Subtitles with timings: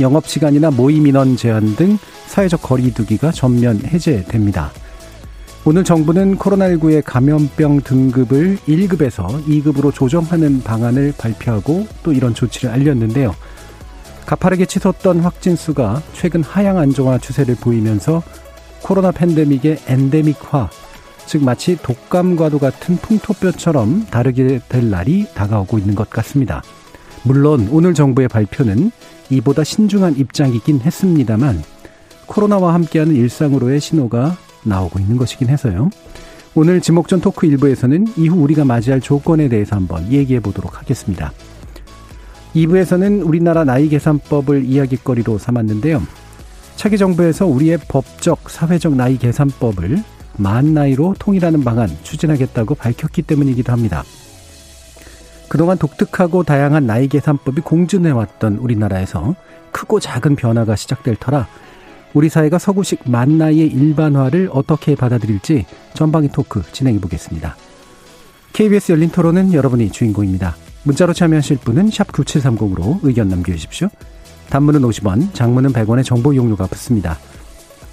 [0.00, 4.70] 영업시간이나 모임 인원 제한 등 사회적 거리두기가 전면 해제됩니다.
[5.64, 13.34] 오늘 정부는 코로나19의 감염병 등급을 1급에서 2급으로 조정하는 방안을 발표하고 또 이런 조치를 알렸는데요.
[14.26, 18.22] 가파르게 치솟던 확진 수가 최근 하향 안정화 추세를 보이면서
[18.82, 20.70] 코로나 팬데믹의 엔데믹화,
[21.26, 26.62] 즉 마치 독감과도 같은 풍토뼈처럼 다르게 될 날이 다가오고 있는 것 같습니다.
[27.24, 28.92] 물론 오늘 정부의 발표는
[29.30, 31.62] 이보다 신중한 입장이긴 했습니다만
[32.26, 35.90] 코로나와 함께하는 일상으로의 신호가 나오고 있는 것이긴 해서요.
[36.54, 41.32] 오늘 지목전 토크 일부에서는 이후 우리가 맞이할 조건에 대해서 한번 얘기해 보도록 하겠습니다.
[42.54, 46.02] 2부에서는 우리나라 나이 계산법을 이야기거리로 삼았는데요.
[46.76, 50.02] 차기 정부에서 우리의 법적, 사회적 나이 계산법을
[50.38, 54.04] 만 나이로 통일하는 방안 추진하겠다고 밝혔기 때문이기도 합니다.
[55.48, 59.34] 그동안 독특하고 다양한 나이 계산법이 공존해왔던 우리나라에서
[59.70, 61.46] 크고 작은 변화가 시작될 터라
[62.14, 67.56] 우리 사회가 서구식 만 나이의 일반화를 어떻게 받아들일지 전방위 토크 진행해 보겠습니다.
[68.54, 70.56] KBS 열린 토론은 여러분이 주인공입니다.
[70.84, 73.88] 문자로 참여하실 분은 9730으로 의견 남겨주십시오.
[74.48, 77.18] 단문은 50원, 장문은 100원의 정보 이용료가 붙습니다.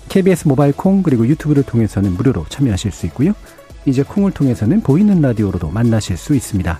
[0.08, 3.34] KBS 모바일 콩 그리고 유튜브를 통해서는 무료로 참여하실 수 있고요.
[3.86, 6.80] 이제 콩을 통해서는 보이는 라디오로도 만나실 수 있습니다.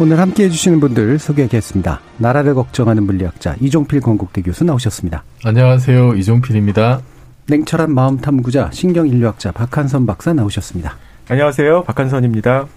[0.00, 2.00] 오늘 함께 해주시는 분들 소개하겠습니다.
[2.18, 5.24] 나라를 걱정하는 물리학자 이종필 건국대 교수 나오셨습니다.
[5.44, 6.14] 안녕하세요.
[6.14, 7.00] 이종필입니다.
[7.48, 10.96] 냉철한 마음 탐구자 신경인류학자 박한선 박사 나오셨습니다.
[11.28, 11.82] 안녕하세요.
[11.82, 12.68] 박한선입니다.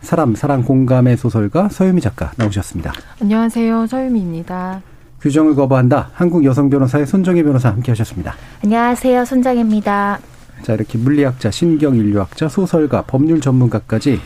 [0.00, 2.94] 사람, 사랑, 공감의 소설가 서유미 작가 나오셨습니다.
[3.20, 3.86] 안녕하세요.
[3.86, 4.80] 서유미입니다.
[5.20, 6.08] 규정을 거부한다.
[6.14, 8.34] 한국 여성 변호사의 손정혜 변호사 함께 하셨습니다.
[8.64, 9.26] 안녕하세요.
[9.26, 10.18] 손정혜입니다.
[10.62, 14.20] 자, 이렇게 물리학자, 신경인류학자, 소설가, 법률 전문가까지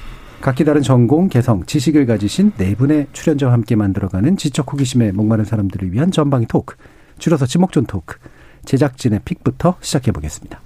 [0.46, 5.92] 각기 다른 전공, 개성, 지식을 가지신 네 분의 출연자와 함께 만들어가는 지적 호기심에 목마른 사람들을
[5.92, 6.76] 위한 전방위 토크,
[7.18, 8.16] 줄여서 지목전 토크,
[8.64, 10.60] 제작진의 픽부터 시작해 보겠습니다.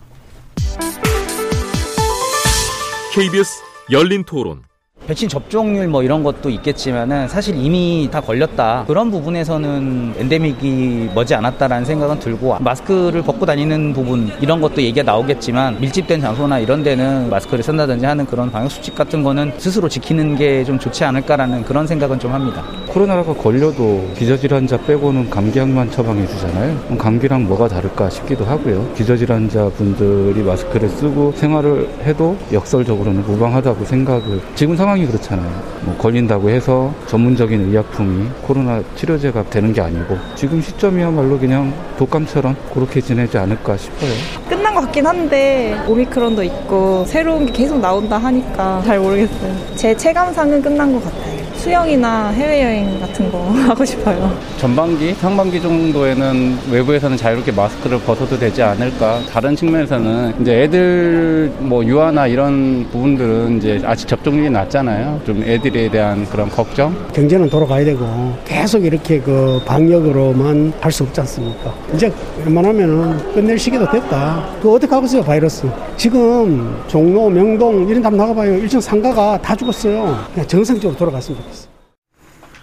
[3.14, 4.69] KBS 열린 토론.
[5.06, 8.84] 백신 접종률 뭐 이런 것도 있겠지만은 사실 이미 다 걸렸다.
[8.86, 15.80] 그런 부분에서는 엔데믹이 머지 않았다라는 생각은 들고 마스크를 벗고 다니는 부분 이런 것도 얘기가 나오겠지만
[15.80, 20.60] 밀집된 장소나 이런 데는 마스크를 쓴다든지 하는 그런 방역 수칙 같은 거는 스스로 지키는 게
[20.60, 22.62] 좀 좋지 않을까라는 그런 생각은 좀 합니다.
[22.88, 26.76] 코로나가 걸려도 기저질환자 빼고는 감기약만 처방해 주잖아요.
[26.98, 28.86] 감기랑 뭐가 다를까 싶기도 하고요.
[28.94, 35.50] 기저질환자 분들이 마스크를 쓰고 생활을 해도 역설적으로는 무방하다고 생각을 지금 상황 이 그렇잖아요.
[35.82, 43.00] 뭐 걸린다고 해서 전문적인 의약품이 코로나 치료제가 되는 게 아니고 지금 시점이야말로 그냥 독감처럼 그렇게
[43.00, 44.10] 지내지 않을까 싶어요.
[44.48, 49.54] 끝난 것 같긴 한데 오미크론도 있고 새로운 게 계속 나온다 하니까 잘 모르겠어요.
[49.76, 51.39] 제 체감상은 끝난 것 같아요.
[51.60, 53.38] 수영이나 해외여행 같은 거
[53.68, 54.32] 하고 싶어요.
[54.56, 59.20] 전반기, 상반기 정도에는 외부에서는 자유롭게 마스크를 벗어도 되지 않을까.
[59.30, 65.20] 다른 측면에서는 이제 애들 뭐 유아나 이런 부분들은 이제 아직 접종률이 낮잖아요.
[65.26, 66.94] 좀 애들에 대한 그런 걱정.
[67.12, 68.06] 경제는 돌아가야 되고
[68.44, 71.72] 계속 이렇게 그 방역으로만 할 수 없지 않습니까?
[71.94, 72.12] 이제
[72.44, 74.44] 웬만하면은 끝낼 시기도 됐다.
[74.60, 75.68] 그 어떻게 하고 있어요, 바이러스?
[75.96, 78.54] 지금 종로, 명동 이런 데 한번 나가봐요.
[78.56, 80.18] 일정 상가가 다 죽었어요.
[80.34, 81.59] 그냥 정상적으로 돌아갔으면 좋겠어요.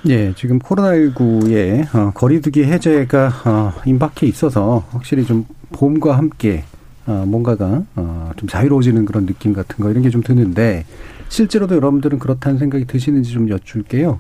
[0.09, 6.63] 예, 지금 코로나19의 어, 거리두기 해제가 어, 임박해 있어서 확실히 좀 봄과 함께
[7.05, 10.85] 어, 뭔가가 어, 좀 자유로워지는 그런 느낌 같은 거 이런 게 좀 드는데
[11.29, 14.19] 실제로도 여러분들은 그렇다는 생각이 드시는지 좀 여쭐게요.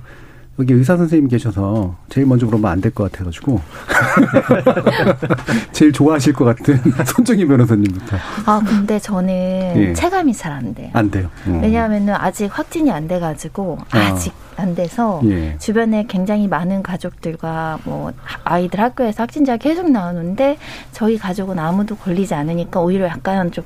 [0.59, 3.61] 여기 의사 선생님 계셔서 제일 먼저 물어보면 안 될 것 같아가지고
[5.71, 6.79] 제일 좋아하실 것 같은
[7.15, 8.17] 손정희 변호사님부터.
[8.45, 9.93] 아 근데 저는 예.
[9.93, 10.89] 체감이 잘 안 돼요.
[10.93, 11.29] 안 돼요.
[11.45, 11.61] 음.
[11.61, 13.97] 왜냐하면은 아직 확진이 안 돼가지고 아.
[13.99, 15.57] 아직 안 돼서 예.
[15.59, 18.11] 주변에 굉장히 많은 가족들과 뭐
[18.43, 20.57] 아이들 학교에서 확진자가 계속 나오는데
[20.91, 23.63] 저희 가족은 아무도 걸리지 않으니까 오히려 약간 좀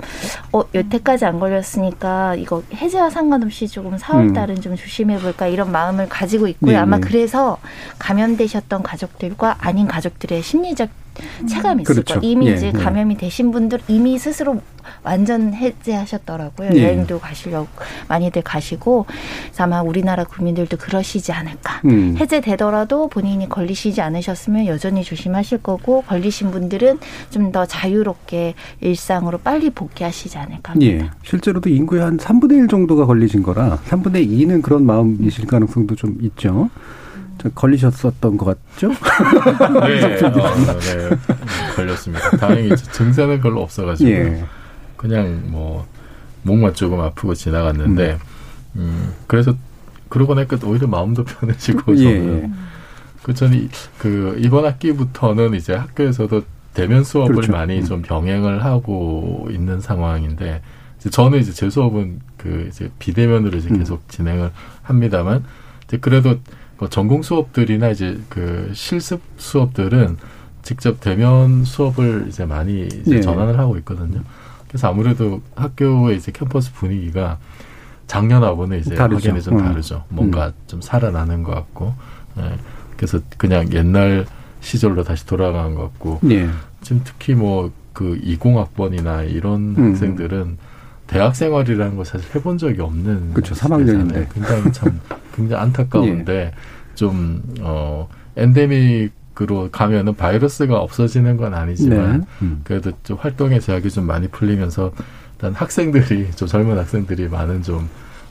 [0.51, 6.09] 어, 여태까지 안 걸렸으니까 이거 해제와 상관없이 조금 4월 달은 좀 조심해 볼까 이런 마음을
[6.09, 6.71] 가지고 있고요.
[6.71, 7.07] 네, 아마 네.
[7.07, 7.57] 그래서
[7.99, 10.89] 감염되셨던 가족들과 아닌 가족들의 심리적
[11.47, 12.19] 체감이 있을 그렇죠.
[12.19, 12.31] 거예요.
[12.31, 12.71] 이미 예, 이제 예.
[12.71, 14.61] 감염이 되신 분들 이미 스스로
[15.03, 16.71] 완전 해제하셨더라고요.
[16.73, 16.83] 예.
[16.83, 17.67] 여행도 가시려고
[18.07, 19.05] 많이들 가시고
[19.57, 21.81] 아마 우리나라 국민들도 그러시지 않을까.
[21.85, 22.15] 음.
[22.19, 26.99] 해제되더라도 본인이 걸리시지 않으셨으면 여전히 조심하실 거고 걸리신 분들은
[27.29, 31.03] 좀 더 자유롭게 일상으로 빨리 복귀하시지 않을까 합니다.
[31.05, 31.09] 예.
[31.23, 36.69] 실제로도 인구의 한 3분의 1 정도가 걸리신 거라 3분의 2는 그런 마음이실 가능성도 좀 있죠.
[37.41, 38.45] 저 걸리셨었던 것
[38.75, 38.89] 같죠?
[39.87, 41.09] 네, 어, 네,
[41.75, 42.29] 걸렸습니다.
[42.37, 44.43] 다행히 증세는 별로 없어가지고 예.
[44.95, 45.87] 그냥 뭐
[46.43, 48.19] 목만 조금 아프고 지나갔는데
[48.75, 49.55] 음, 그래서
[50.09, 52.49] 그러고 나니까 오히려 마음도 편해지고 예, 저는 예.
[53.23, 56.43] 그 저는 이- 그 이번 학기부터는 이제 학교에서도
[56.75, 57.51] 대면 수업을 그렇죠.
[57.53, 57.85] 많이 음.
[57.85, 60.61] 좀 병행을 하고 있는 상황인데
[60.99, 63.79] 이제 저는 이제 제 수업은 그 이제 비대면으로 이제 음.
[63.79, 64.51] 계속 진행을
[64.83, 65.43] 합니다만
[65.87, 66.37] 이제 그래도
[66.81, 70.17] 그 전공 수업들이나 이제 그 실습 수업들은
[70.63, 73.21] 직접 대면 수업을 이제 많이 이제 예.
[73.21, 74.21] 전환을 하고 있거든요.
[74.67, 77.37] 그래서 아무래도 학교의 이제 캠퍼스 분위기가
[78.07, 79.29] 작년하고는 이제 다르죠.
[79.29, 79.63] 확연히 좀 음.
[79.63, 80.03] 다르죠.
[80.09, 81.93] 뭔가 좀 살아나는 것 같고,
[82.39, 82.57] 예.
[82.97, 84.25] 그래서 그냥 옛날
[84.61, 86.49] 시절로 다시 돌아가는 것 같고, 예.
[86.81, 89.91] 지금 특히 뭐 그 20학번이나 이런 음.
[89.91, 90.57] 학생들은
[91.11, 93.53] 대학 생활이라는 걸 사실 해본 적이 없는 그렇죠.
[93.53, 93.85] 시대잖아요.
[93.85, 94.33] 3학년인데.
[94.33, 94.99] 굉장히 참
[95.35, 96.53] 굉장히 안타까운데
[96.95, 102.25] 좀어 엔데믹으로 가면은 바이러스가 없어지는 건 아니지만 네.
[102.41, 102.61] 음.
[102.63, 104.93] 그래도 좀 활동의 제약이 좀 많이 풀리면서
[105.33, 107.89] 일단 학생들이 좀 젊은 학생들이 많은 좀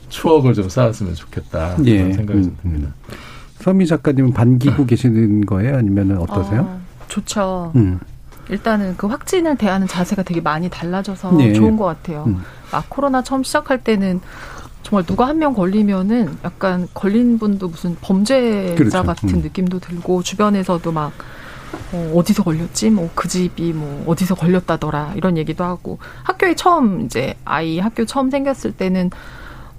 [0.09, 1.99] 추억을 좀 쌓았으면 좋겠다 예.
[1.99, 2.95] 그런 생각이 좀 음, 듭니다.
[3.59, 5.77] 서미 작가님은 반기고 계시는 거예요?
[5.77, 6.63] 아니면 어떠세요?
[6.63, 7.73] 어, 좋죠.
[7.77, 8.01] 음.
[8.51, 11.53] 일단은 그 확진을 대하는 자세가 되게 많이 달라져서 예.
[11.53, 12.25] 좋은 것 같아요.
[12.27, 12.43] 음.
[12.73, 14.21] 막 코로나 처음 시작할 때는
[14.83, 19.03] 정말 누가 한 명 걸리면은 약간 걸린 분도 무슨 범죄자 그렇죠.
[19.05, 19.41] 같은 음.
[19.43, 21.13] 느낌도 들고 주변에서도 막
[21.93, 22.91] 어, 어디서 걸렸지?
[22.91, 28.31] 뭐 그 집이 뭐 어디서 걸렸다더라 이런 얘기도 하고 학교에 처음 이제 아이 학교 처음
[28.31, 29.11] 생겼을 때는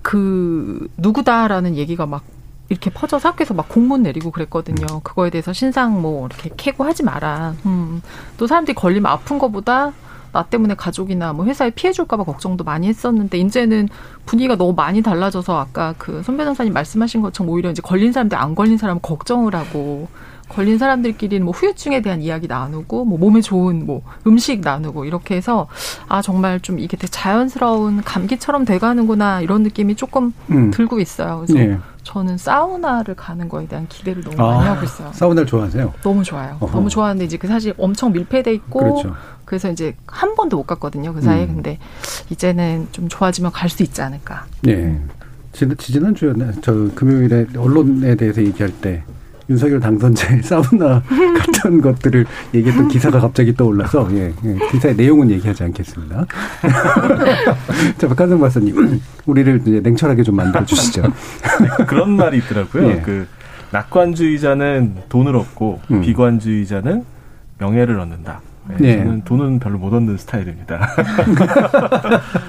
[0.02, 2.24] 그 누구다라는 얘기가 막
[2.72, 5.02] 이렇게 퍼져서 학교에서 막 공문 내리고 그랬거든요.
[5.04, 7.54] 그거에 대해서 신상 뭐 이렇게 캐고 하지 마라.
[7.66, 8.02] 음.
[8.38, 9.92] 또 사람들이 걸리면 아픈 거보다
[10.32, 13.90] 나 때문에 가족이나 뭐 회사에 피해 줄까봐 걱정도 많이 했었는데 이제는
[14.26, 18.78] 분위기가 너무 많이 달라져서 아까 그손 변호사님 말씀하신 것처럼 오히려 이제 걸린 사람들 안 걸린
[18.78, 20.08] 사람 걱정을 하고
[20.52, 25.68] 걸린 사람들끼리는 뭐 후유증에 대한 이야기 나누고 뭐 몸에 좋은 뭐 음식 나누고 이렇게 해서
[26.10, 30.70] 아 정말 좀 이게 되게 자연스러운 감기처럼 돼가는구나 이런 느낌이 조금 음.
[30.72, 31.44] 들고 있어요.
[31.46, 31.78] 그래서 예.
[32.04, 35.12] 저는 사우나를 가는 거에 대한 기대를 너무 아, 많이 하고 있어요.
[35.14, 35.94] 사우나를 좋아하세요?
[36.02, 36.58] 너무 좋아요.
[36.60, 36.72] 어허.
[36.74, 39.16] 너무 좋아하는데 이제 그 사실 엄청 밀폐돼 있고 그렇죠.
[39.50, 41.14] 래서 이제 한 번도 못 갔거든요.
[41.14, 41.56] 그 사이에 음.
[41.56, 41.78] 근데
[42.30, 44.46] 이제는 좀 좋아지면 갈 수 있지 않을까.
[44.68, 44.98] 예.
[45.54, 46.52] 지난, 지난 주였나?
[46.62, 49.04] 저 금요일에 언론에 대해서 얘기할 때
[49.52, 51.04] 윤석열 당선자의 사우나
[51.38, 56.26] 같은 것들을 얘기했던 기사가 갑자기 떠올라서 예, 예, 기사의 내용은 얘기하지 않겠습니다.
[57.98, 61.04] 자, 박한성 박사님, 우리를 이제 냉철하게 좀 만들어 주시죠.
[61.88, 62.90] 그런 말이 있더라고요.
[62.90, 63.02] 예.
[63.02, 63.28] 그
[63.72, 66.02] 낙관주의자는 돈을 얻고 음.
[66.02, 67.04] 비관주의자는
[67.60, 68.42] 명예를 얻는다.
[68.80, 68.98] 네, 예.
[69.00, 70.96] 저는 돈은 별로 못 얻는 스타일입니다.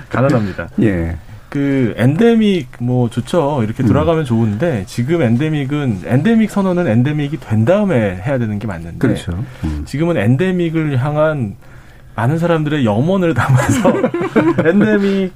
[0.08, 0.68] 가난합니다.
[0.82, 1.16] 예.
[1.52, 3.62] 그 엔데믹 뭐 좋죠.
[3.62, 9.32] 이렇게 돌아가면 좋은데 지금 엔데믹은 엔데믹 선언은 엔데믹이 된 다음에 해야 되는 게 맞는데 그렇죠.
[9.64, 9.82] 음.
[9.84, 11.56] 지금은 엔데믹을 향한
[12.14, 13.92] 많은 사람들의 염원을 담아서
[14.64, 15.32] 엔데믹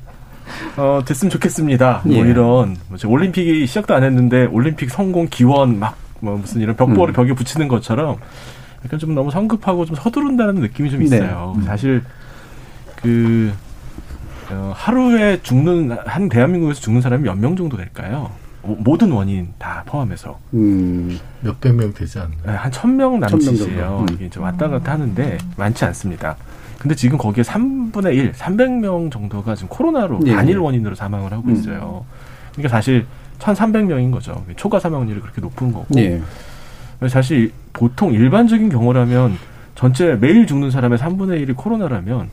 [0.77, 2.03] 어, 됐으면 좋겠습니다.
[2.05, 2.31] 뭐 예.
[2.31, 7.13] 이런 뭐 지금 올림픽이 시작도 안 했는데 올림픽 성공 기원 막 뭐 무슨 이런 벽보를
[7.13, 7.15] 음.
[7.15, 8.17] 벽에 붙이는 것처럼
[8.85, 11.07] 약간 좀 너무 성급하고 좀 서두른다는 느낌이 좀 네.
[11.07, 11.55] 있어요.
[11.57, 11.63] 음.
[11.63, 12.03] 사실
[12.97, 13.53] 그
[14.51, 18.31] 어, 하루에 죽는 한 대한민국에서 죽는 사람이 몇 명 정도 될까요?
[18.63, 21.19] 모- 모든 원인 다 포함해서 음.
[21.41, 22.39] 몇백 명 되지 않나요?
[22.45, 24.07] 네, 한천 명 남짓이에요.
[24.09, 24.15] 음.
[24.15, 26.37] 이게 이제 왔다 갔다 하는데 많지 않습니다.
[26.79, 30.33] 근데 지금 거기에 3분의 1, 300명 정도가 지금 코로나로 예.
[30.35, 31.55] 단일 원인으로 사망을 하고 음.
[31.55, 32.05] 있어요.
[32.53, 33.07] 그러니까 사실
[33.39, 34.45] 1,300명인 거죠.
[34.57, 35.87] 초과 사망률이 그렇게 높은 거고.
[35.99, 36.21] 예.
[37.09, 39.37] 사실 보통 일반적인 경우라면
[39.75, 42.31] 전체 매일 죽는 사람의 3분의 1이 코로나라면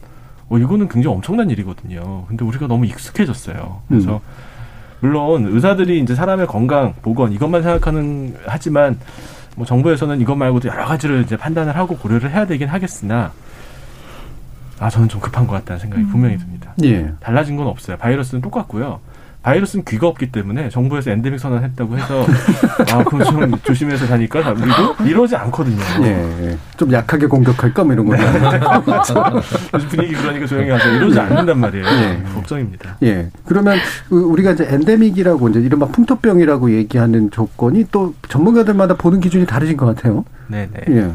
[0.49, 2.25] 어, 이거는 굉장히 엄청난 일이거든요.
[2.27, 3.81] 근데 우리가 너무 익숙해졌어요.
[3.87, 4.19] 그래서 음.
[4.99, 8.97] 물론 의사들이 이제 사람의 건강, 보건 이것만 생각하는 하지만
[9.55, 13.31] 뭐 정부에서는 이것 말고도 여러 가지를 이제 판단을 하고 고려를 해야 되긴 하겠으나
[14.79, 16.73] 아 저는 좀 급한 것 같다는 생각이 분명히 듭니다.
[16.83, 17.11] 예.
[17.19, 17.97] 달라진 건 없어요.
[17.97, 18.99] 바이러스는 똑같고요.
[19.43, 22.25] 바이러스는 귀가 없기 때문에 정부에서 엔데믹 선언했다고 해서
[22.91, 25.81] 아 그럼 좀 조심해서 다니까 그리고 이러지 않거든요.
[26.03, 26.57] 예, 예.
[26.77, 28.15] 좀 약하게 공격할까 뭐 이런 거.
[28.15, 30.95] 요즘 분위기 그러니까 조용히 하세요.
[30.95, 31.85] 이러지 않는단 말이에요.
[31.85, 32.23] 예.
[32.33, 32.97] 걱정입니다.
[33.03, 33.29] 예.
[33.45, 39.75] 그러면 그 우리가 이제 엔데믹이라고 이제 이른바 풍토병이라고 얘기하는 조건이 또 전문가들마다 보는 기준이 다르신
[39.75, 40.23] 것 같아요.
[40.47, 40.83] 네 네.
[40.89, 41.11] 예.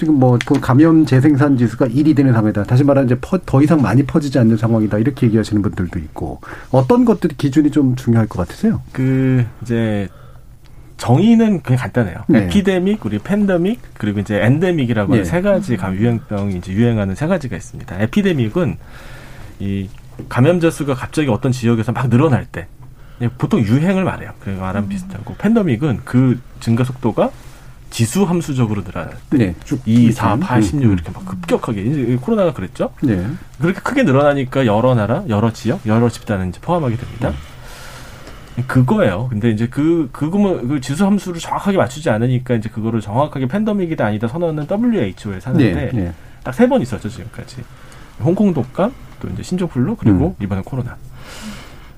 [0.00, 2.62] 지금 뭐 감염 재생산 지수가 1이 되는 상황이다.
[2.62, 4.96] 다시 말하면 이제 퍼, 더 이상 많이 퍼지지 않는 상황이다.
[4.96, 6.40] 이렇게 얘기하시는 분들도 있고
[6.70, 8.80] 어떤 것들이 기준이 좀 중요할 것 같으세요?
[8.92, 10.08] 그 이제
[10.96, 12.24] 정의는 그냥 간단해요.
[12.28, 12.44] 네.
[12.44, 15.28] 에피데믹, 우리 팬데믹, 그리고 이제 엔데믹이라고 하는 네.
[15.28, 18.00] 세 가지 감 유행병이 이제 유행하는 세 가지가 있습니다.
[18.00, 18.78] 에피데믹은
[19.58, 19.90] 이
[20.30, 22.68] 감염자 수가 갑자기 어떤 지역에서 막 늘어날 때
[23.36, 24.30] 보통 유행을 말해요.
[24.40, 27.30] 그 말하면 비슷하고 팬데믹은 그 증가 속도가
[27.90, 29.54] 지수 함수적으로 늘어날 때 네.
[29.64, 32.92] 쭉 2, 4, 8, 음, 16 이렇게 막 급격하게 이제 코로나가 그랬죠.
[33.02, 33.26] 네.
[33.60, 37.32] 그렇게 크게 늘어나니까 여러 나라, 여러 지역, 여러 집단을 이제 포함하게 됩니다.
[38.66, 39.28] 그거예요.
[39.30, 44.28] 근데 이제 그 그거면 그 지수 함수를 정확하게 맞추지 않으니까 이제 그거를 정확하게 팬데믹이다 아니다
[44.28, 46.12] 선언은 WHO에 사는데 네, 네.
[46.42, 47.62] 딱세 번 있었죠 지금까지.
[48.20, 50.96] 홍콩 독감, 또 이제 신종플루 그리고 이번에 코로나.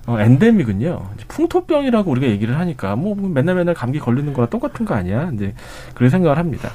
[0.06, 5.30] 어, 엔데믹은요, 풍토병이라고 우리가 얘기를 하니까, 뭐, 맨날 맨날 감기 걸리는 거랑 똑같은 거 아니야?
[5.34, 5.54] 이제,
[5.94, 6.70] 그렇게 생각을 합니다.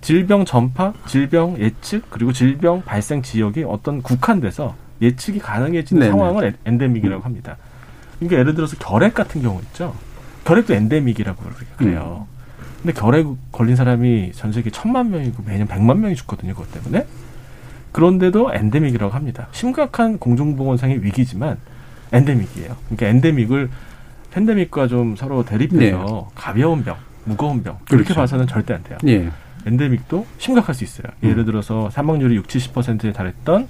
[0.00, 6.10] 질병 전파, 질병 예측, 그리고 질병 발생 지역이 어떤 국한돼서 예측이 가능해지는 네네.
[6.12, 7.58] 상황을 엔- 엔데믹이라고 합니다.
[8.18, 9.94] 그러니까 예를 들어서 결핵 같은 경우 있죠.
[10.44, 11.42] 결핵도 엔데믹이라고
[11.76, 12.26] 그래요.
[12.82, 16.54] 근데 결핵 걸린 사람이 전 세계 천만 명이고 매년 백만 명이 죽거든요.
[16.54, 17.06] 그것 때문에.
[17.92, 19.48] 그런데도 엔데믹이라고 합니다.
[19.52, 21.58] 심각한 공중보건상의 위기지만
[22.12, 22.76] 엔데믹이에요.
[22.86, 23.70] 그러니까 엔데믹을
[24.32, 28.14] 팬데믹과 좀 서로 대립해서 가벼운 병, 무거운 병 그렇게 그렇죠.
[28.14, 28.98] 봐서는 절대 안 돼요.
[29.06, 29.30] 예.
[29.66, 31.06] 엔데믹도 심각할 수 있어요.
[31.22, 33.68] 예를 들어서 사망률이 6, 70%에 달했던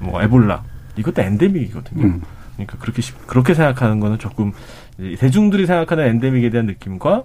[0.00, 0.64] 뭐 에볼라
[0.96, 2.04] 이것도 엔데믹이거든요.
[2.04, 2.22] 음.
[2.54, 4.52] 그러니까 그렇게 쉽- 그렇게 생각하는 거는 조금
[4.98, 7.22] 이 대중들이 생각하는 엔데믹에 대한 느낌과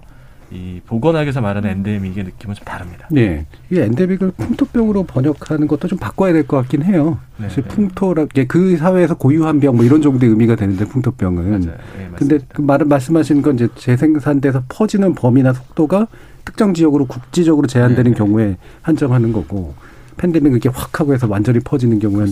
[0.50, 3.06] 이 보건학에서 말하는 엔데믹의 느낌은 좀 다릅니다.
[3.10, 3.44] 네.
[3.70, 7.18] 이 엔데믹을 풍토병으로 번역하는 것도 좀 바꿔야 될 것 같긴 해요.
[7.36, 7.68] 네, 사실 네.
[7.68, 11.50] 풍토라 그 사회에서 고유한 병 뭐 이런 정도의 의미가 되는데 풍토병은.
[11.50, 11.62] 맞아요.
[12.00, 12.16] 예, 맞습니다.
[12.16, 16.06] 근데 그 말, 말씀하신 건 이제 재생산돼서 퍼지는 범위나 속도가
[16.46, 18.16] 특정 지역으로 국지적으로 제한되는 네, 네.
[18.16, 19.74] 경우에 한정하는 거고
[20.16, 22.24] 팬데믹 이렇게 확 하고 해서 완전히 퍼지는 경우에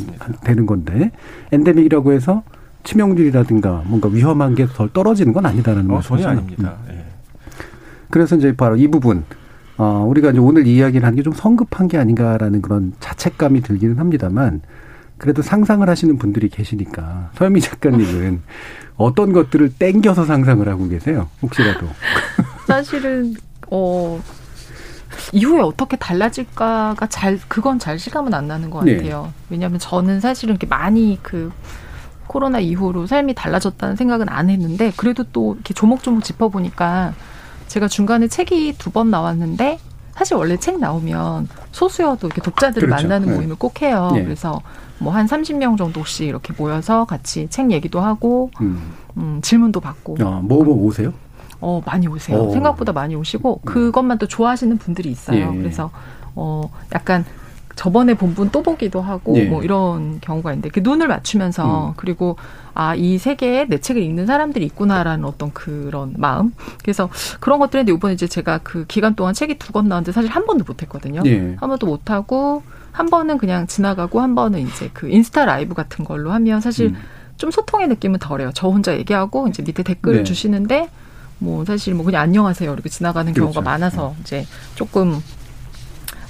[0.43, 1.11] 되는 건데
[1.53, 2.43] 엔데믹이라고 해서
[2.85, 6.23] 치명률이라든가 뭔가 위험한 게 덜 떨어지는 건 아니다라는 어, 말씀이죠.
[6.23, 6.75] 전혀 아닙니다.
[6.89, 7.06] 음.
[8.17, 8.19] 예.
[8.19, 9.25] 그래서 이제 바로 이 부분
[9.77, 14.63] 어, 우리가 이제 오늘 이야기를 하는 게좀 성급한 게 아닌가라는 그런 자책감이 들기는 합니다만
[15.19, 18.43] 그래도 상상을 하시는 분들이 계시니까 서현미 작가님은
[18.97, 21.29] 어떤 것들을 땡겨서 상상을 하고 계세요?
[21.43, 21.89] 혹시라도.
[22.67, 23.35] 사실은
[23.71, 24.19] 어
[25.33, 28.97] 이후에 어떻게 달라질까가 잘 그건 잘 실감은 안 나는 것 네.
[28.97, 29.33] 같아요.
[29.51, 31.53] 왜냐하면 저는 사실은 이렇게 많이 그
[32.27, 37.15] 코로나 이후로 삶이 달라졌다는 생각은 안 했는데 그래도 또 이렇게 조목조목 짚어보니까
[37.77, 39.79] 제가 중간에 책이 두 번 나왔는데
[40.15, 43.03] 사실 원래 책 나오면 소수여도 이렇게 독자들을 그렇죠.
[43.07, 43.35] 만나는 네.
[43.37, 44.11] 모임을 꼭 해요.
[44.15, 44.25] 네.
[44.25, 44.63] 그래서
[44.99, 48.95] 뭐 한 30명 정도씩 이렇게 모여서 같이 책 얘기도 하고 음.
[49.19, 51.13] 음, 질문도 받고 어, 뭐, 뭐 오세요?
[51.61, 52.39] 어, 많이 오세요.
[52.39, 52.53] 오.
[52.53, 55.53] 생각보다 많이 오시고, 그것만 또 좋아하시는 분들이 있어요.
[55.55, 55.57] 예.
[55.57, 55.91] 그래서,
[56.35, 57.25] 어, 약간,
[57.77, 59.47] 저번에 본분 또 보기도 하고, 예.
[59.47, 61.93] 뭐 이런 경우가 있는데, 그 눈을 맞추면서, 음.
[61.97, 62.37] 그리고,
[62.79, 66.53] 아, 이 세계에 내 책을 읽는 사람들이 있구나라는 어떤 그런 마음.
[66.83, 67.09] 그래서
[67.41, 70.65] 그런 것들인데, 이번에 이제 제가 그 기간 동안 책이 두 권 나왔는데, 사실 한 번도
[70.67, 71.23] 못 했거든요.
[71.25, 71.57] 예.
[71.59, 76.05] 한 번도 못 하고, 한 번은 그냥 지나가고, 한 번은 이제 그 인스타 라이브 같은
[76.05, 76.97] 걸로 하면 사실 음.
[77.39, 78.51] 좀 소통의 느낌은 덜해요.
[78.55, 80.23] 저 혼자 얘기하고 이제 밑에 댓글 네.
[80.25, 80.89] 주시는데
[81.39, 83.53] 뭐 사실 뭐 그냥 안녕하세요 이렇게 지나가는 그렇죠.
[83.53, 85.23] 경우가 많아서 이제 조금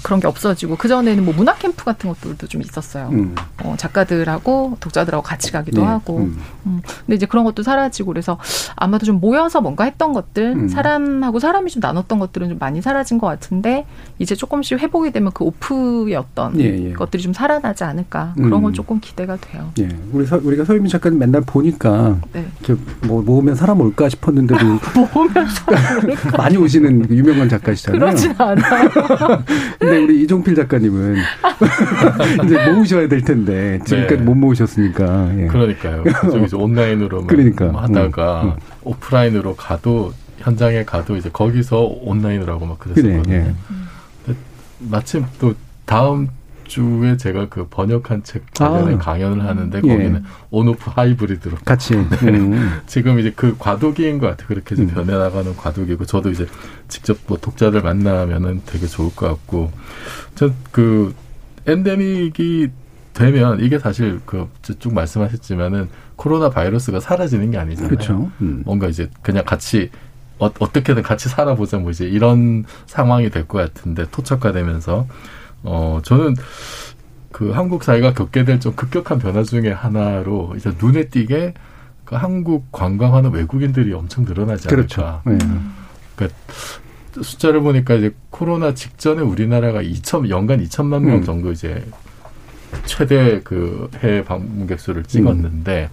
[0.06, 3.08] 그런 게 없어지고 그 전에는 뭐 문화 캠프 같은 것들도 좀 있었어요.
[3.10, 3.34] 음.
[3.64, 5.86] 어, 작가들하고 독자들하고 같이 가기도 네.
[5.88, 6.18] 하고.
[6.18, 6.38] 음.
[6.64, 6.80] 음.
[7.00, 8.38] 근데 이제 그런 것도 사라지고 그래서
[8.76, 10.68] 아마도 좀 모여서 뭔가 했던 것들, 음.
[10.68, 13.84] 사람하고 사람이 좀 나눴던 것들은 좀 많이 사라진 것 같은데
[14.20, 16.92] 이제 조금씩 회복이 되면 그 오프의 어떤 예, 예.
[16.92, 18.62] 것들이 좀 살아나지 않을까 그런 음.
[18.62, 19.72] 건 조금 기대가 돼요.
[19.80, 19.88] 예.
[20.12, 22.46] 우리 서, 우리가 서유민 작가님 맨날 보니까 네.
[22.60, 25.46] 이렇게 뭐 모으면 사람 올까 싶었는데도 모으면
[26.38, 27.98] 많이 오시는 그 유명한 작가시잖아요.
[27.98, 28.88] 그러진 않아요.
[29.96, 31.16] 근데 우리 이종필 작가님은
[32.44, 34.22] 이제 모으셔야 될 텐데 지금까지 네.
[34.22, 35.34] 못 모으셨으니까.
[35.38, 35.46] 예.
[35.46, 36.04] 그러니까요.
[36.22, 37.72] 저기 이제 온라인으로만 그러니까.
[37.82, 38.56] 하다가 음, 음.
[38.84, 43.34] 오프라인으로 가도 현장에 가도 이제 거기서 온라인으로 하고 막 그래, 그랬었거든요.
[43.34, 43.54] 예.
[44.24, 44.38] 근데
[44.78, 45.54] 마침 또
[45.86, 46.28] 다음
[46.68, 48.98] 주에 제가 그 번역한 책 관련해 아.
[48.98, 49.80] 강연을 하는데 예.
[49.80, 51.94] 거기는 온오프 하이브리드로 같이.
[52.22, 52.80] 음.
[52.86, 54.48] 지금 이제 그 과도기인 것 같아요.
[54.48, 54.94] 그렇게 좀 음.
[54.94, 56.46] 변해 나가는 과도기고 저도 이제
[56.88, 59.70] 직접 뭐 독자들 만나면은 되게 좋을 것 같고
[60.34, 61.14] 전그
[61.66, 62.68] 엔데믹이
[63.14, 67.88] 되면 이게 사실 그 쭉 말씀하셨지만은 코로나 바이러스가 사라지는 게 아니잖아요.
[67.88, 68.30] 그렇죠.
[68.40, 68.62] 음.
[68.64, 69.90] 뭔가 이제 그냥 같이
[70.38, 75.06] 어, 어떻게든 같이 살아보자 뭐 이제 이런 상황이 될 것 같은데 토착화되면서
[75.62, 76.34] 어 저는
[77.32, 81.54] 그 한국 사회가 겪게 될 좀 급격한 변화 중에 하나로 이제 눈에 띄게
[82.04, 85.22] 그 한국 관광하는 외국인들이 엄청 늘어나지 않을까.
[85.22, 85.22] 그렇죠.
[85.26, 85.38] 네.
[86.14, 86.38] 그러니까
[87.20, 91.24] 숫자를 보니까 이제 코로나 직전에 우리나라가 2천 연간 2천만 명 음.
[91.24, 91.84] 정도 이제
[92.84, 95.90] 최대 그 해외 방문객 수를 찍었는데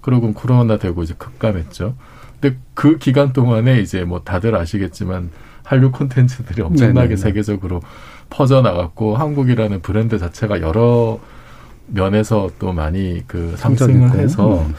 [0.00, 1.94] 그러고 코로나 되고 이제 급감했죠.
[2.40, 5.30] 근데 그 기간 동안에 이제 뭐 다들 아시겠지만
[5.64, 7.16] 한류 콘텐츠들이 엄청나게 네네네.
[7.16, 7.80] 세계적으로
[8.30, 11.18] 퍼져 나갔고 한국이라는 브랜드 자체가 여러
[11.86, 14.18] 면에서 또 많이 그 상승을.
[14.18, 14.74] 해서 음.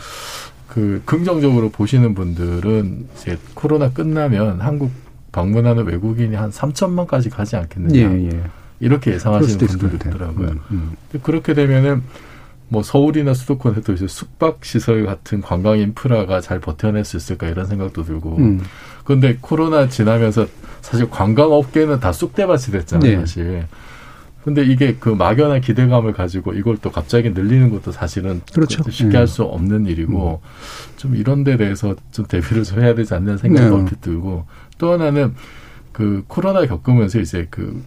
[0.67, 4.91] 그 긍정적으로 보시는 분들은 이제 코로나 끝나면 한국
[5.31, 7.99] 방문하는 외국인이 한 3천만까지 가지 않겠느냐.
[7.99, 8.41] 예, 예.
[8.79, 10.09] 이렇게 예상하시는 분들도.
[10.09, 10.49] 있더라고요.
[10.49, 10.95] 음, 음.
[11.23, 12.03] 그렇게 되면은
[12.69, 18.03] 뭐 서울이나 수도권에도 이제 숙박 시설 같은 관광 인프라가 잘 버텨낼 수 있을까 이런 생각도
[18.03, 18.37] 들고.
[18.37, 18.61] 음.
[19.05, 20.47] 근데 코로나 지나면서
[20.81, 23.19] 사실 관광 업계는 다 쑥대밭이 됐잖아요, 네.
[23.19, 23.67] 사실.
[24.43, 28.81] 근데 이게 그 막연한 기대감을 가지고 이걸 또 갑자기 늘리는 것도 사실은 그렇죠.
[28.89, 29.17] 쉽게 네.
[29.17, 30.41] 할수 없는 일이고
[30.95, 33.81] 좀 이런 데 대해서 좀 대비를 좀 해야 되지 않는 생각도 네.
[33.81, 34.45] 얼핏 들고
[34.77, 35.35] 또 하나는
[35.91, 37.83] 그 코로나 겪으면서 이제 그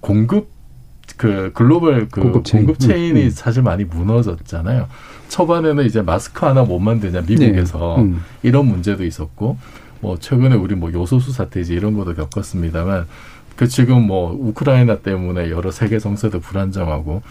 [0.00, 0.55] 공급
[1.16, 2.66] 그 글로벌 그 공급 체인.
[2.66, 3.30] 공급 체인이 음, 음.
[3.30, 4.88] 사실 많이 무너졌잖아요.
[5.28, 8.02] 초반에는 이제 마스크 하나 못 만드냐 미국에서 네.
[8.02, 8.22] 음.
[8.42, 9.56] 이런 문제도 있었고
[10.00, 13.06] 뭐 최근에 우리 뭐 요소수 사태지 이런 것도 겪었습니다만
[13.56, 17.22] 그 지금 뭐 우크라이나 때문에 여러 세계 정세도 불안정하고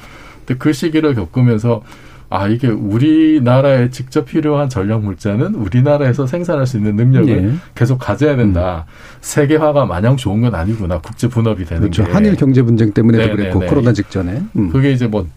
[0.46, 1.84] 근데 그 시기를 겪으면서
[2.30, 7.54] 아 이게 우리나라에 직접 필요한 전략 물자는 우리나라에서 생산할 수 있는 능력을 예.
[7.76, 8.86] 계속 가져야 된다.
[9.22, 11.00] 세계화가 마냥 좋은 건 아니구나.
[11.00, 12.04] 국제 분업이 되는 그렇죠.
[12.06, 12.12] 게.
[12.12, 13.70] 한일 경제 분쟁 때문에도 네, 그랬고 네, 네.
[13.70, 14.42] 코로나 직전에.
[14.56, 14.70] 음.
[14.72, 15.28] 그게 이제 뭐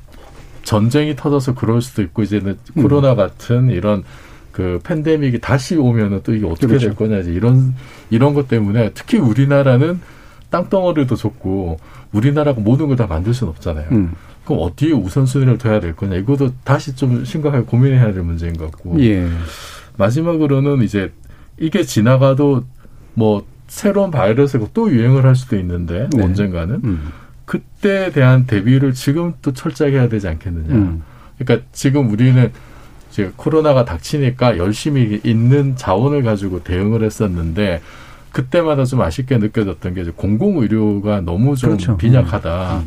[0.63, 2.83] 전쟁이 터져서 그럴 수도 있고 이제는 음.
[2.83, 4.03] 코로나 같은 이런
[4.53, 6.87] 그 팬데믹이 다시 오면은 또 이게 어떻게 그렇죠.
[6.89, 7.75] 될 거냐 이제 이런
[8.11, 10.01] 이런 것 때문에 특히 우리나라는
[10.51, 11.79] 땅덩어리도 좁고
[12.13, 13.89] 우리나라가 모든 걸 다 만들 수는 없잖아요.
[13.93, 14.13] 음.
[14.45, 18.99] 그럼 어디에 우선순위를 둬야 될 거냐 이것도 다시 좀 심각하게 고민해야 될 문제인 것 같고
[19.05, 19.29] 예.
[19.99, 21.13] 마지막으로는 이제
[21.59, 22.65] 이게 지나가도
[23.15, 26.23] 뭐 새로운 바이러스가 또 유행을 할 수도 있는데 네.
[26.25, 27.13] 언젠가는 음.
[27.45, 30.75] 그때에 대한 대비를 지금 또 철저하게 해야 되지 않겠느냐.
[30.75, 31.03] 음.
[31.39, 32.51] 그러니까 지금 우리는
[33.11, 37.81] 이제 코로나가 닥치니까 열심히 있는 자원을 가지고 대응을 했었는데
[38.33, 41.97] 그때마다 좀 아쉽게 느껴졌던 게 공공의료가 너무 좀 그렇죠.
[41.97, 42.83] 빈약하다.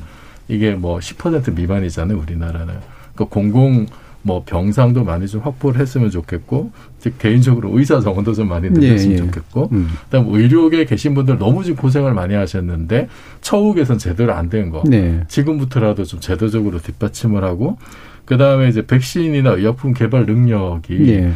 [0.48, 2.76] 이게 뭐 10% 미만이잖아요, 우리나라는.
[3.16, 3.86] 그 공공
[4.24, 9.14] 뭐 병상도 많이 좀 확보를 했으면 좋겠고, 즉 개인적으로 의사 정원도 좀 많이 늘렸으면 예,
[9.14, 9.18] 예.
[9.18, 9.90] 좋겠고, 음.
[10.06, 13.08] 그다음 의료계에 계신 분들 너무 지금 고생을 많이 하셨는데
[13.42, 14.84] 처우 개선 제대로 안 된 거.
[14.86, 15.24] 네.
[15.28, 17.78] 지금부터라도 좀 제도적으로 뒷받침을 하고
[18.26, 21.32] 그다음에 이제 백신이나 의약품 개발 능력이 예.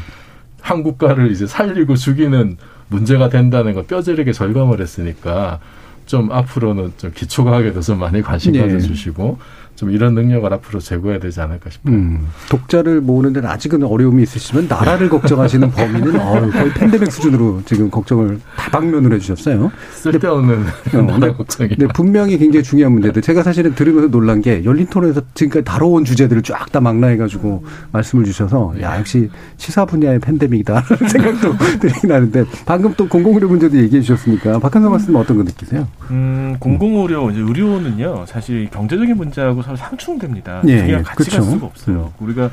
[0.61, 2.57] 한국가를 이제 살리고 죽이는
[2.87, 5.59] 문제가 된다는 걸 뼈저리게 절감을 했으니까
[6.05, 8.61] 좀 앞으로는 좀 기초과학에도 좀 많이 관심 네.
[8.61, 9.39] 가져주시고
[9.75, 11.93] 좀 이런 능력을 앞으로 제고해야 되지 않을까 싶어요.
[11.93, 17.89] 음, 독자를 모으는 데는 아직은 어려움이 있으시면 나라를 걱정하시는 범위는 어우, 거의 팬데믹 수준으로 지금
[17.91, 19.71] 걱정을 다방면으로 해주셨어요.
[19.91, 21.33] 쓸데없는 어, 나라 네.
[21.33, 21.75] 걱정이.
[21.77, 23.21] 네, 분명히 굉장히 중요한 문제들.
[23.21, 28.73] 제가 사실은 들으면서 놀란 게 열린 토론에서 지금까지 다뤄온 주제들을 쫙 다 망라해가지고 말씀을 주셔서
[28.81, 34.91] 야 역시 시사 분야의 팬데믹이다라는 생각도 들긴 하는데 방금 또 공공의료 문제도 얘기해 주셨으니까 박한성
[34.91, 35.87] 말씀 어떤 거 느끼세요?
[36.09, 40.61] 음, 공공의료, 이제 의료는요, 사실 경제적인 문제하고 서로 상충됩니다.
[40.67, 41.43] 예, 두 개가 예, 같이 갈 그렇죠.
[41.43, 42.13] 수가 없어요.
[42.19, 42.51] 우리가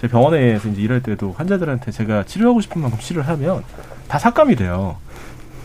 [0.00, 3.62] 제 병원에서 이제 일할 때도 환자들한테 제가 치료하고 싶은 만큼 치료를 하면
[4.08, 4.96] 다 삭감이 돼요.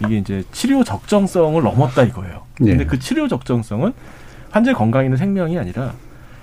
[0.04, 2.42] 이게 이제 치료 적정성을 넘었다 이거예요.
[2.62, 2.72] 예.
[2.72, 3.94] 근데 그 치료 적정성은
[4.50, 5.94] 환자의 건강이나 생명이 아니라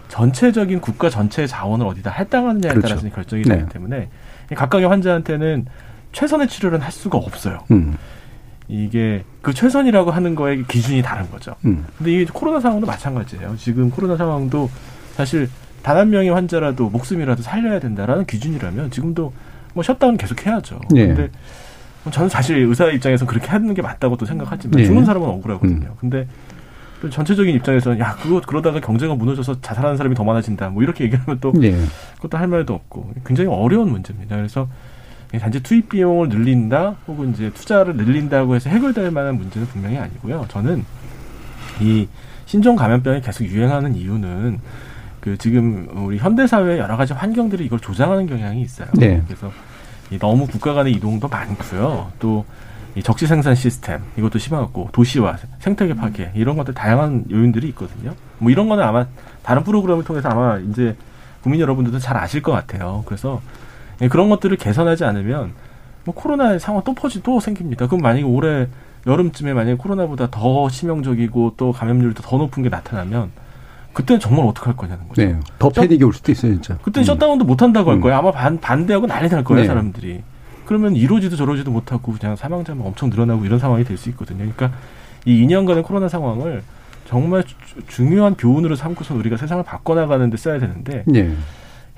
[0.08, 2.88] 전체적인 국가 전체의 자원을 어디다 할당하느냐에 그렇죠.
[2.88, 3.68] 따라서 결정이 되기 네.
[3.68, 4.08] 때문에
[4.54, 5.66] 각각의 환자한테는
[6.12, 7.58] 최선의 치료를 할 수가 없어요.
[7.70, 7.98] 음,
[8.68, 11.54] 이게 그 최선이라고 하는 거에 기준이 다른 거죠.
[11.64, 11.86] 음.
[11.96, 13.56] 근데 이게 코로나 상황도 마찬가지예요.
[13.56, 14.70] 지금 코로나 상황도
[15.14, 15.48] 사실
[15.82, 19.32] 단 한 명의 환자라도 목숨이라도 살려야 된다라는 기준이라면 지금도
[19.74, 20.80] 뭐 셧다운 계속 해야죠.
[20.96, 21.06] 예.
[21.06, 21.30] 근데
[22.10, 24.84] 저는 사실 의사 입장에서 그렇게 하는 게 맞다고 또 생각하지만 예.
[24.84, 25.94] 죽는 사람은 억울하거든요.
[25.98, 26.26] 근데
[27.00, 30.68] 또 전체적인 입장에서는 야 그거 그러다가 경제가 무너져서 자살하는 사람이 더 많아진다.
[30.70, 31.74] 뭐 이렇게 얘기하면 또 예.
[32.16, 34.36] 그것도 할 말도 없고 굉장히 어려운 문제입니다.
[34.36, 34.68] 그래서
[35.36, 40.46] 단지 투입 비용을 늘린다 혹은 이제 투자를 늘린다고 해서 해결될 만한 문제는 분명히 아니고요.
[40.48, 40.84] 저는
[41.80, 42.08] 이
[42.46, 44.58] 신종 감염병이 계속 유행하는 이유는
[45.20, 48.88] 그 지금 우리 현대 사회의 여러 가지 환경들이 이걸 조장하는 경향이 있어요.
[48.94, 49.22] 네.
[49.26, 49.52] 그래서
[50.10, 52.10] 이 너무 국가 간의 이동도 많고요.
[52.18, 58.14] 또이 적시 생산 시스템 이것도 심하고 도시화, 생태계 파괴 이런 것들 다양한 요인들이 있거든요.
[58.38, 59.06] 뭐 이런 거는 아마
[59.42, 60.96] 다른 프로그램을 통해서 아마 이제
[61.42, 63.02] 국민 여러분들도 잘 아실 것 같아요.
[63.06, 63.42] 그래서
[64.02, 65.52] 예, 그런 것들을 개선하지 않으면
[66.04, 67.86] 뭐 코로나 상황 또 퍼지 또 생깁니다.
[67.86, 68.68] 그럼 만약에 올해
[69.06, 73.30] 여름쯤에 만약에 코로나보다 더 치명적이고 또 감염률도 더 높은 게 나타나면
[73.92, 75.22] 그때는 정말 어떡할 거냐는 거죠.
[75.22, 75.36] 네.
[75.58, 76.76] 더 패닉이 올 수도 있어요, 진짜.
[76.78, 77.14] 그때는 음.
[77.14, 78.00] 셧다운도 못 한다고 할 음.
[78.00, 78.16] 거예요.
[78.18, 79.66] 아마 반, 반대하고 난리 날 거예요, 네.
[79.66, 80.22] 사람들이.
[80.66, 84.38] 그러면 이러지도 저러지도 못하고 그냥 사망자만 엄청 늘어나고 이런 상황이 될 수 있거든요.
[84.38, 84.70] 그러니까
[85.24, 86.62] 이 2년간의 코로나 상황을
[87.06, 87.54] 정말 주-
[87.88, 91.32] 중요한 교훈으로 삼고서 우리가 세상을 바꿔나가는 데 써야 되는데 예.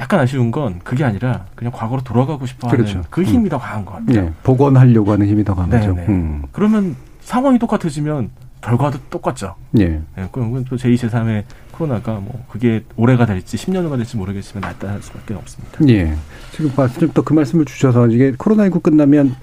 [0.01, 3.05] 약간 아쉬운 건 그게 아니라 그냥 과거로 돌아가고 싶어 하는 그렇죠.
[3.11, 4.27] 그 힘이 더 강한 것 같아요.
[4.27, 4.33] 예.
[4.43, 5.95] 복원하려고 하는 힘이 더 강하죠.
[5.95, 6.09] 네네.
[6.09, 6.43] 음.
[6.53, 8.31] 그러면 상황이 똑같아지면
[8.63, 9.57] 결과도 똑같죠.
[9.79, 10.01] 예.
[10.19, 15.03] 예, 그건 또 제2, 제3의 코로나가 뭐 그게 올해가 될지 10년 후가 될지 모르겠지만 나타날
[15.03, 15.79] 수밖에 없습니다.
[15.89, 16.15] 예.
[16.53, 19.35] 지금 말씀 또그 말씀을 주셔서 이게 코로나19 끝나면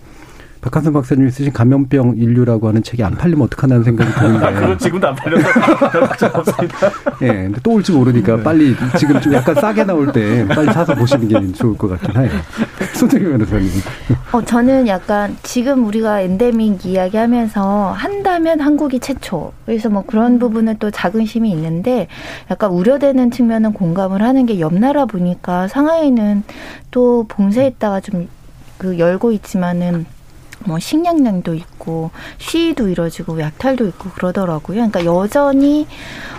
[0.67, 4.45] 박한선 박사님이 쓰신 감염병 인류라고 하는 책이 안 팔리면 어떡하나 생각이 드는데.
[4.45, 6.91] 아, 그건 지금도 안 팔려서 없습니다.
[7.21, 7.27] 예.
[7.27, 11.53] 근데 또 올지 모르니까 빨리 지금 좀 약간 싸게 나올 때 빨리 사서 보시는 게
[11.53, 12.31] 좋을 것 같긴 해요.
[12.93, 13.69] 손정희 변호사님.
[14.33, 19.53] 어, 저는 약간 지금 우리가 엔데믹 이야기하면서 한다면 한국이 최초.
[19.65, 22.07] 그래서 뭐 그런 부분은 또 자긍심이 있는데
[22.51, 26.43] 약간 우려되는 측면은 공감을 하는 게 옆 나라 보니까 상하이는
[26.91, 28.27] 또 봉쇄했다가 좀
[28.77, 30.05] 그 열고 있지만은
[30.65, 34.89] 뭐 식량난도 있고 시위도 이뤄지고 약탈도 있고 그러더라고요.
[34.89, 35.87] 그러니까 여전히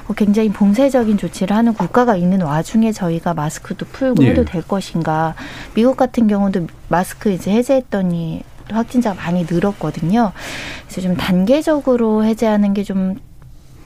[0.09, 4.31] 어, 굉장히 봉쇄적인 조치를 하는 국가가 있는 와중에 저희가 마스크도 풀고 예.
[4.31, 5.35] 해도 될 것인가.
[5.75, 10.33] 미국 같은 경우도 마스크 이제 해제했더니 또 확진자가 많이 늘었거든요.
[10.87, 13.17] 그래서 좀 단계적으로 해제하는 게 좀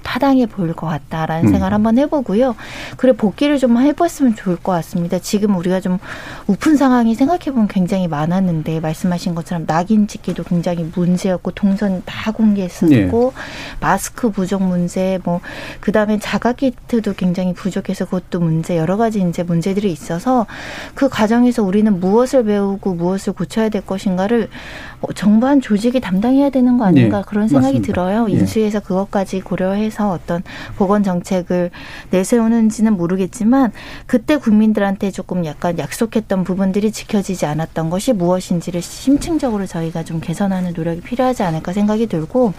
[0.02, 1.52] 타당해 보일 것 같다라는 음.
[1.52, 2.54] 생각을 한번 해보고요.
[2.96, 5.18] 그래 복귀를 좀 해봤으면 좋을 것 같습니다.
[5.18, 5.98] 지금 우리가 좀
[6.46, 13.32] 우픈 상황이 생각해보면 굉장히 많았는데 말씀하신 것처럼 낙인 찍기도 굉장히 문제였고 동선 다 공개했었고
[13.80, 15.40] 마스크 부족 문제 뭐
[15.80, 20.46] 그다음에 자가 키트도 굉장히 부족해서 그것도 문제 여러 가지 이제 문제들이 있어서
[20.94, 24.48] 그 과정에서 우리는 무엇을 배우고 무엇을 고쳐야 될 것인가를
[25.00, 27.92] 어, 정부 한 조직이 담당해야 되는 거 아닌가 네, 그런 생각이 맞습니다.
[27.92, 28.26] 들어요.
[28.30, 28.32] 예.
[28.34, 30.42] 인수해서 그것까지 고려해서 어떤
[30.76, 31.70] 보건 정책을
[32.10, 33.72] 내세우는지는 모르겠지만
[34.06, 41.00] 그때 국민들한테 조금 약간 약속했던 부분들이 지켜지지 않았던 것이 무엇인지를 심층적으로 저희가 좀 개선하는 노력이
[41.00, 42.54] 필요하지 않을까 생각이 들고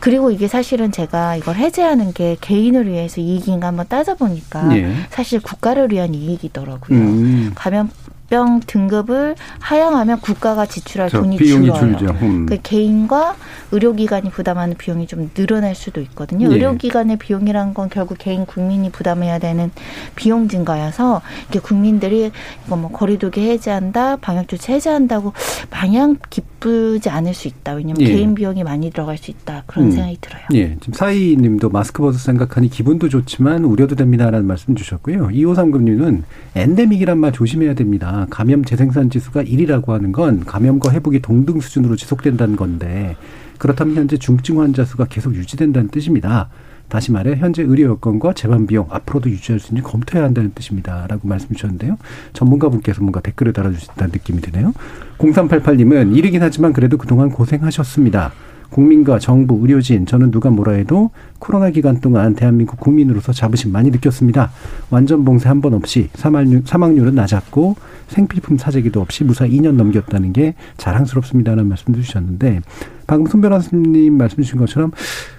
[0.00, 4.94] 그리고 이게 사실은 제가 이걸 해제하는 게 개인을 위해서 이익인가 한번 따져보니까 예.
[5.10, 6.98] 사실 국가를 위한 이익이더라고요.
[6.98, 7.52] 음.
[7.54, 7.90] 감염
[8.30, 11.74] 병 등급을 하향하면 국가가 지출할 저 돈이 줄어요.
[12.22, 12.46] 음.
[12.46, 13.34] 그 개인과
[13.72, 16.48] 의료기관이 부담하는 비용이 좀 늘어날 수도 있거든요.
[16.48, 16.54] 예.
[16.54, 19.70] 의료기관의 비용이란 건 결국 개인 국민이 부담해야 되는
[20.14, 22.30] 비용 증가여서 이게 국민들이
[22.66, 25.32] 이거 뭐 거리두기 해제한다, 방역 조치 해제한다고
[25.70, 27.72] 마냥 기쁘지 않을 수 있다.
[27.72, 28.06] 왜냐면 예.
[28.06, 29.64] 개인 비용이 많이 들어갈 수 있다.
[29.66, 29.90] 그런 음.
[29.90, 30.42] 생각이 들어요.
[30.54, 30.76] 예.
[30.80, 35.28] 지금 사이님도 마스크 벗어 생각하니 기분도 좋지만 우려도 됩니다라는 말씀 주셨고요.
[35.28, 36.22] 2539님은
[36.54, 38.19] 엔데믹이란 말 조심해야 됩니다.
[38.28, 43.16] 감염 재생산 지수가 1이라고 하는 건 감염과 회복이 동등 수준으로 지속된다는 건데
[43.58, 46.48] 그렇다면 현재 중증 환자 수가 계속 유지된다는 뜻입니다.
[46.88, 51.54] 다시 말해 현재 의료 여건과 재반 비용 앞으로도 유지할 수 있는지 검토해야 한다는 뜻입니다라고 말씀
[51.54, 51.96] 주셨는데요.
[52.32, 54.74] 전문가분께서 뭔가 댓글을 달아주신다는 느낌이 드네요.
[55.18, 58.32] 0388님은 이르긴 하지만 그래도 그동안 고생하셨습니다.
[58.70, 64.50] 국민과 정부, 의료진, 저는 누가 뭐라 해도 코로나 기간 동안 대한민국 국민으로서 자부심 많이 느꼈습니다.
[64.90, 67.76] 완전 봉쇄 한 번 없이 사망률, 사망률은 낮았고
[68.08, 72.60] 생필품 사재기도 없이 무사히 2년 넘겼다는 게 자랑스럽습니다라는 말씀도 주셨는데
[73.06, 74.92] 방금 손 변호사님 말씀 주신 것처럼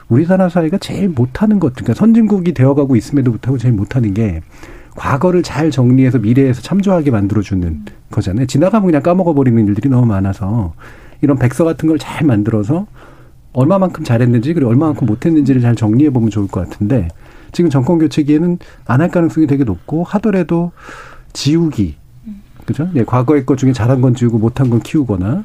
[0.10, 4.42] 우리나라 사회가 제일 못하는 것, 그러니까 선진국이 되어가고 있음에도 못하고 제일 못하는 게
[4.96, 8.46] 과거를 잘 정리해서 미래에서 참조하게 만들어주는 거잖아요.
[8.46, 10.74] 지나가면 그냥 까먹어버리는 일들이 너무 많아서
[11.22, 12.88] 이런 백서 같은 걸 잘 만들어서
[13.54, 17.08] 얼마만큼 잘했는지 그리고 얼마만큼 못했는지를 잘 정리해 보면 좋을 것 같은데
[17.52, 20.72] 지금 정권 교체기에는 안 할 가능성이 되게 높고 하더라도
[21.34, 21.96] 지우기
[22.66, 22.90] 그죠?
[22.96, 25.44] 예, 과거의 것 중에 잘한 건 지우고 못한 건 키우거나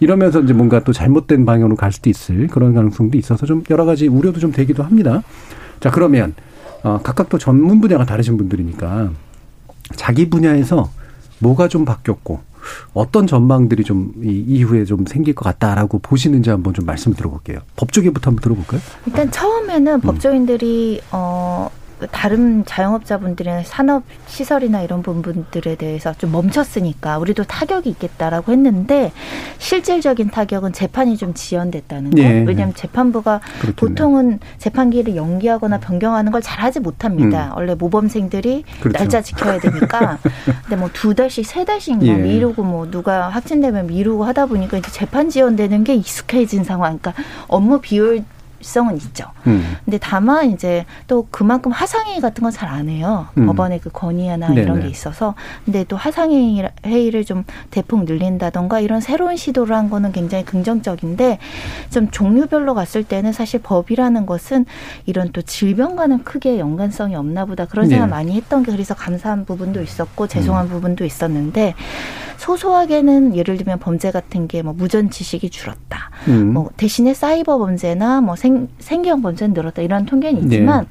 [0.00, 4.08] 이러면서 이제 뭔가 또 잘못된 방향으로 갈 수도 있을 그런 가능성도 있어서 좀 여러 가지
[4.08, 5.22] 우려도 좀 되기도 합니다.
[5.80, 6.34] 자 그러면
[6.82, 9.10] 어, 각각 또 전문 분야가 다르신 분들이니까
[9.94, 10.90] 자기 분야에서
[11.38, 12.40] 뭐가 좀 바뀌었고
[12.94, 17.58] 어떤 전망들이 좀 이 이후에 좀 생길 것 같다라고 보시는지 한번 좀 말씀 들어볼게요.
[17.76, 18.80] 법조계부터 한번 들어볼까요?
[19.06, 21.68] 일단 처음에는 법조인들이 어
[22.10, 29.12] 다른 자영업자분들이나 산업 시설이나 이런 부분들에 대해서 좀 멈췄으니까 우리도 타격이 있겠다라고 했는데
[29.58, 32.18] 실질적인 타격은 재판이 좀 지연됐다는 거.
[32.22, 32.44] 예.
[32.46, 33.74] 왜냐하면 재판부가 그렇겠네요.
[33.76, 37.52] 보통은 재판기를 연기하거나 변경하는 걸 잘하지 못합니다.
[37.52, 37.56] 음.
[37.56, 38.98] 원래 모범생들이 그렇죠.
[38.98, 40.18] 날짜 지켜야 되니까.
[40.64, 42.14] 근데 뭐 두 달씩 세 달씩 뭐 예.
[42.14, 46.98] 미루고 뭐 누가 확진되면 미루고 하다 보니까 이제 재판 지연되는 게 익숙해진 상황.
[46.98, 47.14] 그러니까
[47.48, 48.24] 업무 비율
[48.60, 49.26] 성은 있죠.
[49.46, 49.76] 음.
[49.84, 53.28] 근데 다만 이제 또 그만큼 하상회의 같은 건 잘 안 해요.
[53.38, 53.46] 음.
[53.46, 54.48] 법원의 그 건의나.
[54.62, 55.34] 이런 게 있어서.
[55.64, 61.38] 근데 또 하상회의 회의를 좀 대폭 늘린다던가 이런 새로운 시도를 한 거는 굉장히 긍정적인데
[61.90, 64.66] 좀 종류별로 갔을 때는 사실 법이라는 것은
[65.06, 68.10] 이런 또 질병과는 크게 연관성이 없나 보다 그런 생각 네.
[68.10, 71.74] 많이 했던 게 그래서 감사한 부분도 있었고 죄송한 부분도 있었는데
[72.38, 76.10] 소소하게는 예를 들면 범죄 같은 게 뭐 무전 지식이 줄었다.
[76.28, 76.52] 음.
[76.52, 79.82] 뭐 대신에 사이버 범죄나 뭐 생, 생계형 범죄는 늘었다.
[79.82, 80.86] 이런 통계는 있지만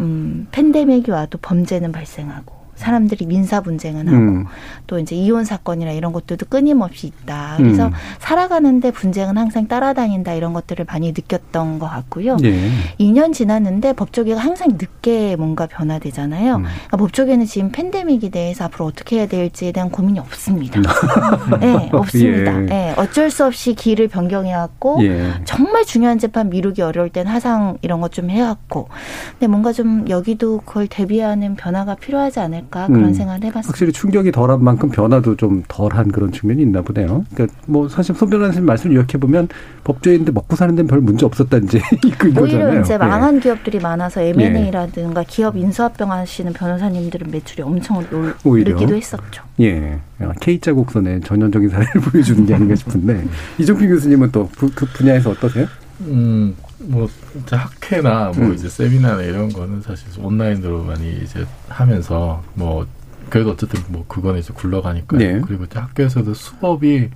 [0.00, 4.46] 음, 팬데믹이 와도 범죄는 발생하고 사람들이 민사 분쟁은 하고 음.
[4.86, 7.54] 또 이제 이혼 사건이나 이런 것들도 끊임없이 있다.
[7.56, 7.92] 그래서 음.
[8.20, 12.36] 살아가는데 분쟁은 항상 따라다닌다 이런 것들을 많이 느꼈던 것 같고요.
[12.44, 12.70] 예.
[13.00, 16.56] 2년 지났는데 법조계가 항상 늦게 뭔가 변화되잖아요.
[16.56, 16.62] 음.
[16.62, 20.78] 그러니까 법조계는 지금 팬데믹에 대해서 앞으로 어떻게 해야 될지에 대한 고민이 없습니다.
[20.78, 20.84] 음.
[21.60, 22.62] 네, 없습니다.
[22.62, 22.66] 예.
[22.66, 25.32] 네, 어쩔 수 없이 길을 변경해왔고 예.
[25.44, 28.88] 정말 중요한 재판 미루기 어려울 땐 하상 이런 것 좀 해왔고
[29.32, 33.12] 근데 뭔가 좀 여기도 그걸 대비하는 변화가 필요하지 않을까 그런 음.
[33.14, 33.68] 생각을 해봤습니다.
[33.68, 37.24] 확실히 충격이 덜한 만큼 변화도 좀 덜한 그런 측면이 있나 보네요.
[37.34, 39.48] 그러니까 뭐 사실 손 변호사님 말씀 요약해 보면
[39.84, 41.80] 법조인들 먹고 사는 데는 별 문제 없었다 이제
[42.18, 42.66] 그 이거잖아요.
[42.68, 42.98] 오히려 이제 예.
[42.98, 48.72] 망한 기업들이 많아서 M&A라든가 기업 인수합병 하시는 변호사님들은 매출이 엄청 올- 오히려.
[48.72, 49.42] 오르기도 했었죠.
[49.60, 49.98] 예.
[50.40, 53.24] K자 곡선의 전형적인 사례를 보여주는 게 아닌가 싶은데
[53.58, 55.66] 이종필 교수님은 또 그 분야에서 어떠세요?
[56.02, 56.54] 음,
[56.88, 58.54] 뭐, 이제 학회나 뭐 음.
[58.54, 62.86] 이제 세미나나 이런 거는 사실 온라인으로 많이 이제 하면서 뭐,
[63.30, 65.16] 그래도 어쨌든 뭐 그거는 이제 굴러가니까.
[65.16, 65.40] 네.
[65.40, 67.08] 그리고 이제 학교에서도 수업이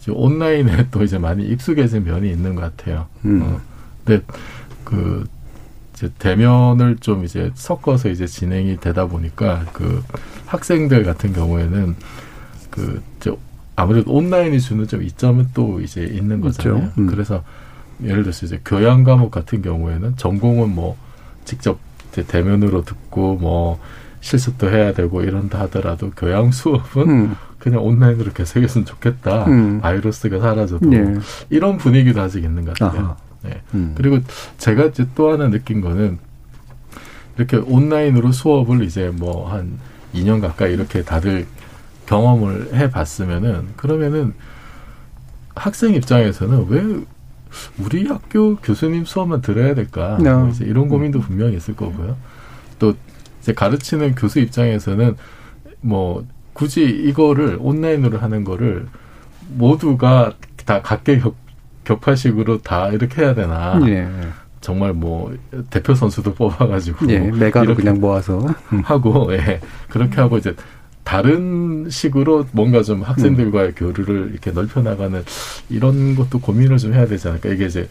[0.00, 3.06] 이제 온라인에 또 이제 많이 익숙해진 면이 있는 것 같아요.
[3.24, 3.42] 음.
[3.42, 3.60] 어,
[4.04, 4.24] 근데
[4.84, 5.26] 그,
[5.92, 10.02] 이제 대면을 좀 이제 섞어서 이제 진행이 되다 보니까 그
[10.46, 11.96] 학생들 같은 경우에는
[12.70, 13.32] 그, 이제
[13.76, 16.78] 아무래도 온라인이 주는 좀 이점은 또 이제 있는 거잖아요.
[16.78, 16.92] 있죠.
[16.98, 17.06] 음.
[17.06, 17.44] 그래서
[18.02, 20.96] 예를 들어서 이제 교양 과목 같은 경우에는 전공은 뭐
[21.44, 21.78] 직접
[22.12, 23.80] 대면으로 듣고 뭐
[24.20, 27.36] 실습도 해야 되고 이런다 하더라도 교양 수업은 음.
[27.58, 29.46] 그냥 온라인으로 계속했으면 좋겠다.
[29.46, 29.80] 음.
[29.80, 31.14] 바이러스가 사라져도 예.
[31.50, 33.16] 이런 분위기도 아직 있는 것 같아요.
[33.42, 33.60] 네.
[33.74, 33.94] 음.
[33.96, 34.18] 그리고
[34.58, 36.18] 제가 이제 또 하나 느낀 거는
[37.36, 39.78] 이렇게 온라인으로 수업을 이제 뭐 한
[40.14, 41.46] 2년 가까이 이렇게 다들
[42.06, 44.34] 경험을 해 봤으면은 그러면은
[45.54, 47.04] 학생 입장에서는 왜
[47.78, 50.18] 우리 학교 교수님 수업만 들어야 될까?
[50.20, 50.32] 네.
[50.32, 52.16] 뭐 이제 이런 고민도 분명히 있을 거고요.
[52.78, 52.94] 또
[53.40, 55.16] 이제 가르치는 교수 입장에서는
[55.80, 58.86] 뭐 굳이 이거를 온라인으로 하는 거를
[59.48, 60.32] 모두가
[60.64, 61.36] 다 각계 격,
[61.84, 63.80] 격파식으로 다 이렇게 해야 되나?
[63.86, 64.08] 예.
[64.60, 65.34] 정말 뭐
[65.70, 68.44] 대표 선수도 뽑아가지고 예, 메가로 그냥 모아서
[68.84, 70.54] 하고 예 그렇게 하고 이제
[71.12, 75.24] 다른 식으로 뭔가 좀 학생들과의 교류를 이렇게 넓혀 나가는
[75.70, 77.48] 이런 것도 고민을 좀 해야 되지 않을까?
[77.48, 77.88] 이게 이제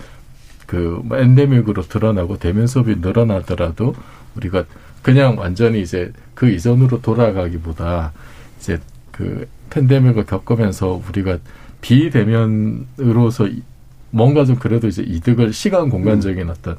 [0.68, 3.96] 그뭐 엔데믹으로 드러나고 대면 수업이 늘어나더라도
[4.36, 4.66] 우리가
[5.02, 8.14] 그냥 완전히 이제 그 이전으로 돌아가기보다
[8.60, 8.80] 이제
[9.12, 11.40] 그 팬데믹을 겪으면서 우리가
[11.82, 13.64] 비대면으로서 이-
[14.12, 16.78] 뭔가 좀 그래도 이제 이득을 시간 공간적인 어떤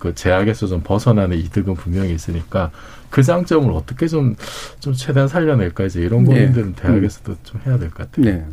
[0.00, 2.72] 그 제약에서 좀 벗어나는 이득은 분명히 있으니까
[3.10, 4.34] 그 장점을 어떻게 좀,
[4.80, 6.30] 좀 최대한 살려낼까 이제 이런 네.
[6.34, 8.24] 고민들은 대학에서도 좀 해야 될 것 같아요.
[8.24, 8.44] 네.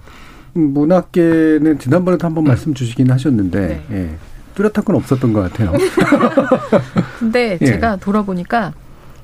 [0.58, 4.16] 음, 문학계는 지난번에도 한번 말씀 주시긴 하셨는데 예.
[4.56, 5.74] 뚜렷한 건 없었던 것 같아요.
[7.20, 7.66] 근데 예.
[7.66, 8.74] 제가 돌아보니까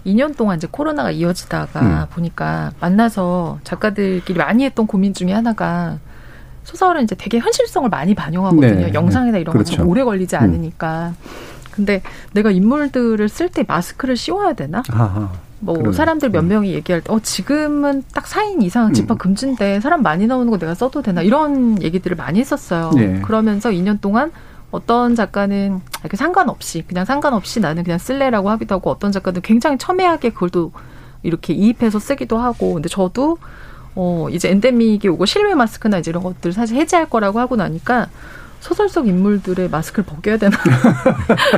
[0.05, 2.13] 2년 동안 이제 코로나가 이어지다가 음.
[2.13, 5.97] 보니까 만나서 작가들끼리 많이 했던 고민 중에 하나가
[6.63, 8.87] 소설은 이제 되게 현실성을 많이 반영하거든요.
[8.87, 9.41] 네, 영상이나 네.
[9.41, 9.85] 이런 그렇죠.
[9.85, 10.41] 오래 걸리지 음.
[10.41, 11.13] 않으니까.
[11.73, 12.01] 근데
[12.33, 14.83] 내가 인물들을 쓸 때 마스크를 씌워야 되나?
[14.89, 15.31] 아하.
[15.59, 15.95] 뭐 그러네.
[15.95, 20.49] 사람들 몇 명이 얘기할 때 어 지금은 딱 4인 이상 집합 금지인데 사람 많이 나오는
[20.51, 22.91] 거 내가 써도 되나 이런 얘기들을 많이 했었어요.
[22.95, 23.21] 네.
[23.21, 24.31] 그러면서 2년 동안
[24.71, 30.31] 어떤 작가는 이렇게 상관없이 그냥 상관없이 나는 그냥 쓸래라고 하기도 하고 어떤 작가는 굉장히 첨예하게
[30.31, 30.71] 그걸 또
[31.21, 33.37] 이렇게 이입해서 쓰기도 하고 근데 저도
[33.95, 38.07] 어 이제 엔데믹이 오고 실외 마스크나 이제 이런 것들 사실 해제할 거라고 하고 나니까
[38.63, 40.57] 소설 속 인물들의 마스크를 벗겨야 되나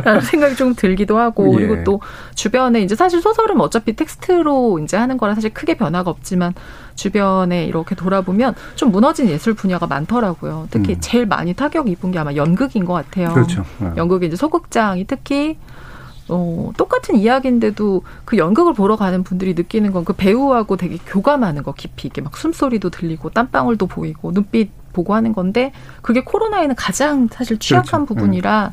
[0.03, 1.67] 라는 생각이 좀 들기도 하고 예.
[1.67, 2.01] 그리고 또
[2.33, 6.55] 주변에 이제 사실 소설은 어차피 텍스트로 이제 하는 거라 사실 크게 변화가 없지만
[6.95, 10.67] 주변에 이렇게 돌아보면 좀 무너진 예술 분야가 많더라고요.
[10.71, 10.97] 특히 음.
[10.99, 13.33] 제일 많이 타격 입은 게 아마 연극인 것 같아요.
[13.33, 13.63] 그렇죠.
[13.81, 13.93] 어.
[13.97, 15.57] 연극이 이제 소극장이 특히
[16.27, 21.73] 어, 똑같은 이야기인데도 그 연극을 보러 가는 분들이 느끼는 건 그 배우하고 되게 교감하는 거
[21.73, 27.59] 깊이 이게 막 숨소리도 들리고 땀방울도 보이고 눈빛 보고 하는 건데 그게 코로나에는 가장 사실
[27.59, 28.15] 취약한 그렇죠.
[28.15, 28.71] 부분이라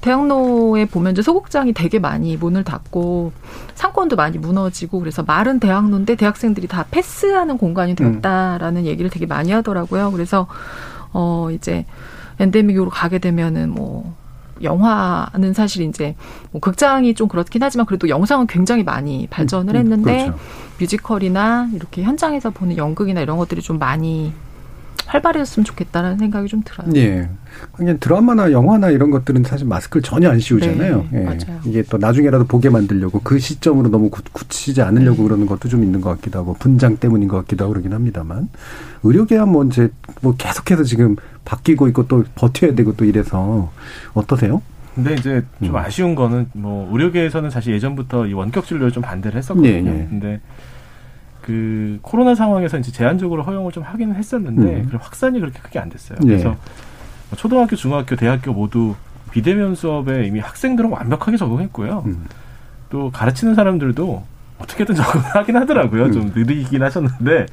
[0.00, 3.32] 대학로에 보면 이제 소극장이 되게 많이 문을 닫고
[3.74, 10.12] 상권도 많이 무너지고 그래서 말은 대학로인데 대학생들이 다 패스하는 공간이 되었다라는 얘기를 되게 많이 하더라고요.
[10.12, 10.46] 그래서
[11.12, 11.84] 어 이제
[12.38, 14.14] 엔데믹으로 가게 되면은 뭐
[14.62, 16.14] 영화는 사실 이제
[16.50, 20.38] 뭐 극장이 좀 그렇긴 하지만 그래도 영상은 굉장히 많이 발전을 음, 했는데 그렇죠.
[20.78, 24.32] 뮤지컬이나 이렇게 현장에서 보는 연극이나 이런 것들이 좀 많이
[25.08, 26.90] 활발해졌으면 좋겠다는 생각이 좀 들어요.
[26.96, 27.28] 예.
[27.72, 31.06] 그냥 드라마나 영화나 이런 것들은 사실 마스크를 전혀 안 씌우잖아요.
[31.10, 31.24] 네, 예.
[31.24, 31.60] 맞아요.
[31.64, 35.28] 이게 또 나중에라도 보게 만들려고 그 시점으로 너무 굳- 굳히지 않으려고 네.
[35.28, 38.48] 그러는 것도 좀 있는 것 같기도 하고 분장 때문인 것 같기도 하고 그러긴 합니다만
[39.02, 39.88] 의료계야 뭐 이제
[40.20, 41.16] 뭐 계속해서 지금
[41.46, 43.72] 바뀌고 있고 또 버텨야 되고 또 이래서
[44.12, 44.60] 어떠세요?
[44.94, 45.76] 근데 이제 좀 음.
[45.76, 49.68] 아쉬운 거는 뭐 의료계에서는 사실 예전부터 이 원격 진료를 좀 반대를 했었거든요.
[49.70, 50.06] 예, 예.
[50.10, 50.40] 근데
[51.48, 54.90] 그 코로나 상황에서 이제 제한적으로 허용을 좀 하기는 했었는데 음.
[55.00, 56.18] 확산이 그렇게 크게 안 됐어요.
[56.24, 56.26] 예.
[56.26, 58.94] 그래서 뭐 초등학교, 중학교, 대학교 모두
[59.30, 62.02] 비대면 수업에 이미 학생들은 완벽하게 적응했고요.
[62.04, 62.26] 음.
[62.90, 64.22] 또 가르치는 사람들도
[64.58, 66.04] 어떻게든 적응하긴 하더라고요.
[66.04, 66.12] 음.
[66.12, 67.46] 좀 느리긴 하셨는데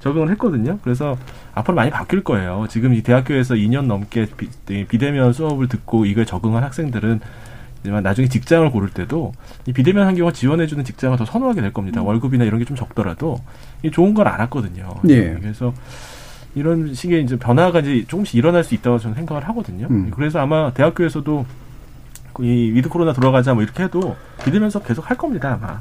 [0.00, 0.78] 적응을 했거든요.
[0.82, 1.18] 그래서
[1.54, 2.64] 앞으로 많이 바뀔 거예요.
[2.70, 7.20] 지금 이 대학교에서 2년 넘게 비, 이 비대면 수업을 듣고 이걸 적응한 학생들은
[7.84, 9.32] 하지만 나중에 직장을 고를 때도
[9.66, 12.02] 이 비대면 환경을 지원해주는 직장을 더 선호하게 될 겁니다.
[12.02, 13.36] 월급이나 이런 게 좀 적더라도
[13.82, 14.88] 이 좋은 걸 알았거든요.
[15.10, 15.34] 예.
[15.38, 15.74] 그래서
[16.54, 19.86] 이런 식의 이제 변화가 이제 조금씩 일어날 수 있다고 저는 생각을 하거든요.
[19.90, 20.10] 음.
[20.16, 21.44] 그래서 아마 대학교에서도
[22.40, 25.78] 이 위드 코로나 돌아가자 뭐 이렇게 해도 비대면 수업 계속 할 겁니다 아마.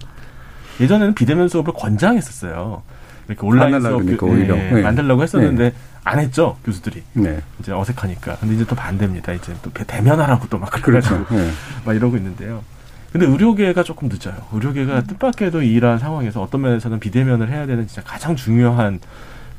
[0.82, 2.82] 예전에는 비대면 수업을 권장했었어요.
[3.30, 4.58] 이렇게 온라인 수업 그러니까 교- 오히려.
[4.58, 4.82] 예, 네.
[4.82, 5.72] 만들려고 했었는데
[6.06, 7.04] 안 했죠 교수들이.
[7.14, 7.42] 네.
[7.60, 8.38] 이제 어색하니까.
[8.38, 9.32] 근데 이제 또 반대입니다.
[9.34, 11.10] 이제 또 대면하라고 또 막 그렇죠.
[11.18, 11.52] 그래가지고 예.
[11.86, 12.64] 막 이러고 있는데요.
[13.12, 14.36] 근데 의료계가 조금 늦어요.
[14.52, 19.00] 의료계가 뜻밖에도 이러한 상황에서 어떤 면에서는 비대면을 해야 되는 진짜 가장 중요한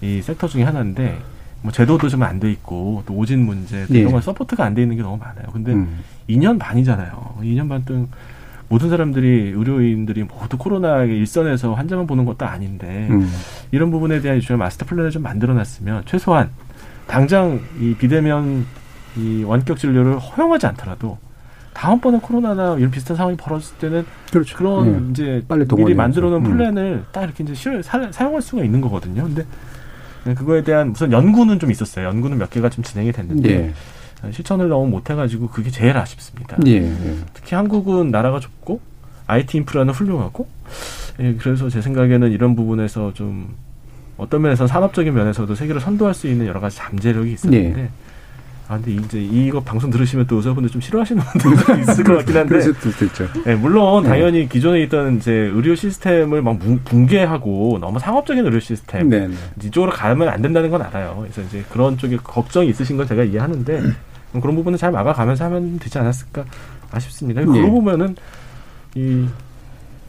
[0.01, 1.19] 이 섹터 중에 하나인데
[1.63, 4.01] 뭐 제도도 좀 안 돼 있고 또 오진 문제 또 예.
[4.01, 5.47] 이런 건 support가 안 돼 있는 게 너무 많아요.
[5.53, 6.01] 근데 음.
[6.29, 7.37] 2년 반이잖아요.
[7.43, 8.09] 2년 반 동안
[8.69, 13.31] 모든 사람들이 의료인들이 모두 코로나 일선에서 환자만 보는 것도 아닌데 음.
[13.71, 16.51] 이런 부분에 대한 일종의 마스터 플랜을 좀 만들어놨으면 최소한
[17.07, 18.67] 당장 이 비대면
[19.17, 21.19] 이 원격 진료를 허용하지 않더라도
[21.75, 24.57] 다음번에 코로나나 이런 비슷한 상황이 벌어졌을 때는 그렇죠.
[24.57, 25.11] 그런 예.
[25.11, 25.97] 이제 빨리 미리 동원해야죠.
[25.97, 26.51] 만들어 놓은 음.
[26.51, 29.25] 플랜을 딱 이렇게 이제 실, 사, 사용할 수가 있는 거거든요.
[29.25, 29.45] 근데
[30.35, 32.07] 그거에 대한 우선 연구는 좀 있었어요.
[32.07, 33.75] 연구는 몇 개가 좀 진행이 됐는데 예.
[34.33, 36.57] 실천을 너무 못해가지고 그게 제일 아쉽습니다.
[36.67, 36.77] 예.
[36.77, 37.15] 예.
[37.35, 38.81] 특히 한국은 나라가 좁고
[39.27, 40.47] IT 인프라는 훌륭하고
[41.21, 43.55] 예, 그래서 제 생각에는 이런 부분에서 좀
[44.17, 47.89] 어떤 면에서 산업적인 면에서도 세계를 선도할 수 있는 여러 가지 잠재력이 있었는데 예.
[48.67, 52.55] 아 근데 이제 이거 방송 들으시면 또 의사분들 좀 싫어하시는 분들도 있을 것 같긴 한데.
[53.47, 54.09] 예, 물론 네.
[54.09, 59.29] 당연히 기존에 있던 이제 의료 시스템을 막 뭉- 붕괴하고 너무 상업적인 의료 시스템 네.
[59.29, 59.35] 네.
[59.65, 61.19] 이쪽으로 가면 안 된다는 건 알아요.
[61.21, 63.83] 그래서 이제 그런 쪽에 걱정이 있으신 건 제가 이해하는데
[64.41, 66.45] 그런 부분은 잘 막아가면서 하면 되지 않았을까
[66.91, 67.41] 아쉽습니다.
[67.43, 67.45] 예.
[67.45, 68.17] 그러고 보면은
[68.97, 69.27] 이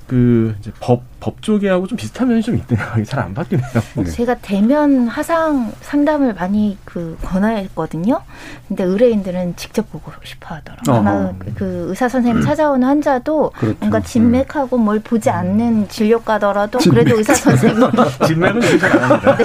[0.08, 3.04] 그 이제 법, 법 쪽에하고 좀 비슷한 면이 좀 있네요.
[3.04, 3.66] 잘 안 바뀌네요.
[4.14, 8.22] 제가 대면 화상 상담을 많이 그 권하했거든요.
[8.68, 10.96] 근데 의뢰인들은 직접 보고 싶어 하더라고요.
[10.96, 11.34] 아마 어허.
[11.56, 13.78] 그 의사 선생님 찾아오는 환자도 그렇죠.
[13.80, 17.04] 뭔가 진맥하고 뭘 보지 않는 진료과더라도 진맥.
[17.06, 17.90] 그래도 의사 선생님
[18.28, 19.38] 진맥은 진짜 안 합니다.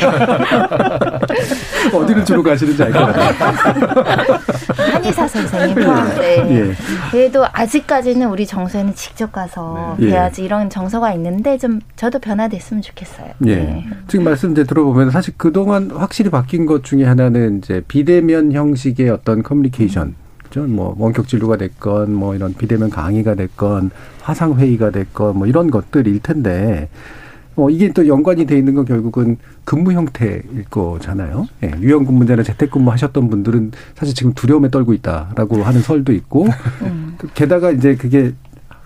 [1.95, 4.31] 어디를 주로 가시는지 알 것 같아요.
[4.93, 6.47] 한의사 선생님 포함돼.
[6.51, 6.75] 예.
[7.11, 10.09] 그래도 아직까지는 우리 정서에는 직접 가서 네.
[10.11, 13.29] 뵈야지 이런 정서가 있는데 좀 저도 변화됐으면 좋겠어요.
[13.47, 13.57] 예.
[13.57, 13.87] 네.
[14.09, 19.43] 지금 말씀 이제 들어보면 사실 그동안 확실히 바뀐 것 중에 하나는 이제 비대면 형식의 어떤
[19.43, 20.15] 커뮤니케이션.
[20.43, 20.65] 그죠?
[20.65, 26.21] 뭐 원격 진료가 됐건 뭐 이런 비대면 강의가 됐건 화상 회의가 됐건 뭐 이런 것들일
[26.21, 26.89] 텐데
[27.57, 31.47] 어 이게 또 연관이 돼 있는 건 결국은 근무 형태일 거잖아요.
[31.63, 31.73] 예.
[31.81, 36.47] 유연 근무제나 재택 근무 하셨던 분들은 사실 지금 두려움에 떨고 있다라고 하는 설도 있고
[36.83, 37.15] 음.
[37.19, 38.33] 그 게다가 이제 그게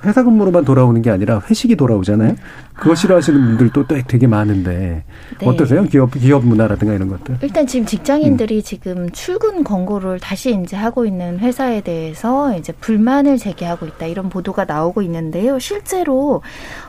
[0.04, 2.36] 회사 근무로만 돌아오는 게 아니라 회식이 돌아오잖아요.
[2.74, 5.04] 그거 싫어하시는 분들도 또 되게 많은데
[5.38, 5.46] 네.
[5.46, 5.84] 어떠세요?
[5.84, 7.38] 기업 기업 문화라든가 이런 것들.
[7.42, 8.62] 일단 지금 직장인들이 음.
[8.62, 14.64] 지금 출근 권고를 다시 이제 하고 있는 회사에 대해서 이제 불만을 제기하고 있다 이런 보도가
[14.64, 15.58] 나오고 있는데요.
[15.58, 16.42] 실제로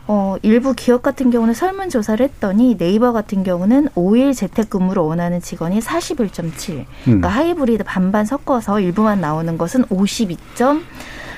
[0.07, 5.79] 어 일부 기업 같은 경우는 설문 조사를 했더니 네이버 같은 경우는 5일 재택근무를 원하는 직원이
[5.79, 6.71] 41.7.
[6.71, 6.85] 음.
[7.03, 9.85] 그러니까 하이브리드 반반 섞어서 일부만 나오는 것은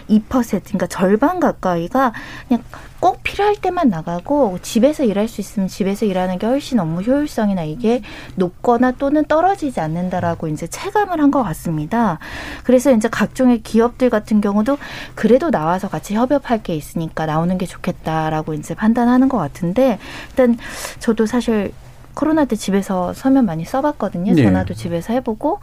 [0.10, 0.64] 52.2%.
[0.64, 2.14] 그러니까 절반 가까이가
[2.48, 2.64] 그냥
[3.00, 8.02] 꼭 필요할 때만 나가고 집에서 일할 수 있으면 집에서 일하는 게 훨씬 업무 효율성이나 이게
[8.36, 12.20] 높거나 또는 떨어지지 않는다라고 이제 체감을 한 것 같습니다.
[12.64, 14.78] 그래서 이제 각종의 기업들 같은 경우도
[15.14, 20.00] 그래도 나와서 같이 협업할 게 있으니까 나오는 게 좋겠다라고 이제 판단하는 것 같은데
[20.30, 20.58] 일단
[21.00, 21.74] 저도 사실
[22.18, 24.34] 코로나 때 집에서 서면 많이 써봤거든요.
[24.34, 24.44] 네.
[24.44, 25.60] 전화도 집에서 해보고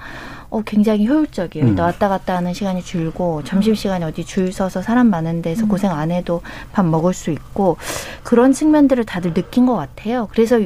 [0.50, 1.66] 어, 굉장히 효율적이에요.
[1.66, 1.76] 음.
[1.76, 6.12] 왔다 갔다 하는 시간이 줄고 점심 시간에 어디 줄 서서 사람 많은 데서 고생 안
[6.12, 6.42] 해도
[6.72, 7.76] 밥 먹을 수 있고
[8.22, 10.28] 그런 측면들을 다들 느낀 것 같아요.
[10.30, 10.60] 그래서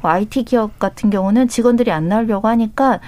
[0.00, 3.00] IT 기업 같은 경우는 직원들이 안 나오려고 하니까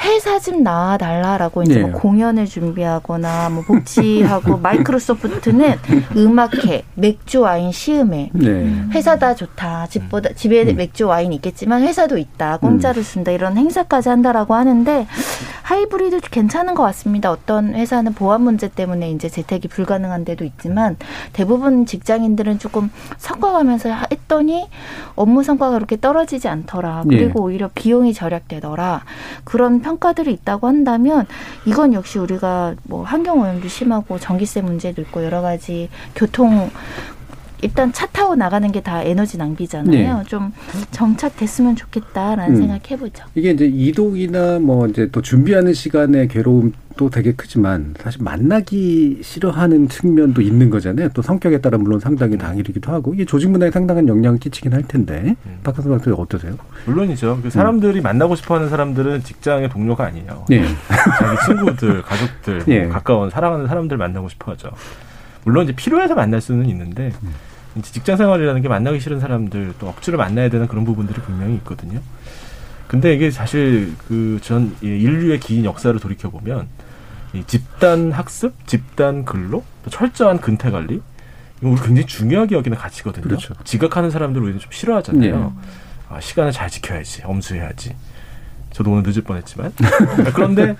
[0.00, 1.80] 회사 좀 나와달라라고 이제 네.
[1.82, 5.76] 뭐 공연을 준비하거나 뭐 복지하고 마이크로소프트는
[6.16, 8.30] 음악회, 맥주 와인 시음회.
[8.32, 8.74] 네.
[8.90, 9.86] 회사 다 좋다.
[9.86, 12.58] 집보다 집에 맥주 와인 있겠지만 회사도 있다.
[12.58, 13.30] 공짜로 쓴다.
[13.30, 15.06] 이런 행사까지 한다라고 하는데
[15.62, 17.30] 하이브리드 괜찮은 것 같습니다.
[17.30, 20.96] 어떤 회사는 보안 문제 때문에 이제 재택이 불가능한 데도 있지만
[21.32, 24.68] 대부분 직장인들은 조금 섞어가면서 했더니
[25.16, 27.04] 업무 성과가 그렇게 떨어지지 않더라.
[27.12, 27.16] 예.
[27.16, 29.04] 그리고 오히려 비용이 절약되더라.
[29.44, 31.26] 그런 평가들이 있다고 한다면
[31.66, 36.70] 이건 역시 우리가 뭐 환경 오염도 심하고 전기세 문제도 있고 여러 가지 교통
[37.64, 40.18] 일단 차 타고 나가는 게 다 에너지 낭비잖아요.
[40.18, 40.24] 네.
[40.26, 40.52] 좀
[40.90, 42.56] 정착됐으면 좋겠다라는 음.
[42.60, 43.24] 생각 해보죠.
[43.34, 50.42] 이게 이제 이동이나 뭐 이제 또 준비하는 시간의 괴로움도 되게 크지만 사실 만나기 싫어하는 측면도
[50.42, 51.08] 있는 거잖아요.
[51.14, 55.34] 또 성격에 따라 물론 상당히 당일이기도 하고 이게 조직 문화에 상당한 영향을 끼치긴 할 텐데
[55.62, 56.52] 박한수 박사님 어떠세요?
[56.84, 57.40] 물론이죠.
[57.42, 60.44] 그 사람들이 만나고 싶어하는 사람들은 직장의 동료가 아니에요.
[60.50, 60.62] 네.
[61.18, 62.86] 자기 친구들, 가족들, 뭐 예.
[62.88, 64.68] 가까운 사랑하는 사람들 만나고 싶어하죠.
[65.44, 67.16] 물론 이제 필요해서 만날 수는 있는데 이제
[67.82, 72.00] 직장 생활이라는 게 만나기 싫은 사람들 또 억지로 만나야 되는 그런 부분들이 분명히 있거든요.
[72.86, 76.68] 근데 이게 사실 그 전 인류의 긴 역사를 돌이켜 보면
[77.32, 81.00] 이 집단 학습, 집단 근로, 또 철저한 근태 관리
[81.60, 83.24] 이거 우리 굉장히 중요하게 여기는 가치거든요.
[83.24, 83.54] 그렇죠.
[83.64, 85.36] 지각하는 사람들 우리는 좀 싫어하잖아요.
[85.36, 85.68] 네.
[86.10, 87.96] 아, 시간을 잘 지켜야지, 엄수해야지.
[88.70, 89.72] 저도 오늘 늦을 뻔했지만
[90.34, 90.76] 그런데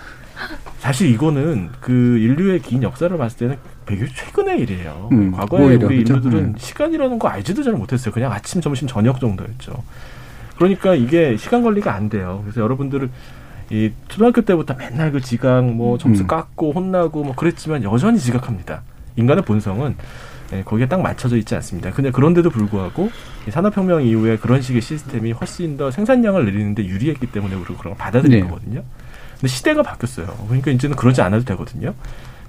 [0.78, 3.56] 사실 이거는 그 인류의 긴 역사를 봤을 때는
[3.86, 5.08] 되게 최근의 일이에요.
[5.12, 6.14] 음, 과거에 오히려, 우리 그죠?
[6.14, 6.54] 인류들은 음.
[6.56, 8.12] 시간이라는 거 알지도 잘 못했어요.
[8.12, 9.82] 그냥 아침, 점심, 저녁 정도였죠.
[10.56, 12.40] 그러니까 이게 시간 관리가 안 돼요.
[12.44, 13.10] 그래서 여러분들은
[13.70, 16.26] 이 초등학교 때부터 맨날 그 지각 뭐 점수 음.
[16.26, 18.82] 깎고 혼나고 뭐 그랬지만 여전히 지각합니다.
[19.16, 19.96] 인간의 본성은
[20.52, 21.90] 예, 거기에 딱 맞춰져 있지 않습니다.
[21.90, 23.10] 근데 그런데도 불구하고
[23.48, 27.96] 이 산업혁명 이후에 그런 식의 시스템이 훨씬 더 생산량을 늘리는데 유리했기 때문에 우리가 그런 걸
[27.96, 28.48] 받아들인 네.
[28.48, 28.82] 거거든요.
[29.32, 30.26] 근데 시대가 바뀌었어요.
[30.46, 31.94] 그러니까 이제는 그러지 않아도 되거든요.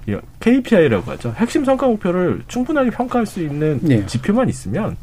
[0.06, 1.34] 이 KPI라고 하죠.
[1.36, 4.06] 핵심 성과 목표를 충분하게 평가할 수 있는 네.
[4.06, 4.96] 지표만 있으면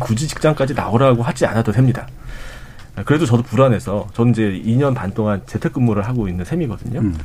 [0.00, 2.06] 굳이 직장까지 나오라고 하지 않아도 됩니다.
[3.04, 7.00] 그래도 저도 불안해서 저는 이제 2년 반 동안 재택근무를 하고 있는 셈이거든요.
[7.00, 7.16] 음.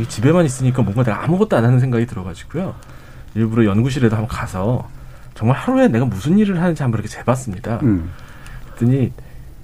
[0.00, 2.74] 이 집에만 있으니까 뭔가 내가 아무것도 안 하는 생각이 들어가지고요.
[3.34, 4.88] 일부러 연구실에도 한번 가서
[5.34, 7.80] 정말 하루에 내가 무슨 일을 하는지 한번 이렇게 재봤습니다.
[7.82, 8.10] 음.
[8.76, 9.12] 그랬더니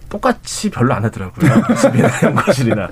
[0.09, 1.51] 똑같이 별로 안 하더라고요.
[1.81, 2.89] 집이나 연구실이나.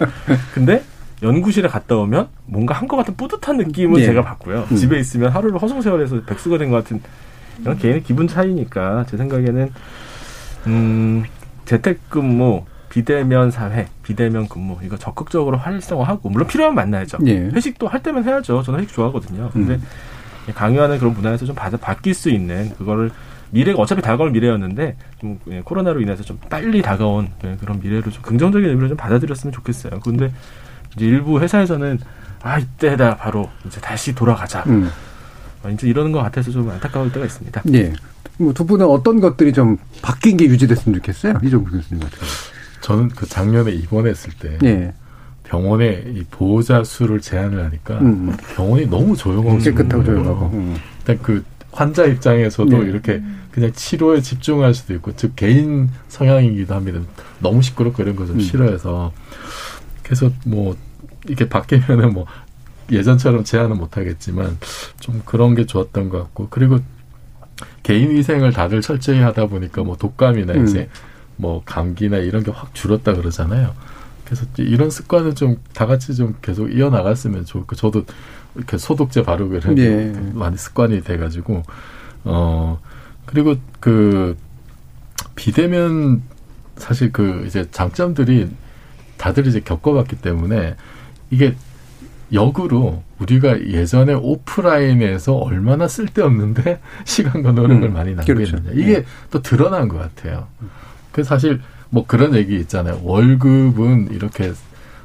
[0.55, 0.83] 근데
[1.23, 4.07] 연구실에 갔다 오면 뭔가 한 것 같은 뿌듯한 느낌을 예.
[4.07, 4.67] 제가 받고요.
[4.71, 4.77] 음.
[4.77, 7.01] 집에 있으면 하루를 허송세월해서 백수가 된 것 같은
[7.61, 9.73] 이런 개인의 기분 차이니까 제 생각에는
[10.69, 11.25] 음,
[11.65, 17.19] 재택근무, 비대면 사회, 비대면 근무 이거 적극적으로 활성화하고 물론 필요하면 만나야죠.
[17.27, 17.51] 예.
[17.53, 18.63] 회식도 할 때면 해야죠.
[18.63, 19.51] 저는 회식 좋아하거든요.
[19.53, 19.83] 근데 음.
[20.55, 23.11] 강요하는 그런 문화에서 좀 받아, 바뀔 수 있는 그거를
[23.51, 28.23] 미래가 어차피 다가올 미래였는데 좀 예, 코로나로 인해서 좀 빨리 다가온 예, 그런 미래를 좀
[28.23, 30.01] 긍정적인 의미로 좀 받아들였으면 좋겠어요.
[30.01, 30.33] 근데
[30.99, 32.01] 이제 일부 회사에서는
[32.43, 34.65] 아 이때다 바로 이제 다시 돌아가자.
[34.67, 34.91] 음.
[35.63, 37.63] 아, 이제 이러는 것 같아서 좀 안타까울 때가 있습니다.
[37.75, 37.93] 예.
[38.39, 41.41] 뭐두 분은 어떤 것들이 좀 바뀐 게 유지됐으면 좋겠어요?
[41.43, 42.31] 이종국 교수님 같은 경우.
[42.81, 44.93] 저는 그 작년에 입원했을 때 예.
[45.45, 48.37] 병원에 이 보호자 수를 제한을 하니까 음.
[48.55, 50.47] 병원이 너무 조용하고 깨끗하고 싶은 조용하고.
[50.53, 50.77] 음.
[51.01, 52.89] 일단 그 환자 입장에서도 네.
[52.89, 57.01] 이렇게 그냥 치료에 집중할 수도 있고 즉 개인 성향이기도 합니다.
[57.41, 58.41] 너무 시끄럽고 이런 거좀 음.
[58.41, 59.13] 싫어해서
[60.03, 60.77] 그래서 뭐
[61.29, 62.27] 이렇게 바뀌면은 뭐
[62.91, 64.59] 예전처럼 제한은 못하겠지만
[64.99, 66.79] 좀 그런 게 좋았던 것 같고 그리고
[67.83, 70.65] 개인 위생을 다들 철저히 하다 보니까 뭐 독감이나 음.
[70.65, 70.89] 이제
[71.37, 73.75] 뭐 감기나 이런 게 확 줄었다 그러잖아요.
[74.25, 78.05] 그래서 이런 습관을 좀다 같이 좀 계속 이어나갔으면 좋고 저도
[78.55, 80.13] 이렇게 소독제 바르고 이런 게 예.
[80.35, 81.63] 많이 습관이 돼가지고
[82.25, 82.79] 어
[83.25, 84.37] 그리고 그
[85.35, 86.23] 비대면
[86.77, 88.51] 사실 그 이제 장점들이
[89.17, 90.77] 다들 이제 겪어봤기 때문에
[91.31, 91.55] 이게
[92.33, 98.35] 역으로 우리가 예전에 오프라인에서 얼마나 쓸데없는데 시간과 노력을 음, 많이 그렇죠.
[98.57, 99.05] 낭비했느냐 이게 네.
[99.31, 100.47] 또 드러난 것 같아요.
[101.13, 101.61] 그 사실
[101.91, 103.01] 뭐 그런 얘기 있잖아요.
[103.03, 104.53] 월급은 이렇게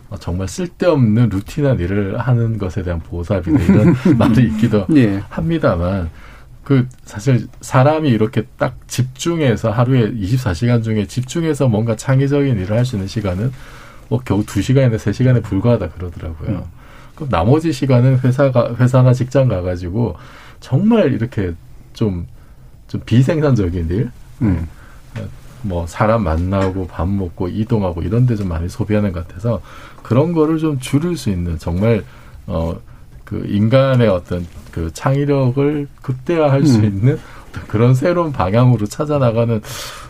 [0.09, 5.24] 어, 정말 쓸데없는 루틴한 일을 하는 것에 대한 보답이다 이런 말이 있기도 예.
[5.30, 6.09] 합니다만
[6.63, 12.95] 그 사실 사람이 이렇게 딱 집중해서 하루에 24시간 중에 집중해서 뭔가 창의적인 일을 할 수
[12.95, 13.51] 있는 시간은
[14.10, 16.49] 뭐 겨우 2시간이나 3시간에 불과하다 그러더라고요.
[16.49, 16.64] 음.
[17.16, 20.16] 그럼 나머지 시간은 회사가 회사나 직장 가 가지고
[20.60, 21.54] 정말 이렇게
[21.93, 22.26] 좀좀
[23.06, 24.68] 비생산적인 일, 음.
[25.62, 29.62] 뭐 사람 만나고 밥 먹고 이동하고 이런 데 좀 많이 소비하는 것 같아서
[30.01, 32.04] 그런 거를 좀 줄일 수 있는 정말
[32.47, 32.76] 어
[33.26, 36.84] 그 인간의 어떤 그 창의력을 극대화할 수 음.
[36.86, 39.62] 있는 어떤 그런 새로운 방향으로 찾아 나가는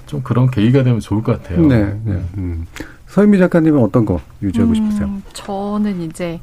[0.08, 1.66] 좀 그런 계기가 되면 좋을 것 같아요.
[1.66, 1.84] 네.
[2.04, 2.24] 네.
[2.38, 2.66] 음.
[3.14, 5.05] 서인미 작가님은 어떤 거 유지하고 싶으세요?
[5.05, 6.39] 음, 저는 이제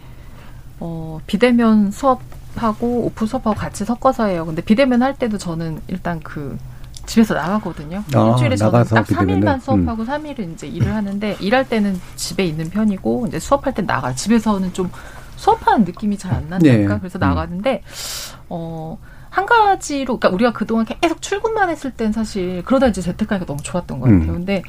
[0.79, 4.47] 어, 비대면 수업하고 오프 수업하고 같이 섞어서 해요.
[4.47, 6.57] 근데 비대면 할 때도 저는 일단 그
[7.07, 8.05] 집에서 나가거든요.
[8.14, 9.41] 아, 일주일에 저는 딱 비대면은?
[9.41, 14.14] 3일만 수업하고 3일은 이제 일을 하는데 일할 때는 집에 있는 편이고 이제 수업할 땐 나가.
[14.14, 14.93] 집에서는 좀
[15.35, 16.95] 수업하는 느낌이 잘안 난달까?
[16.95, 16.99] 네.
[17.01, 17.21] 그래서 음.
[17.21, 17.83] 나가는데
[18.49, 18.97] 어.
[19.31, 24.01] 한 가지로, 그러니까 우리가 그동안 계속 출근만 했을 땐 사실 그러다 이제 재택하니까 너무 좋았던
[24.01, 24.23] 것 같아요.
[24.23, 24.35] 음.
[24.35, 24.62] 근데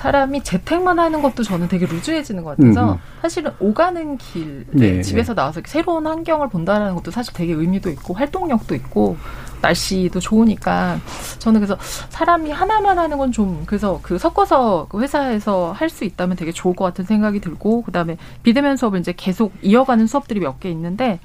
[0.00, 2.98] 사람이 재택만 하는 것도 저는 되게 루즈해지는 것 같아서 음.
[3.20, 5.02] 사실은 오가는 길에 네.
[5.02, 9.18] 집에서 나와서 새로운 환경을 본다는 것도 사실 되게 의미도 있고 활동력도 있고
[9.60, 10.98] 날씨도 좋으니까
[11.38, 11.76] 저는 그래서
[12.08, 16.74] 사람이 하나만 하는 건 좀 그래서 그 섞어서 그 회사에서 할 수 있다면 되게 좋을
[16.74, 21.20] 것 같은 생각이 들고 그다음에 비대면 수업을 이제 계속 이어가는 수업들이 몇 개 있는데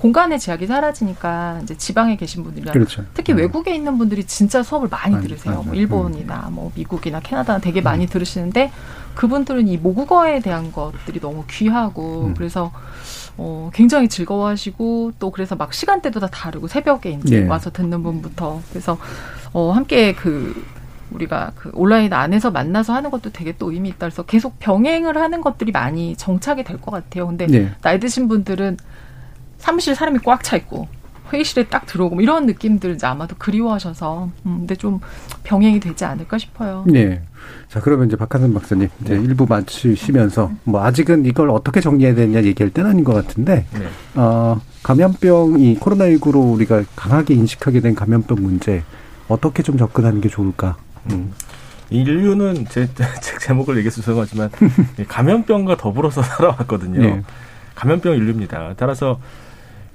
[0.00, 3.04] 공간의 제약이 사라지니까 이제 지방에 계신 분들이나 그렇죠.
[3.12, 5.56] 특히 외국에 있는 분들이 진짜 수업을 많이 많이, 들으세요.
[5.56, 5.66] 맞아요.
[5.66, 8.72] 뭐 일본이나 뭐 미국이나 캐나다나 되게 많이 들으시는데
[9.14, 12.34] 그분들은 이 모국어에 대한 것들이 너무 귀하고 음.
[12.34, 12.72] 그래서
[13.36, 17.46] 어 굉장히 즐거워하시고 또 그래서 막 시간대도 다 다르고 새벽에 이제 예.
[17.46, 18.96] 와서 듣는 분부터 그래서
[19.52, 20.64] 어 함께 그
[21.10, 25.42] 우리가 그 온라인 안에서 만나서 하는 것도 되게 또 의미 있다 그래서 계속 병행을 하는
[25.42, 27.26] 것들이 많이 정착이 될 것 같아요.
[27.26, 27.70] 근데 네.
[27.82, 28.78] 나이 드신 분들은
[29.60, 30.88] 사무실 사람이 꽉 차 있고
[31.32, 34.98] 회의실에 딱 들어오고 뭐 이런 느낌들 이제 아마도 그리워하셔서 음, 근데 좀
[35.44, 36.84] 병행이 되지 않을까 싶어요.
[36.88, 37.22] 네.
[37.68, 39.22] 자, 그러면 이제 박한선 박사님, 이제 네.
[39.22, 43.86] 일부 마치시면서, 뭐, 아직은 이걸 어떻게 정리해야 되냐 얘기할 때는 아닌 것 같은데, 네.
[44.14, 48.82] 어, 감염병이 코로나19로 우리가 강하게 인식하게 된 감염병 문제,
[49.28, 50.76] 어떻게 좀 접근하는 게 좋을까?
[51.12, 51.32] 음.
[51.90, 52.88] 인류는 제,
[53.22, 54.50] 책 제목을 얘기해서 죄송하지만
[55.08, 57.00] 감염병과 더불어서 살아왔거든요.
[57.00, 57.22] 네.
[57.74, 58.74] 감염병 인류입니다.
[58.76, 59.18] 따라서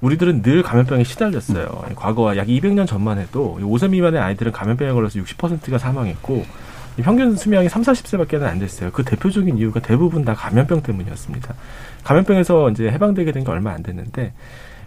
[0.00, 1.84] 우리들은 늘 감염병에 시달렸어요.
[1.96, 6.44] 과거와 약 200년 전만 해도 5세 미만의 아이들은 감염병에 걸려서 60%가 사망했고
[6.98, 8.90] 이 평균 수명이 3, 40세밖에 안 됐어요.
[8.92, 11.54] 그 대표적인 이유가 대부분 다 감염병 때문이었습니다.
[12.04, 14.32] 감염병에서 이제 해방되게 된 게 얼마 안 됐는데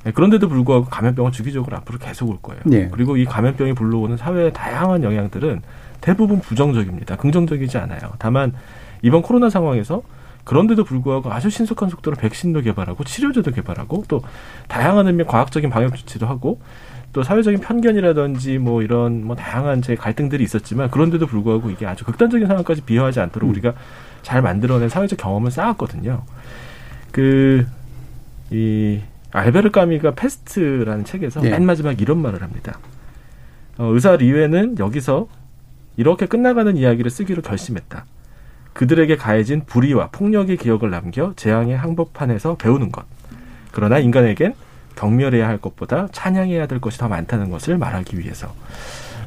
[0.05, 2.61] 예, 그런데도 불구하고 감염병은 주기적으로 앞으로 계속 올 거예요.
[2.65, 2.87] 네.
[2.91, 5.61] 그리고 이 감염병이 불러오는 사회의 다양한 영향들은
[6.01, 7.17] 대부분 부정적입니다.
[7.17, 7.99] 긍정적이지 않아요.
[8.17, 8.53] 다만
[9.01, 10.01] 이번 코로나 상황에서
[10.43, 14.21] 그런데도 불구하고 아주 신속한 속도로 백신도 개발하고 치료제도 개발하고 또
[14.67, 16.59] 다양한 의미의 과학적인 방역 조치도 하고
[17.11, 22.47] 또 사회적인 편견이라든지 뭐 이런 뭐 다양한 제 갈등들이 있었지만 그런데도 불구하고 이게 아주 극단적인
[22.47, 23.73] 상황까지 비화하지 않도록 우리가
[24.21, 26.23] 잘 만들어낸 사회적 경험을 쌓았거든요.
[27.11, 27.65] 그
[28.51, 31.51] 이 알베르 까뮈가 페스트라는 책에서 네.
[31.51, 32.79] 맨 마지막 이런 말을 합니다.
[33.77, 35.27] 어, 의사 리외는 여기서
[35.97, 38.05] 이렇게 끝나가는 이야기를 쓰기로 결심했다.
[38.73, 43.05] 그들에게 가해진 불의와 폭력의 기억을 남겨 재앙의 한복판에서 배우는 것.
[43.71, 44.53] 그러나 인간에겐
[44.95, 48.53] 경멸해야 할 것보다 찬양해야 될 것이 더 많다는 것을 말하기 위해서.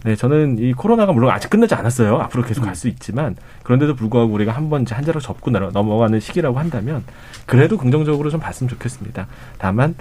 [0.05, 2.16] 네, 저는 이 코로나가 물론 아직 끝나지 않았어요.
[2.16, 6.59] 앞으로 계속 갈 수 있지만 그런데도 불구하고 우리가 한번 이제 한 자락 접고 넘어가는 시기라고
[6.59, 7.05] 한다면
[7.47, 9.28] 그래도 긍정적으로 좀 봤으면 좋겠습니다.
[9.59, 9.95] 다만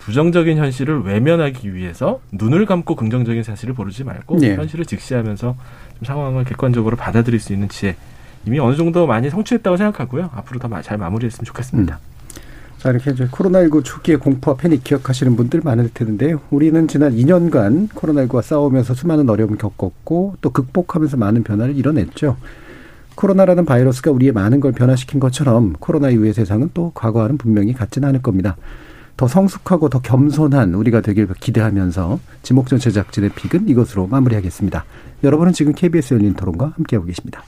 [0.00, 4.56] 부정적인 현실을 외면하기 위해서 눈을 감고 긍정적인 사실을 보르지 말고 네.
[4.56, 5.54] 현실을 직시하면서
[5.98, 7.94] 좀 상황을 객관적으로 받아들일 수 있는 지혜
[8.48, 10.30] 이미 어느 정도 많이 성취했다고 생각하고요.
[10.34, 11.98] 앞으로 더 잘 마무리했으면 좋겠습니다.
[12.78, 16.40] 자, 이렇게 이제 코로나19 초기의 공포와 패닉 기억하시는 분들 많을 텐데요.
[16.50, 22.36] 우리는 지난 2년간 코로나19와 싸우면서 수많은 어려움을 겪었고 또 극복하면서 많은 변화를 이뤄냈죠.
[23.16, 28.22] 코로나라는 바이러스가 우리의 많은 걸 변화시킨 것처럼 코로나 이후의 세상은 또 과거와는 분명히 같지는 않을
[28.22, 28.56] 겁니다.
[29.18, 34.84] 더 성숙하고 더 겸손한 우리가 되길 기대하면서 지목전 제작진의 픽은 이것으로 마무리하겠습니다.
[35.24, 37.42] 여러분은 지금 KBS 열린 토론과 함께하고 계십니다.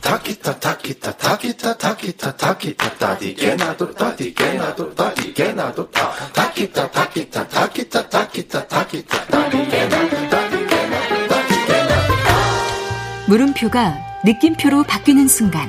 [0.00, 8.00] Takita takita takita takita takita tadi genado tadi genado tadi genado ta takita takita takita
[8.08, 13.94] takita takita tadi genado tadi genado tadi genado 물음표가
[14.24, 15.68] 느낌표로 바뀌는 순간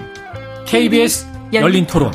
[0.66, 2.12] KBS 열린 토론.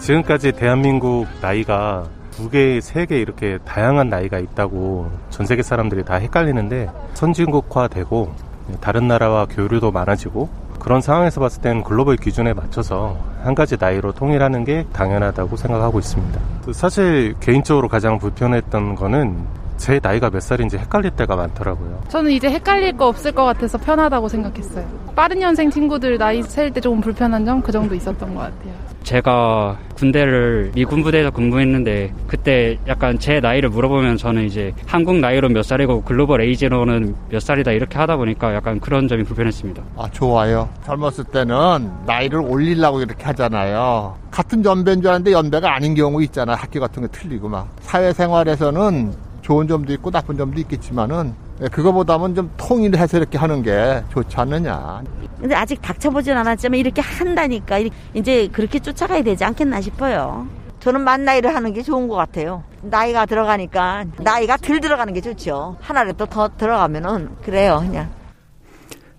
[0.00, 2.08] 지금까지 대한민국 나이가
[2.40, 8.32] 두 개, 세 개 이렇게 다양한 나이가 있다고 전 세계 사람들이 다 헷갈리는데 선진국화되고
[8.80, 14.64] 다른 나라와 교류도 많아지고 그런 상황에서 봤을 땐 글로벌 기준에 맞춰서 한 가지 나이로 통일하는
[14.64, 16.40] 게 당연하다고 생각하고 있습니다.
[16.72, 19.36] 사실 개인적으로 가장 불편했던 거는
[19.80, 22.02] 제 나이가 몇 살인지 헷갈릴 때가 많더라고요.
[22.08, 24.86] 저는 이제 헷갈릴 거 없을 것 같아서 편하다고 생각했어요.
[25.16, 28.72] 빠른 연생 친구들 나이 셀 때 조금 불편한 점 그 정도 있었던 것 같아요.
[29.02, 35.62] 제가 군대를 미군 부대에서 근무했는데 그때 약간 제 나이를 물어보면 저는 이제 한국 나이로 몇
[35.62, 39.82] 살이고 글로벌 에이지로는 몇 살이다 이렇게 하다 보니까 약간 그런 점이 불편했습니다.
[39.96, 40.68] 아, 좋아요.
[40.84, 44.14] 젊었을 때는 나이를 올리려고 이렇게 하잖아요.
[44.30, 46.54] 같은 연배인 줄 알았는데 연배가 아닌 경우 있잖아.
[46.54, 47.68] 학교 같은 거 틀리고 막.
[47.80, 54.36] 사회생활에서는 좋은 점도 있고 나쁜 점도 있겠지만은 예, 그거보다는 좀 통일해서 이렇게 하는 게 좋지
[54.36, 55.02] 않느냐.
[55.40, 57.80] 근데 아직 닥쳐보진 않았지만 이렇게 한다니까
[58.14, 60.46] 이제 그렇게 쫓아가야 되지 않겠나 싶어요.
[60.78, 62.62] 저는 만 나이를 하는 게 좋은 것 같아요.
[62.82, 65.76] 나이가 들어가니까 나이가 덜 들어가는 게 좋죠.
[65.80, 68.08] 하나라도 더 들어가면은 그래요, 그냥.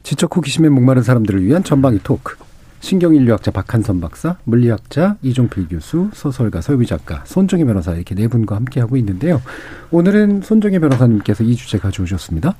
[0.04, 2.38] 지적 호기심에 목마른 사람들을 위한 전방위 토크.
[2.82, 8.80] 신경인류학자 박한선 박사, 물리학자 이종필 교수, 소설가 서유미 작가, 손정희 변호사 이렇게 네 분과 함께
[8.80, 9.42] 하고 있는데요.
[9.92, 12.56] 오늘은 손정희 변호사님께서 이 주제 가져오셨습니다.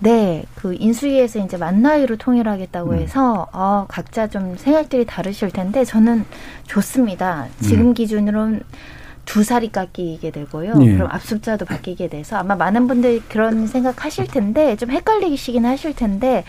[0.00, 2.98] 네, 그 인수위에서 이제 만 나이로 통일하겠다고 음.
[2.98, 6.24] 해서 어, 각자 좀 생각들이 다르실 텐데 저는
[6.66, 7.48] 좋습니다.
[7.60, 7.94] 지금 음.
[7.94, 8.60] 기준으로는
[9.24, 10.74] 두 살이 깎이게 되고요.
[10.82, 10.92] 예.
[10.94, 16.44] 그럼 압숫자도 바뀌게 돼서 아마 많은 분들이 그런 생각하실 텐데 좀 헷갈리시긴 하실 텐데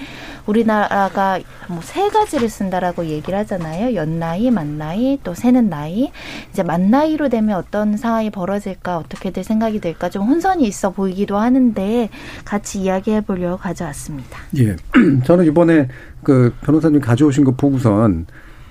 [0.45, 3.95] 우리나라가 뭐 세 가지를 쓴다라고 얘기를 하잖아요.
[3.95, 6.11] 연나이, 만나이, 또 새는 나이.
[6.51, 12.09] 이제 만나이로 되면 어떤 상황이 벌어질까 어떻게들 생각이 될까 좀 혼선이 있어 보이기도 하는데
[12.43, 14.39] 같이 이야기해 보려고 가져왔습니다.
[14.57, 14.75] 예.
[15.23, 15.87] 저는 이번에
[16.23, 18.25] 그 변호사님 가져오신 거 보고선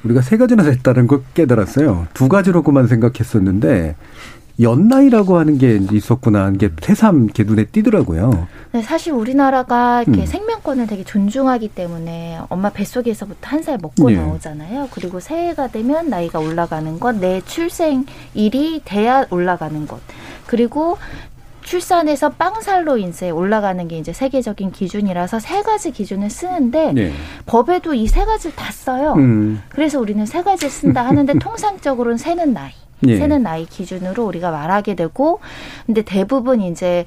[0.04, 2.06] 우리가 세 가지나 됐다는 걸 깨달았어요.
[2.14, 3.96] 두 가지로만 생각했었는데
[4.60, 8.46] 연나이라고 하는 게 있었구나 하는 게 새삼 이렇게 눈에 띄더라고요.
[8.70, 10.26] 네, 사실 우리나라가 이렇게 음.
[10.26, 14.16] 생명권을 되게 존중하기 때문에 엄마 뱃속에서부터 한 살 먹고 예.
[14.16, 14.90] 나오잖아요.
[14.92, 19.98] 그리고 새해가 되면 나이가 올라가는 것, 내 출생일이 돼야 올라가는 것.
[20.46, 20.98] 그리고
[21.64, 27.12] 출산에서 빵살로 인쇄 올라가는 게 이제 세계적인 기준이라서 세 가지 기준을 쓰는데 네.
[27.46, 29.14] 법에도 이 세 가지를 다 써요.
[29.16, 29.60] 음.
[29.70, 32.70] 그래서 우리는 세 가지 쓴다 하는데 통상적으로는 새는 나이.
[33.08, 33.16] 예.
[33.16, 35.40] 새는 나이 기준으로 우리가 말하게 되고
[35.84, 37.04] 근데 대부분 이제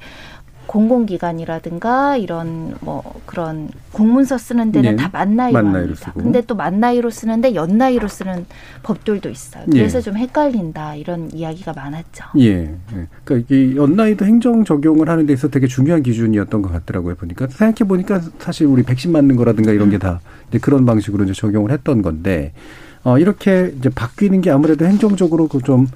[0.68, 4.96] 공공기관이라든가 이런 뭐 그런 공문서 쓰는 데는 예.
[4.96, 5.94] 다 만나이로 합니다.
[5.96, 6.22] 쓰고.
[6.22, 8.46] 근데 또 만나이로 쓰는데 연나이로 쓰는
[8.82, 9.64] 법들도 있어요.
[9.74, 9.78] 예.
[9.78, 12.24] 그래서 좀 헷갈린다 이런 이야기가 많았죠.
[12.38, 12.50] 예.
[12.94, 13.06] 예.
[13.24, 17.16] 그러니까 이 연나이도 행정 적용을 하는 데 있어서 되게 중요한 기준이었던 것 같더라고요.
[17.16, 20.20] 보니까 생각해 보니까 사실 우리 백신 맞는 거라든가 이런 게 다
[20.60, 22.52] 그런 방식으로 이제 적용을 했던 건데
[23.02, 25.88] 어 이렇게 이제 바뀌는 게 아무래도 행정적으로 그 좀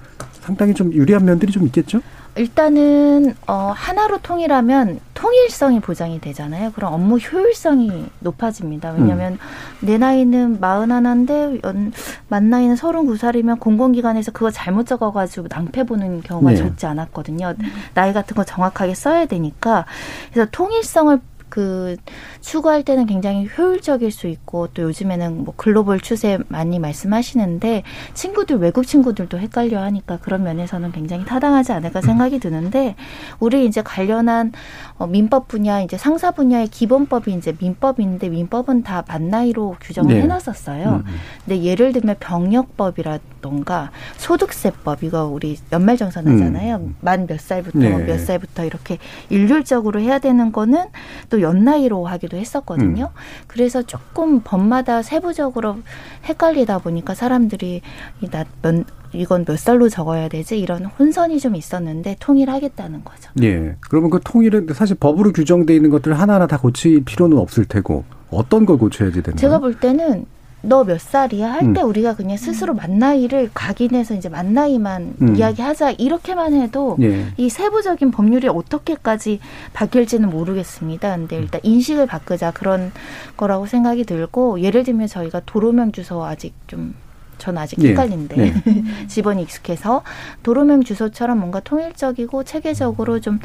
[0.43, 2.01] 상당히 좀 유리한 면들이 좀 있겠죠?
[2.35, 6.73] 일단은 어 하나로 통일하면 통일성이 보장이 되잖아요.
[6.73, 8.93] 그럼 업무 효율성이 높아집니다.
[8.93, 9.39] 왜냐하면
[9.81, 11.93] 내 나이는 마흔 하나인데 연,
[12.29, 16.57] 만 나이는 서른 구 살이면 공공기관에서 그거 잘못 적어가지고 낭패 보는 경우가 네.
[16.57, 17.55] 적지 않았거든요.
[17.95, 19.85] 나이 같은 거 정확하게 써야 되니까
[20.33, 21.21] 그래서 통일성을
[21.53, 21.97] 그
[22.41, 27.83] 추구할 때는 굉장히 효율적일 수 있고 또 요즘에는 뭐 글로벌 추세 많이 말씀하시는데
[28.15, 32.97] 친구들 외국 친구들도 헷갈려 하니까 그런 면에서는 굉장히 타당하지 않을까 생각이 드는데
[33.39, 34.53] 우리 이제 관련한
[34.97, 40.23] 어, 민법 분야 이제 상사 분야의 기본법이 이제 민법인데 민법은 다 만 나이로 규정을 네.
[40.23, 41.03] 해놨었어요.
[41.05, 41.15] 음.
[41.45, 46.77] 근데 예를 들면 병역법이라 던가 소득세법 이거 우리 연말정산하잖아요.
[46.77, 46.97] 음.
[47.01, 48.05] 만몇 살부터 네.
[48.05, 48.97] 몇 살부터 이렇게
[49.29, 50.87] 일률적으로 해야 되는 거는
[51.29, 53.11] 또 연나이로 하기도 했었거든요.
[53.13, 53.45] 음.
[53.47, 55.81] 그래서 조금 법마다 세부적으로
[56.25, 57.83] 헷갈리다 보니까 사람들이
[58.23, 63.31] 이나 몇 이건 몇 살로 적어야 되지 이런 혼선이 좀 있었는데 통일하겠다는 거죠.
[63.43, 63.77] 예.
[63.81, 68.65] 그러면 그 통일은 사실 법으로 규정돼 있는 것들 하나하나 다 고칠 필요는 없을 테고 어떤
[68.65, 69.59] 걸 고쳐야지 되는 제가?
[69.59, 70.25] 볼 때는
[70.63, 71.89] 너 몇 살이야 할때 음.
[71.89, 75.37] 우리가 그냥 스스로 만 나이를 각인해서 이제 만 나이만 음.
[75.37, 77.27] 이야기하자 이렇게만 해도 예.
[77.37, 79.41] 이 세부적인 법률이 어떻게까지
[79.73, 81.17] 바뀔지는 모르겠습니다.
[81.17, 82.93] 근데 일단 인식을 바꾸자 그런
[83.37, 87.89] 거라고 생각이 들고 예를 들면 저희가 도로명 주소 아직 좀전 아직 예.
[87.91, 88.55] 헷갈린데 네.
[89.09, 90.03] 집원이 익숙해서
[90.43, 93.41] 도로명 주소처럼 뭔가 통일적이고 체계적으로 좀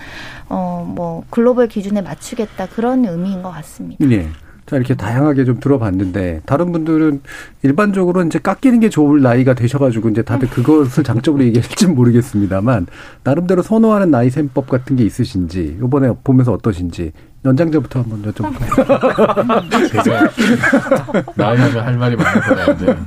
[0.49, 4.09] 어 뭐 글로벌 기준에 맞추겠다 그런 의미인 것 같습니다.
[4.11, 4.28] 예.
[4.68, 7.22] 자, 이렇게 다양하게 좀 들어봤는데, 다른 분들은
[7.63, 12.88] 일반적으로 이제 깎이는 게 좋을 나이가 되셔가지고, 이제 다들 그것을 장점으로 얘기할지 모르겠습니다만,
[13.24, 17.13] 나름대로 선호하는 나이 셈법 같은 게 있으신지, 요번에 보면서 어떠신지,
[17.45, 20.03] 연장자부터 한번 여쭤볼까요?
[20.03, 20.32] 제가
[21.36, 22.97] 나이하면 할 말이 건 아닌데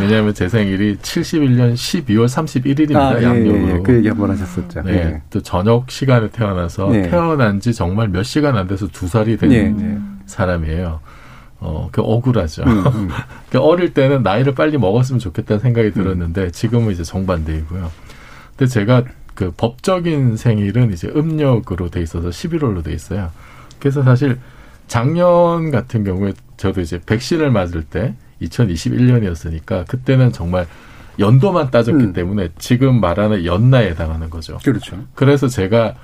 [0.00, 2.96] 왜냐하면 제 생일이 71년 12월 31일입니다.
[2.96, 3.68] 아, 예, 양력으로.
[3.68, 3.82] 예, 예.
[3.82, 4.82] 그 얘기 한번 하셨었죠.
[4.82, 4.92] 네.
[4.92, 5.22] 예.
[5.30, 7.02] 또 저녁 시간에 태어나서 예.
[7.08, 9.98] 태어난 지 정말 몇 시간 안 돼서 두 살이 된 예, 예.
[10.26, 11.00] 사람이에요.
[11.58, 12.64] 어, 그 억울하죠.
[12.64, 13.08] 음, 음.
[13.50, 17.90] 그 어릴 때는 나이를 빨리 먹었으면 좋겠다는 생각이 들었는데 지금은 이제 정반대이고요.
[18.56, 19.04] 근데 제가
[19.34, 23.30] 그 법적인 생일은 이제 음력으로 돼 있어서 11월로 돼 있어요.
[23.78, 24.38] 그래서 사실
[24.88, 30.66] 작년 같은 경우에 저도 이제 백신을 맞을 때 2021년이었으니까 그때는 정말
[31.18, 32.12] 연도만 따졌기 음.
[32.12, 34.58] 때문에 지금 말하는 연나에 해당하는 거죠.
[34.62, 35.04] 그렇죠.
[35.14, 35.94] 그래서 제가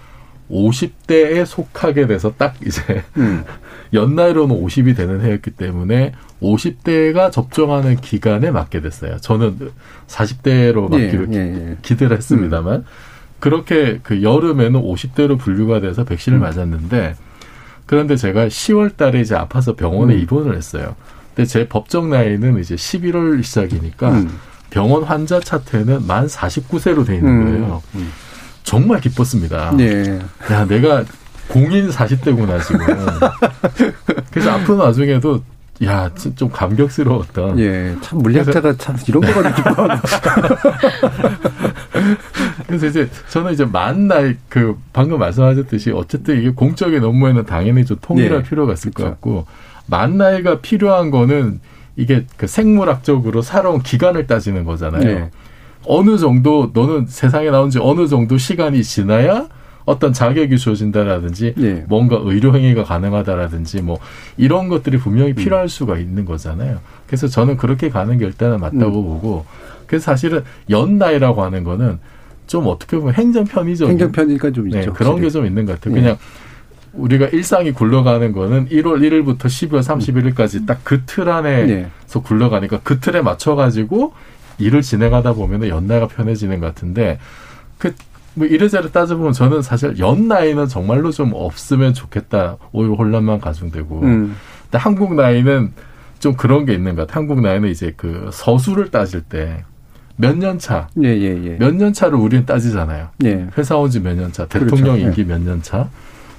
[0.52, 3.44] 50대에 속하게 돼서 딱 이제 음.
[3.94, 9.18] 연나이로는 50이 되는 해였기 때문에 50대가 접종하는 기간에 맞게 됐어요.
[9.18, 9.70] 저는
[10.06, 11.76] 40대로 맞기로 예, 예, 예.
[11.82, 12.84] 기대를 했습니다만
[13.38, 16.42] 그렇게 그 여름에는 50대로 분류가 돼서 백신을 음.
[16.42, 17.16] 맞았는데
[17.86, 20.20] 그런데 제가 10월 달에 이제 아파서 병원에 음.
[20.20, 20.94] 입원을 했어요.
[21.34, 24.38] 근데 제 법정 나이는 이제 11월 시작이니까 음.
[24.70, 27.44] 병원 환자 차트에는 만 49세로 돼 있는 음.
[27.44, 27.82] 거예요.
[28.62, 29.74] 정말 기뻤습니다.
[29.80, 30.20] 예.
[30.50, 31.04] 야, 내가
[31.48, 32.80] 공인 40대구나, 지금.
[34.30, 35.42] 그래서 아픈 와중에도,
[35.84, 37.58] 야, 좀- 좀 감격스러웠던.
[37.58, 39.96] 예, 참 물리학자가 참 이런 거 가지고 기뻐하는
[42.66, 47.96] 그래서 이제 저는 이제 만 나이 그 방금 말씀하셨듯이 어쨌든 이게 공적인 업무에는 당연히 좀
[48.00, 48.48] 통일할 네.
[48.48, 49.46] 필요가 있을 것 같고
[49.86, 51.60] 만 나이가 필요한 거는
[51.96, 55.02] 이게 그 생물학적으로 살아온 기간을 따지는 거잖아요.
[55.02, 55.30] 네.
[55.86, 59.46] 어느 정도 너는 세상에 나온 지 어느 정도 시간이 지나야
[59.84, 61.84] 어떤 자격이 주어진다라든지 네.
[61.88, 63.98] 뭔가 의료 행위가 가능하다라든지 뭐
[64.36, 65.00] 이런 것들이 음.
[65.00, 66.78] 분명히 필요할 수가 있는 거잖아요.
[67.06, 69.04] 그래서 저는 그렇게 가는 게 일단은 맞다고 음.
[69.04, 69.44] 보고
[69.86, 71.98] 그래서 사실은 연 나이라고 하는 거는
[72.46, 74.92] 좀 어떻게 보면 행정 편의적인 행정 편이니까 좀 네, 있죠.
[74.92, 75.20] 그런.
[75.20, 75.96] 게 좀 있는 것 같아요.
[75.96, 76.00] 예.
[76.00, 76.16] 그냥
[76.92, 79.80] 우리가 일상이 굴러가는 거는 1월 1일부터 12월
[80.34, 81.90] 31일까지 딱 그 틀 안에서 네.
[82.22, 84.12] 굴러가니까 그 틀에 맞춰 가지고
[84.58, 87.18] 일을 진행하다 보면 연나이가 편해지는 것 같은데
[87.78, 87.94] 그
[88.34, 92.56] 뭐 이래저래 따져보면 저는 사실 연나이는 정말로 좀 없으면 좋겠다.
[92.72, 94.00] 오히려 혼란만 가중되고.
[94.04, 94.34] 음.
[94.62, 95.72] 근데 한국 나이는
[96.18, 97.20] 좀 그런 게 있는 것 같아요.
[97.20, 99.64] 한국 나이는 이제 그 서수를 따질 때
[100.16, 101.56] 몇년 차, 예, 예, 예.
[101.58, 103.08] 몇 년 차를 우리는 따지잖아요.
[103.24, 103.48] 예.
[103.58, 104.76] 회사 온 지 몇 년 차, 그렇죠.
[104.76, 105.02] 대통령 예.
[105.02, 105.90] 임기 몇 년 차.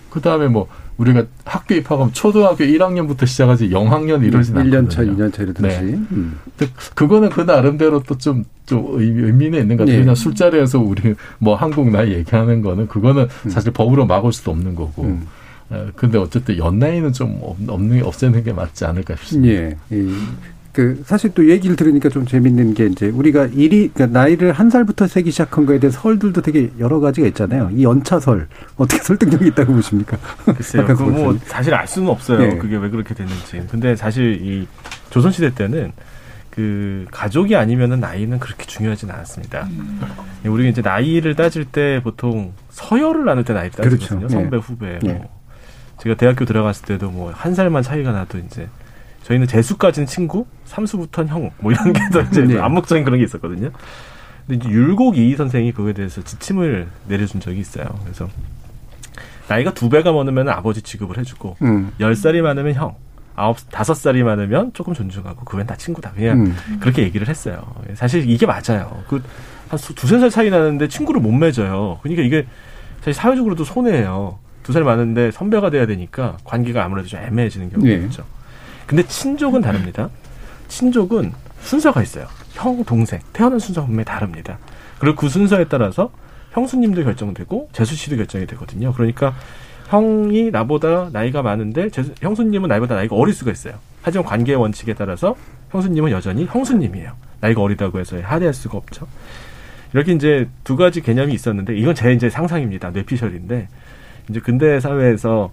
[0.10, 0.68] 그 다음에 뭐
[1.04, 4.82] 우리가 학교 입학하면 초등학교 1학년부터 시작하지 0학년 이러진 않거든요.
[4.88, 5.68] 1년 차, 2년 차 이러듯이.
[5.68, 5.82] 네.
[6.12, 6.40] 음.
[6.96, 8.46] 그거는 그 나름대로 또좀좀
[9.00, 9.98] 의미는 있는 것 같아요.
[9.98, 10.00] 예.
[10.02, 15.04] 그냥 술자리에서 우리 뭐 한국 나이 얘기하는 거는 그거는 사실 법으로 막을 수도 없는 거고.
[15.04, 15.28] 음.
[15.72, 19.54] 에, 근데 어쨌든 연나이는 좀 없- 없는 없애는 게 맞지 않을까 싶습니다.
[19.92, 19.98] 예.
[20.74, 24.70] 이, 그 사실 또 얘기를 들으니까 좀 재밌는 게 이제 우리가 일이 그러니까 나이를 한
[24.70, 27.70] 살부터 세기 시작한 거에 대해서 설들도 되게 여러 가지가 있잖아요.
[27.74, 28.48] 이 연차설
[28.78, 30.18] 어떻게 설득력이 있다고 보십니까?
[30.46, 30.84] 글쎄요.
[30.84, 31.40] 뭐 그렇죠.
[31.46, 32.42] 사실 알 수는 없어요.
[32.44, 32.58] 예.
[32.58, 33.64] 그게 왜 그렇게 됐는지.
[33.70, 34.68] 근데 사실 이
[35.10, 35.92] 조선 시대 때는
[36.50, 39.68] 그 가족이 아니면은 나이는 그렇게 중요하진 않았습니다.
[40.46, 44.20] 예, 우리가 이제 나이를 따질 때 보통 서열을 나눌 때 나이를 따지거든요.
[44.28, 44.30] 그렇죠.
[44.34, 44.60] 선배, 예.
[44.62, 45.00] 후배.
[45.06, 45.14] 예.
[45.14, 45.44] 뭐.
[46.00, 48.68] 제가 대학교 들어갔을 때도 뭐 한 살만 차이가 나도 이제
[49.24, 52.60] 저희는 재수까지는 친구, 삼수부터는 형, 뭐 이런 게더 이제 네.
[52.60, 53.72] 암묵적인 그런 게 있었거든요.
[54.48, 57.86] 근데 이제 율곡 이희 선생이 그거에 대해서 지침을 내려준 적이 있어요.
[58.04, 58.28] 그래서
[59.48, 61.92] 나이가 두 배가 많으면 아버지 취급을 해주고 음.
[62.00, 62.96] 열 살이 많으면 형,
[63.36, 66.12] 아홉 다섯 살이 많으면 조금 존중하고 그 외엔 다 친구다.
[66.12, 66.56] 그냥 음.
[66.80, 67.64] 그렇게 얘기를 했어요.
[67.96, 69.04] 사실 이게 맞아요.
[69.08, 69.22] 그
[69.70, 72.00] 한 두세 살 차이 나는데 친구를 못 맺어요.
[72.04, 72.46] 그러니까 이게
[73.02, 74.38] 사실 사회적으로도 손해예요.
[74.62, 77.96] 두 살 많은데 선배가 돼야 되니까 관계가 아무래도 좀 애매해지는 경우가 예.
[78.06, 78.24] 있죠.
[78.86, 80.10] 근데 친족은 다릅니다.
[80.68, 81.32] 친족은
[81.62, 82.28] 순서가 있어요.
[82.54, 83.20] 형, 동생.
[83.32, 84.58] 태어난 순서가 분명히 다릅니다.
[85.00, 86.12] 그리고 그 순서에 따라서
[86.52, 88.94] 형수님도 결정되고 재수 씨도 결정이 되거든요.
[88.94, 89.34] 그러니까
[89.90, 93.76] 형이 나보다 나이가 많은데 재수- 형수님은 나이보다 나이가 어릴 수가 있어요.
[94.02, 95.36] 하지만 관계 원칙에 따라서
[95.72, 97.14] 형수님은 여전히 형수님이에요.
[97.40, 99.08] 나이가 어리다고 해서 하대할 수가 없죠.
[99.94, 102.92] 이렇게 이제 두 가지 개념이 있었는데 이건 제 이제 상상입니다.
[102.92, 103.68] 뇌피셜인데
[104.30, 105.52] 이제 근대 사회에서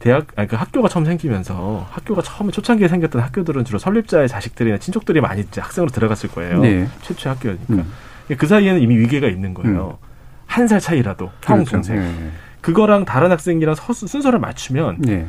[0.00, 5.20] 대학 아니 그 학교가 처음 생기면서 학교가 처음에 초창기에 생겼던 학교들은 주로 설립자의 자식들이나 친족들이
[5.20, 6.60] 많이 학생으로 들어갔을 거예요.
[6.60, 6.88] 네.
[7.02, 7.64] 최초의 학교니까.
[7.74, 7.92] 음.
[8.36, 9.98] 그 사이에는 이미 위계가 있는 거예요.
[10.46, 11.70] 한살 차이라도 형 그렇죠.
[11.72, 11.98] 동생.
[11.98, 12.12] 예.
[12.60, 15.26] 그거랑 다른 학생이랑 서수, 순서를 맞추면 예.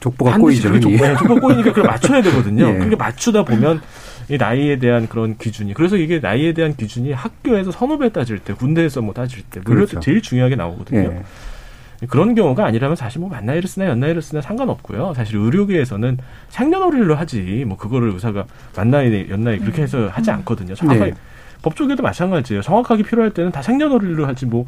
[0.00, 0.80] 족보가 꼬이죠.
[0.80, 2.68] 족보, 예, 족보 꼬이니까 그걸 맞춰야 되거든요.
[2.68, 2.78] 예.
[2.78, 3.82] 그게 맞추다 보면
[4.28, 9.00] 이 나이에 대한 그런 기준이 그래서 이게 나이에 대한 기준이 학교에서 선후배 따질 때 군대에서
[9.02, 10.00] 뭐 따질 때 물론 그렇죠.
[10.00, 11.00] 제일 중요하게 나오거든요.
[11.00, 11.22] 예.
[12.08, 15.14] 그런 경우가 아니라면 사실 뭐 만 나이를 쓰나 연 나이를 쓰나 상관없고요.
[15.14, 18.44] 사실 의료계에서는 생년월일로 하지 뭐 그거를 의사가
[18.76, 20.74] 만 나이 연 나이 그렇게 해서 하지 않거든요.
[20.74, 21.16] 정확하게 네.
[21.62, 22.62] 법조계도 마찬가지예요.
[22.62, 24.66] 정확하게 필요할 때는 다 생년월일로 하지 뭐,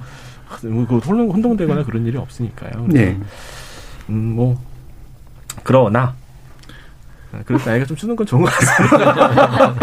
[0.62, 2.86] 혼동, 혼동되거나 그런 일이 없으니까요.
[2.88, 3.18] 네.
[4.10, 4.56] 음, 뭐
[5.64, 6.14] 그러나
[7.44, 9.74] 그래서 나이가 좀 주는 건 좋은 것 같습니다.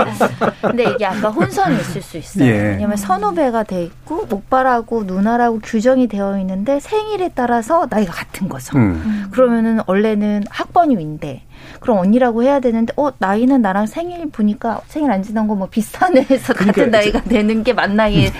[0.61, 2.45] 근데 이게 아까 혼선이 있을 수 있어요.
[2.45, 2.51] 예.
[2.51, 8.77] 왜냐면 선후배가 돼 있고 오빠라고 누나라고 규정이 되어 있는데 생일에 따라서 나이가 같은 거죠.
[8.77, 9.27] 음.
[9.31, 11.43] 그러면은 원래는 학번이 위인데
[11.79, 15.69] 그럼 언니라고 해야 되는데 어 나이는 나랑 생일 보니까 생일 안 지난 거뭐
[16.31, 18.31] 해서 같은 그러니까 나이가 되는 게만 나이의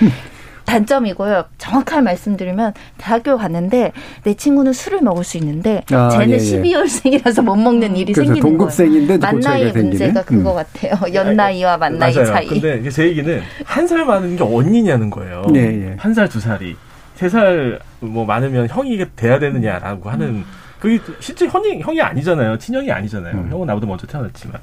[0.64, 1.44] 단점이고요.
[1.58, 3.92] 정확하게 말씀드리면 대학교 갔는데
[4.24, 6.38] 내 친구는 술을 먹을 수 있는데 아, 쟤는 예, 예.
[6.38, 9.18] 12월생이라서 못 먹는 일이 그래서 생기는 동급생인데 거예요.
[9.20, 10.04] 만그 차이가 나이의 생기네?
[10.06, 10.56] 문제가 그거 음.
[10.56, 11.14] 같아요.
[11.14, 12.26] 연 나이와 만 나이 맞아요.
[12.26, 12.46] 차이.
[12.46, 15.42] 근데 이게 제 얘기는 한 살 많은 게 언니냐는 거예요.
[15.54, 15.96] 예, 예.
[15.98, 16.76] 한 살 두 살이
[17.16, 20.44] 세 살 뭐 많으면 형이 돼야 되느냐라고 하는
[20.80, 22.58] 그게 실제 형이 형이 아니잖아요.
[22.58, 23.46] 친형이 아니잖아요.
[23.50, 24.58] 형은 나보다 먼저 태어났지만.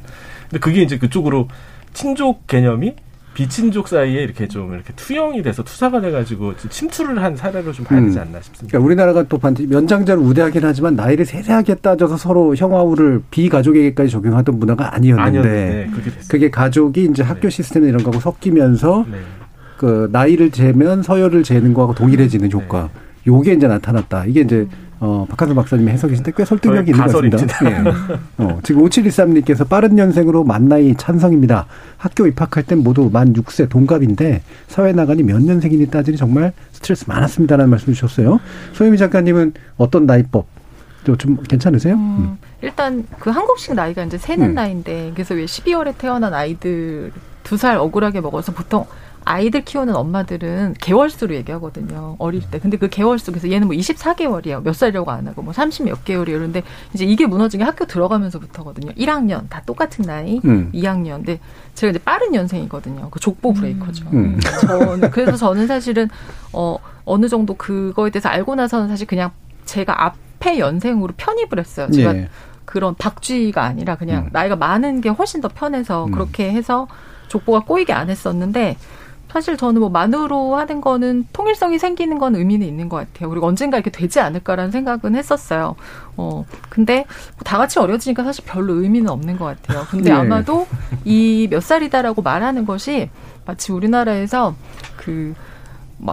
[0.49, 1.47] 근데 그게 이제 그쪽으로
[1.93, 2.95] 친족 개념이
[3.39, 8.17] 비친족 사이에 이렇게 좀 이렇게 투영이 돼서 투사가 돼가지고 침투를 한 사례로 좀 봐야 되지
[8.17, 8.21] 음.
[8.21, 8.77] 않나 싶습니다.
[8.77, 14.93] 그러니까 우리나라가 또 반드 연장자를 우대하긴 하지만 나이를 세세하게 따져서 서로 형아우를 비가족에게까지 적용하던 문화가
[14.93, 16.27] 아니었는데 아니었는데 됐어요.
[16.27, 19.19] 그게 가족이 이제 학교 시스템 이런 거하고 섞이면서 네.
[19.77, 22.89] 그 나이를 재면 서열을 재는 거하고 동일해지는 효과.
[23.25, 24.25] 요게 이제 나타났다.
[24.25, 24.67] 이게 이제
[25.01, 27.65] 어 박한선 박사님의 해석이신데 꽤 설득력이 있는 것 같습니다.
[27.69, 28.43] 예.
[28.43, 31.67] 어, 지금 5713님께서 빠른 년생으로 만 나이 찬성입니다.
[31.97, 37.69] 학교 입학할 땐 모두 만 6세 동갑인데 사회 나가니 몇 년생이니 따지니 정말 스트레스 많았습니다라는
[37.69, 38.39] 말씀 주셨어요.
[38.73, 40.45] 소혜미 작가님은 어떤 나이법
[41.05, 41.95] 좀- 좀 괜찮으세요?
[41.95, 42.37] 음.
[42.61, 44.53] 일단 그 한국식 나이가 이제 세는 음.
[44.53, 47.11] 나이인데 그래서 왜 12월에 태어난 아이들
[47.43, 48.85] 두 살 억울하게 먹어서 보통
[49.30, 52.15] 아이들 키우는 엄마들은 개월수로 얘기하거든요.
[52.17, 52.57] 어릴 때.
[52.57, 54.63] 근데 그 개월수 그래서 얘는 뭐 24개월이에요.
[54.63, 56.39] 몇 살이라고 안 하고 뭐 30 몇 개월이에요.
[56.39, 56.63] 그런데
[56.95, 58.91] 이제 이게 무너진 게 학교 들어가면서부터거든요.
[58.93, 60.71] 1학년 다 똑같은 나이, 음.
[60.73, 61.17] 2학년.
[61.17, 61.39] 근데
[61.75, 63.11] 제가 이제 빠른 년생이거든요.
[63.11, 64.05] 그 족보 브레이커죠.
[64.13, 64.39] 음.
[64.61, 66.09] 저는 그래서 저는 사실은
[66.51, 69.30] 어 어느 정도 그거에 대해서 알고 나서는 사실 그냥
[69.65, 71.88] 제가 앞에 연생으로 편입을 했어요.
[71.91, 72.30] 제가 예.
[72.65, 76.11] 그런 박쥐가 아니라 그냥 나이가 많은 게 훨씬 더 편해서 음.
[76.11, 76.88] 그렇게 해서
[77.27, 78.75] 족보가 꼬이게 안 했었는데
[79.32, 83.30] 사실 저는 뭐 만으로 하는 거는 통일성이 생기는 건 의미는 있는 것 같아요.
[83.30, 85.75] 그리고 언젠가 이렇게 되지 않을까라는 생각은 했었어요.
[86.17, 87.05] 어, 근데
[87.45, 89.86] 다 같이 어려지니까 사실 별로 의미는 없는 것 같아요.
[89.91, 90.15] 근데 네.
[90.15, 90.67] 아마도
[91.05, 93.09] 이 몇 살이다라고 말하는 것이
[93.45, 94.55] 마치 우리나라에서
[94.97, 95.36] 그뭐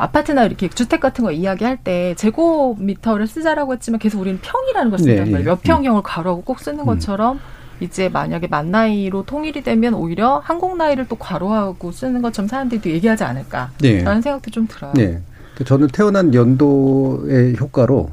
[0.00, 5.14] 아파트나 이렇게 주택 같은 거 이야기할 때 제곱미터를 쓰자라고 했지만 계속 우리는 평이라는 걸 쓴단
[5.16, 5.40] 네, 말이에요.
[5.40, 5.44] 예.
[5.44, 7.40] 몇 평형을 가로하고 꼭 쓰는 것처럼
[7.80, 12.90] 이제 만약에 만 나이로 통일이 되면 오히려 한국 나이를 또 괄호하고 쓰는 것처럼 사람들이 또
[12.90, 14.00] 얘기하지 않을까라는 네.
[14.00, 14.92] 생각도 좀 들어요.
[14.94, 15.20] 네.
[15.64, 18.10] 저는 태어난 연도의 효과로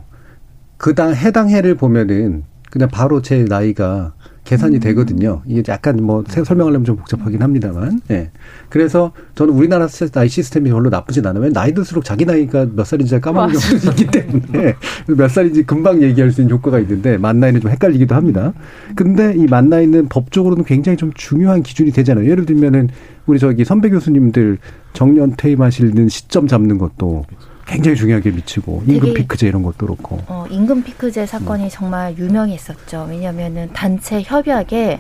[0.78, 4.14] 그당 해당 해를 보면은 그냥 바로 제 나이가
[4.44, 5.41] 계산이 되거든요.
[5.46, 8.02] 이게 약간 뭐 세- 설명하려면 좀 복잡하긴 합니다만.
[8.12, 8.30] 예.
[8.70, 11.50] 그래서 저는 우리나라 시- 나이 시스템이 별로 나쁘진 않아요.
[11.54, 13.54] 나이 들수록 자기 나이가 몇 살인지 잘 까먹는.
[13.58, 14.76] 경우도 있기 때문에
[15.16, 18.54] 몇 살인지 금방 얘기할 수 있는 효과가 있는데 만 나이는 좀 헷갈리기도 합니다.
[18.96, 22.30] 근데 이 만 나이는 법적으로는 굉장히 좀 중요한 기준이 되잖아요.
[22.30, 22.89] 예를 들면은
[23.26, 24.58] 우리 저기 선배 교수님들
[24.91, 27.24] 정년 퇴임하시는 시점 잡는 것도
[27.66, 30.20] 굉장히 중요하게 미치고 임금 피크제 이런 것도 그렇고.
[30.28, 33.07] 어, 임금 피크제 사건이 정말 유명했었죠.
[33.09, 34.99] 왜냐하면은 단체 협약에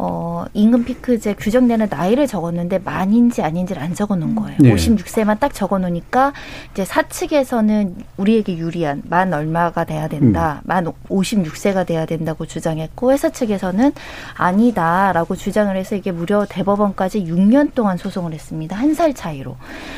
[0.00, 4.56] 어, 임금 피크제 규정되는 나이를 적었는데 만인지 아닌지를 안 적어 놓은 거예요.
[4.60, 4.72] 네.
[4.72, 6.32] 56세만 딱 적어 놓으니까
[6.70, 10.62] 이제 사측에서는 우리에게 유리한 만 얼마가 돼야 된다.
[10.62, 13.90] 만 56세가 돼야 된다고 주장했고 회사 측에서는
[14.36, 18.76] 아니다라고 주장을 해서 이게 무려 대법원까지 6년 동안 소송을 했습니다.
[18.76, 19.56] 한 살 차이로.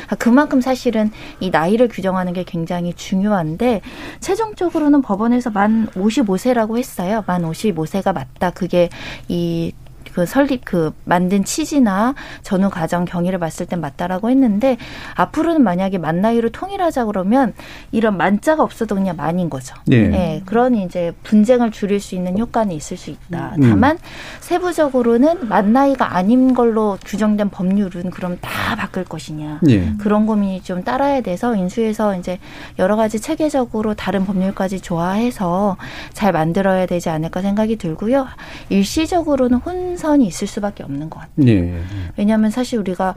[0.09, 3.81] 아, 그만큼 사실은 이 나이를 규정하는 게 굉장히 중요한데
[4.19, 7.23] 최종적으로는 법원에서 만 55세라고 했어요.
[7.27, 8.49] 만 55세가 맞다.
[8.51, 8.89] 그게
[9.27, 9.73] 이
[10.13, 14.77] 그 설립 그 만든 취지나 전후 과정 경위를 봤을 땐 맞다라고 했는데
[15.15, 17.53] 앞으로는 만약에 만 나이로 통일하자 그러면
[17.91, 19.75] 이런 만자가 없어도 그냥 만인 거죠.
[19.91, 19.97] 예.
[19.97, 23.55] 예, 그런 이제 분쟁을 줄일 수 있는 효과는 있을 수 있다.
[23.57, 23.69] 음.
[23.69, 23.97] 다만
[24.39, 29.61] 세부적으로는 만 나이가 아닌 걸로 규정된 법률은 그럼 다 바꿀 것이냐.
[29.69, 29.93] 예.
[29.97, 32.39] 그런 고민이 좀 따라야 돼서 인수에서 이제
[32.79, 35.77] 여러 가지 체계적으로 다른 법률까지 조화해서
[36.13, 38.27] 잘 만들어야 되지 않을까 생각이 들고요.
[38.69, 41.47] 일시적으로는 혼 선이 있을 수밖에 없는 것 같아요.
[41.47, 41.81] 예.
[42.17, 43.15] 왜냐하면 사실 우리가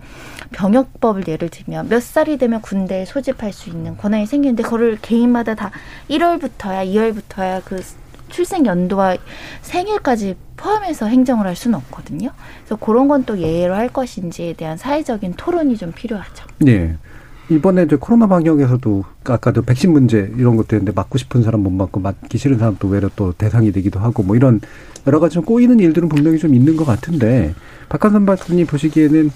[0.52, 5.70] 병역법을 예를 들면 몇 살이 되면 군대에 소집할 수 있는 권한이 생기는데 그거를 개인마다 다
[6.08, 7.82] 1월부터야 2월부터야 그
[8.28, 9.16] 출생 연도와
[9.62, 12.30] 생일까지 포함해서 행정을 할 수는 없거든요.
[12.60, 16.46] 그래서 그런 건 또 예외로 할 것인지에 대한 사회적인 토론이 좀 필요하죠.
[16.66, 16.96] 예.
[17.50, 22.00] 이번에 이제 코로나 방역에서도 아까도 백신 문제 이런 것도 했는데 맞고 싶은 사람 못 맞고
[22.00, 24.60] 맞기 싫은 사람도 외려 또 대상이 되기도 하고 뭐 이런
[25.06, 27.54] 여러 가지 좀 꼬이는 일들은 분명히 좀 있는 것 같은데
[27.88, 29.30] 박한선 박사님 보시기에는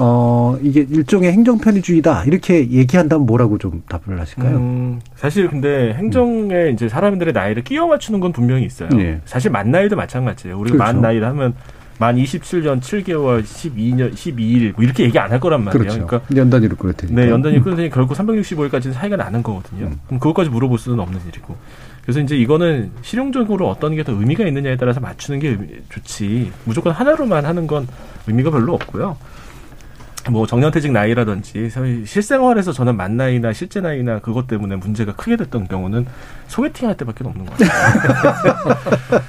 [0.00, 4.56] 어 이게 일종의 행정 편의주의다 이렇게 얘기한다면 뭐라고 좀 답을 하실까요?
[4.56, 8.88] 음, 사실 근데 행정에 이제 사람들의 나이를 끼워 맞추는 건 분명히 있어요.
[8.94, 9.20] 예.
[9.24, 10.56] 사실 만 나이도 마찬가지예요.
[10.56, 10.92] 우리가 그렇죠.
[10.92, 11.54] 만 나이를 하면
[11.98, 15.78] 만 27년 7개월, 12년, 12일 뭐 이렇게 얘기 안 할 거란 말이에요.
[15.82, 16.06] 그렇죠.
[16.06, 17.20] 그러니까 연단위로 그럴 테니까.
[17.20, 19.86] 네, 연단위 끊으니 결국 365일까지는 차이가 나는 거거든요.
[19.86, 20.00] 음.
[20.06, 21.56] 그럼 그것까지 물어볼 수는 없는 일이고.
[22.02, 26.50] 그래서 이제 이거는 실용적으로 어떤 게 더 의미가 있느냐에 따라서 맞추는 게 의미- 좋지.
[26.64, 27.86] 무조건 하나로만 하는 건
[28.26, 29.16] 의미가 별로 없고요.
[30.30, 35.68] 뭐 정년퇴직 나이라든지 사실 실생활에서 저는 만 나이나 실제 나이나 그것 때문에 문제가 크게 됐던
[35.68, 36.06] 경우는
[36.46, 38.74] 소개팅 할 때밖에 없는 것 같아요.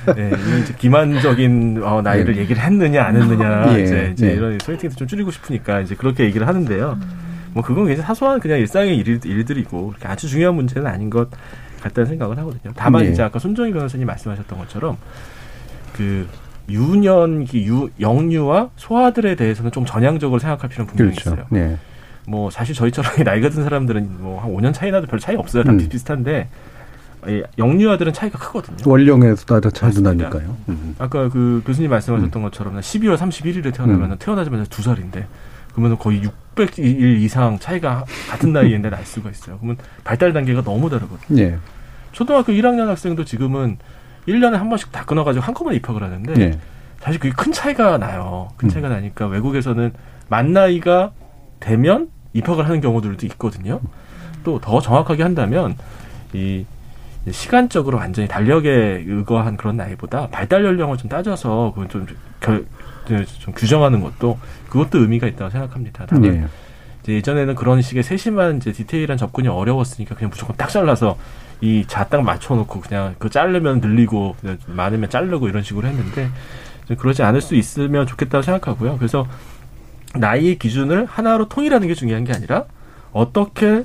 [0.15, 2.41] 네, 이 이제 기만적인 어, 나이를 예.
[2.41, 4.33] 얘기를 했느냐 안 했느냐 예, 이제, 이제 예.
[4.33, 6.97] 이런 소개팅도 좀 줄이고 싶으니까 이제 그렇게 얘기를 하는데요.
[7.53, 11.29] 뭐 그건 굉장히 사소한 그냥 일상의 일, 일들이고 아주 중요한 문제는 아닌 것
[11.81, 12.73] 같다는 생각을 하거든요.
[12.75, 13.11] 다만 네.
[13.11, 14.97] 이제 아까 손정희 변호사님 말씀하셨던 것처럼
[15.93, 16.27] 그
[16.69, 21.31] 유년기 유, 영유아 소아들에 대해서는 좀 전향적으로 생각할 필요는 분명히 그렇죠.
[21.31, 21.45] 있어요.
[21.49, 21.77] 네.
[22.27, 25.63] 뭐 사실 저희처럼 나이가 든 사람들은 뭐 한 5년 차이 나도 별 차이 없어요.
[25.63, 25.77] 다 음.
[25.77, 26.49] 비슷비슷한데
[27.27, 28.77] 이 영유아들은 차이가 크거든요.
[28.85, 30.55] 원령에서 따로 차이도 나니까요.
[30.69, 30.95] 음.
[30.99, 34.15] 아까 그 교수님 말씀하셨던 것처럼 12월 31일에 태어나면 음.
[34.19, 35.27] 태어나자마자 두 살인데
[35.73, 36.21] 그러면 거의
[36.55, 39.57] 600일 이상 차이가 같은 나이인데 날 수가 있어요.
[39.57, 41.41] 그러면 발달 단계가 너무 다르거든요.
[41.41, 41.57] 예.
[42.11, 43.77] 초등학교 1학년 학생도 지금은
[44.27, 46.59] 1년에 한 번씩 다 끊어가지고 한꺼번에 입학을 하는데 예.
[46.99, 48.49] 사실 그게 큰 차이가 나요.
[48.57, 48.69] 큰 음.
[48.69, 49.93] 차이가 나니까 외국에서는
[50.27, 51.11] 만 나이가
[51.59, 53.79] 되면 입학을 하는 경우들도 있거든요.
[54.43, 55.75] 또 더 정확하게 한다면
[56.33, 56.65] 이
[57.29, 62.07] 시간적으로 완전히 달력에 의거한 그런 나이보다 발달 연령을 좀 따져서 그건 좀,
[62.39, 62.65] 결,
[63.39, 64.39] 좀 규정하는 것도
[64.69, 66.05] 그것도 의미가 있다고 생각합니다.
[66.07, 66.47] 다만 예.
[67.03, 71.17] 이제 예전에는 그런 식의 세심한 이제 디테일한 접근이 어려웠으니까 그냥 무조건 딱 잘라서
[71.61, 74.35] 이 자딱 맞춰놓고 그냥 그 자르면 늘리고
[74.67, 76.29] 많으면 자르고 이런 식으로 했는데
[76.97, 78.97] 그러지 않을 수 있으면 좋겠다고 생각하고요.
[78.97, 79.27] 그래서
[80.15, 82.65] 나이의 기준을 하나로 통일하는 게 중요한 게 아니라
[83.11, 83.83] 어떻게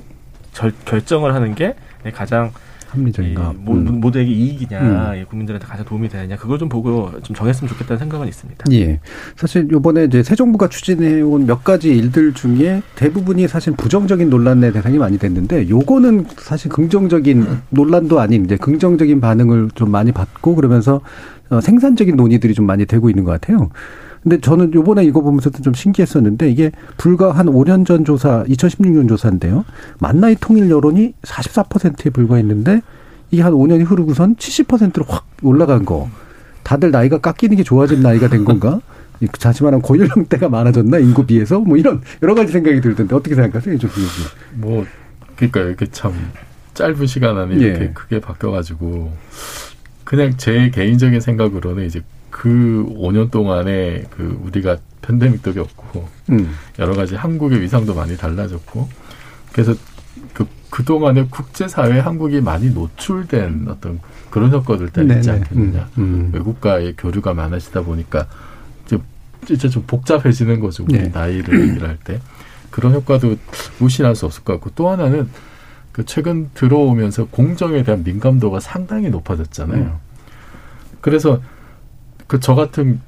[0.53, 1.75] 절, 결정을 하는 게
[2.13, 2.51] 가장
[2.95, 3.53] 합리적인가.
[3.57, 3.99] 모, 음.
[3.99, 4.79] 모두에게 이익이냐,
[5.13, 5.21] 음.
[5.21, 8.65] 이 국민들한테 가장 도움이 되느냐, 그걸 좀 보고 좀 정했으면 좋겠다는 생각은 있습니다.
[8.71, 8.99] 예.
[9.35, 14.97] 사실 요번에 이제 새 정부가 추진해온 몇 가지 일들 중에 대부분이 사실 부정적인 논란의 대상이
[14.97, 21.01] 많이 됐는데 요거는 사실 긍정적인 논란도 아닌 이제 긍정적인 반응을 좀 많이 받고 그러면서
[21.49, 23.69] 어, 생산적인 논의들이 좀 많이 되고 있는 것 같아요.
[24.25, 29.65] 근데 저는 요번에 이거 보면서도 좀 신기했었는데 이게 불과 한 5년 전 조사, 2016년 조사인데요.
[29.99, 32.81] 만나이 통일 여론이 44%에 불과했는데
[33.29, 36.09] 이게 한 5년이 흐르고선 70%로 확 올라간 거.
[36.63, 38.81] 다들 나이가 깎이는 게 좋아진 나이가 된 건가?
[39.21, 43.87] 이 자지만한 고연령대가 많아졌나 인구 비해서 뭐 이런 여러 가지 생각이 들던데 어떻게 생각하세요, 조
[43.87, 44.29] 교수님?
[44.55, 44.85] 뭐
[45.35, 46.11] 그러니까 이렇게 참
[46.73, 47.91] 짧은 시간 안에 이렇게 예.
[47.93, 49.13] 크게 바뀌어가지고
[50.03, 52.01] 그냥 제 개인적인 생각으로는 이제
[52.35, 56.53] 그 5년 동안에 그 우리가 팬데믹도 겪고 음.
[56.79, 58.89] 여러 가지 한국의 위상도 많이 달라졌고
[59.53, 59.73] 그래서
[60.33, 65.31] 그 그동안에 국제사회에 한국이 많이 노출된 어떤 그런 효과들 때문에 있지.
[65.31, 65.89] 않겠느냐.
[65.97, 66.31] 음, 음.
[66.33, 68.27] 외국과의 교류가 많아지다 보니까
[68.85, 68.99] 이제
[69.45, 70.83] 진짜 좀 복잡해지는 거죠.
[70.83, 71.07] 우리 네.
[71.07, 72.19] 나이를 얘기를 할 때.
[72.69, 73.37] 그런 효과도
[73.79, 75.29] 무시할 수 없을 것 같고 또 하나는
[75.93, 79.81] 그 최근 들어오면서 공정에 대한 민감도가 상당히 높아졌잖아요.
[79.81, 79.93] 음.
[80.99, 81.39] 그래서
[82.27, 83.01] 그 저 같은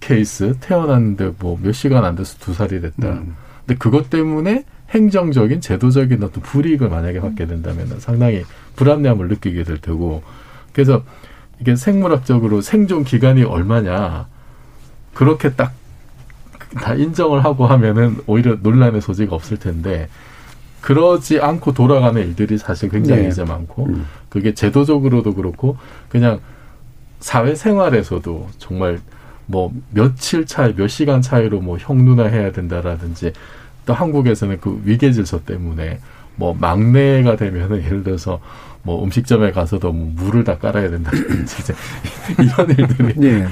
[0.00, 3.08] 케이스 태어났는데 뭐 몇 시간 안 돼서 두 살이 됐다.
[3.08, 3.36] 음.
[3.66, 8.44] 근데 그것 때문에 행정적인 제도적인 어떤 불이익을 만약에 받게 된다면 상당히
[8.76, 10.22] 불합리함을 느끼게 될 테고
[10.72, 11.02] 그래서
[11.60, 14.26] 이게 생물학적으로 생존 기간이 얼마냐
[15.14, 15.72] 그렇게 딱
[16.80, 20.08] 다 인정을 하고 하면은 오히려 논란의 소지가 없을 텐데
[20.80, 23.28] 그러지 않고 돌아가는 일들이 사실 굉장히 네.
[23.28, 23.88] 이제 많고
[24.28, 25.76] 그게 제도적으로도 그렇고
[26.08, 26.40] 그냥
[27.20, 29.00] 사회생활에서도 정말
[29.46, 33.32] 뭐 며칠 차이, 몇 시간 차이로 뭐 형누나 해야 된다라든지
[33.86, 36.00] 또 한국에서는 그 위계 질서 때문에
[36.36, 38.40] 뭐 막내가 되면은 예를 들어서
[38.82, 41.74] 뭐 음식점에 가서도 뭐 물을 다 깔아야 된다든지 이제
[42.38, 43.46] 이런 일들이 예.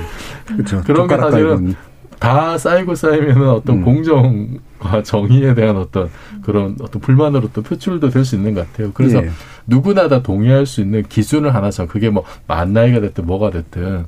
[0.47, 0.83] 그렇죠.
[0.83, 1.75] 그런 게 사실은.
[2.23, 3.85] 다 쌓이고 쌓이면은 어떤 음.
[3.85, 6.09] 공정과 정의에 대한 어떤
[6.43, 8.93] 그런 어떤 불만으로 또 표출도 될 수 있는 것 같아요.
[8.95, 9.31] 그래서 예.
[9.67, 14.05] 누구나 다 동의할 수 있는 기준을 하나 정, 그게 뭐 만 나이가 됐든 뭐가 됐든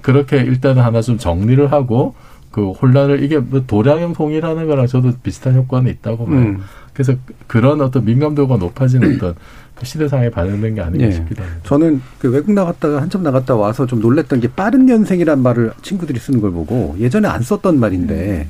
[0.00, 2.14] 그렇게 일단은 하나 좀 정리를 하고
[2.50, 6.36] 그 혼란을 이게 뭐 도량형 통일하는 거랑 저도 비슷한 효과는 있다고 봐요.
[6.36, 6.62] 음.
[6.92, 7.14] 그래서
[7.46, 9.38] 그런 어떤 민감도가 높아지는 어떤 그
[9.84, 11.12] 시대상에 반영된 게 아닌가 예.
[11.12, 11.60] 싶기도 합니다.
[11.64, 16.40] 저는 그 외국 나갔다가 한참 나갔다 와서 좀 놀랬던 게 빠른 년생이란 말을 친구들이 쓰는
[16.40, 18.46] 걸 보고 예전에 안 썼던 말인데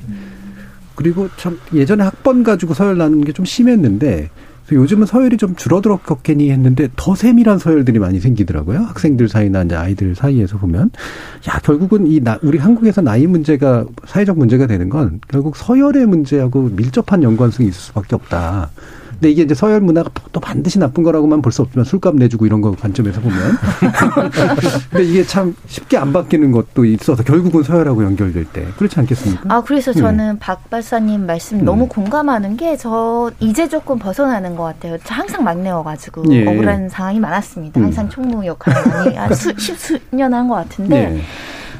[0.95, 4.29] 그리고 참 예전에 학번 가지고 서열 나누는 게 좀 심했는데
[4.71, 8.79] 요즘은 서열이 좀 줄어들었겠니 했는데 더 세밀한 서열들이 많이 생기더라고요.
[8.79, 10.89] 학생들 사이나 이제 아이들 사이에서 보면
[11.49, 16.69] 야 결국은 이 나, 우리 한국에서 나이 문제가 사회적 문제가 되는 건 결국 서열의 문제하고
[16.75, 18.69] 밀접한 연관성이 있을 수밖에 없다.
[19.23, 22.59] 근데 이게 이제 서열 문화가 또 반드시 나쁜 거라고만 볼 수 없지만 술값 내주고 이런
[22.59, 23.37] 거 관점에서 보면.
[24.91, 28.65] 근데 이게 참 쉽게 안 바뀌는 것도 있어서 결국은 서열하고 연결될 때.
[28.77, 29.43] 그렇지 않겠습니까?
[29.47, 29.95] 아, 그래서 음.
[29.95, 31.65] 저는 박 박사님 말씀 음.
[31.65, 34.97] 너무 공감하는 게 저 이제 조금 벗어나는 것 같아요.
[35.05, 36.45] 저 항상 막내여가지고 예.
[36.47, 37.79] 억울한 상황이 많았습니다.
[37.79, 37.85] 음.
[37.85, 41.21] 항상 총무 역할을 많이 한 수, 십수년 한 것 같은데 예.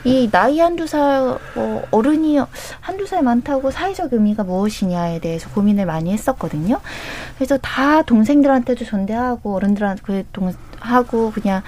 [0.04, 2.40] 이 나이 한두 살 어, 어른이
[2.82, 6.80] 한두 살 많다고 사회적 의미가 무엇이냐에 대해서 고민을 많이 했었거든요.
[7.38, 10.54] 그래서 다 동생들한테도 존대하고 어른들한테 그 동
[10.84, 11.62] 하고 그냥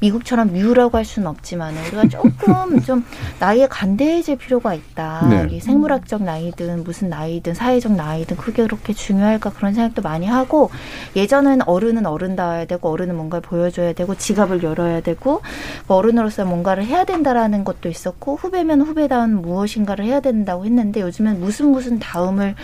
[0.00, 3.04] 미국처럼 미우라고 할 수는 없지만 우리가 조금 좀
[3.38, 5.26] 나이에 간대해질 필요가 있다.
[5.28, 5.48] 네.
[5.50, 10.70] 이 생물학적 나이든 무슨 나이든 사회적 나이든 그게 그렇게 중요할까 그런 생각도 많이 하고
[11.16, 15.42] 예전엔 어른은 어른다워야 되고 어른은 뭔가를 보여줘야 되고 지갑을 열어야 되고
[15.86, 21.40] 뭐 어른으로서 뭔가를 해야 된다라는 것 것도 있었고 후배면 후배다운 무엇인가를 해야 된다고 했는데 요즘엔
[21.40, 22.54] 무슨 무슨 다음을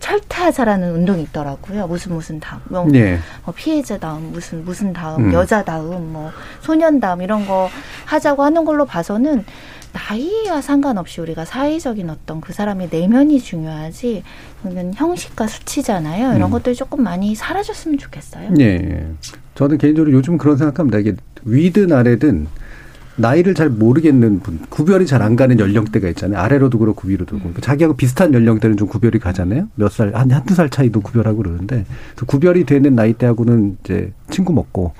[0.00, 1.86] 철퇴하자라는 운동이 있더라고요.
[1.86, 3.18] 무슨 무슨 다음, 뭐 네.
[3.44, 5.32] 어, 피해자 다음, 무슨 무슨 다음, 음.
[5.32, 6.30] 여자 다음, 뭐
[6.60, 7.68] 소년 다음 이런 거
[8.06, 9.44] 하자고 하는 걸로 봐서는
[9.92, 14.22] 나이와 상관없이 우리가 사회적인 어떤 그 사람의 내면이 중요하지
[14.62, 16.36] 그러면 형식과 수치잖아요.
[16.36, 16.50] 이런 음.
[16.50, 18.50] 것들이 조금 많이 사라졌으면 좋겠어요.
[18.60, 19.06] 예, 예.
[19.54, 20.98] 저는 개인적으로 요즘 그런 생각합니다.
[20.98, 22.46] 이게 위든 아래든
[23.20, 26.40] 나이를 잘 모르겠는 분, 구별이 잘 안 가는 연령대가 있잖아요.
[26.40, 27.60] 아래로도 그렇고 위로도 그렇고.
[27.60, 29.68] 자기하고 비슷한 연령대는 좀 구별이 가잖아요.
[29.74, 31.84] 몇 살, 한, 한두 살 차이도 구별하고 그러는데,
[32.16, 34.94] 그 구별이 되는 나이대하고는 이제 친구 먹고,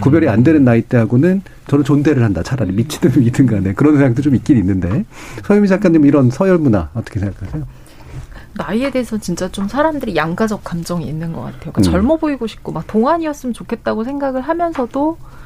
[0.00, 2.42] 구별이 안 되는 나이대하고는 저는 존대를 한다.
[2.42, 3.74] 차라리 미치든 위든 간에.
[3.74, 5.04] 그런 생각도 좀 있긴 있는데.
[5.44, 7.66] 서유미 작가님 이런 서열 문화 어떻게 생각하세요?
[8.54, 11.72] 나이에 대해서 진짜 좀 사람들이 양가적 감정이 있는 것 같아요.
[11.72, 11.82] 그러니까 음.
[11.82, 15.37] 젊어 보이고 싶고 막 동안이었으면 좋겠다고 생각을 하면서도 그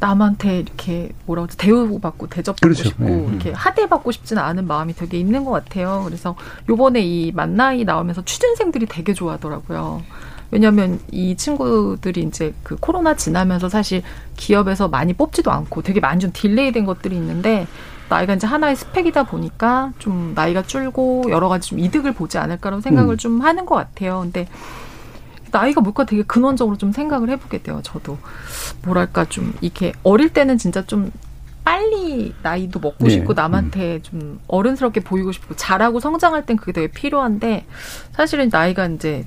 [0.00, 2.84] 남한테 이렇게 뭐라 그러지 대우받고 대접받고 그렇죠.
[2.84, 3.26] 싶고 네.
[3.30, 6.02] 이렇게 하대받고 싶지는 않은 마음이 되게 있는 것 같아요.
[6.04, 6.36] 그래서
[6.68, 10.02] 요번에 이 만나이 나오면서 취준생들이 되게 좋아하더라고요.
[10.50, 14.02] 왜냐하면 이 친구들이 이제 그 코로나 지나면서 사실
[14.36, 17.66] 기업에서 많이 뽑지도 않고 되게 많이 좀 딜레이된 것들이 있는데
[18.08, 23.14] 나이가 이제 하나의 스펙이다 보니까 좀 나이가 줄고 여러 가지 좀 이득을 보지 않을까라는 생각을
[23.14, 23.18] 음.
[23.18, 24.20] 좀 하는 것 같아요.
[24.20, 24.48] 근데
[25.50, 27.80] 나이가 뭘까 되게 근원적으로 좀 생각을 해보게 돼요.
[27.82, 28.18] 저도
[28.84, 31.10] 뭐랄까 좀 이렇게 어릴 때는 진짜 좀
[31.64, 33.10] 빨리 나이도 먹고 네.
[33.10, 37.66] 싶고 남한테 좀 어른스럽게 보이고 싶고 잘하고 성장할 땐 그게 되게 필요한데
[38.12, 39.26] 사실은 나이가 이제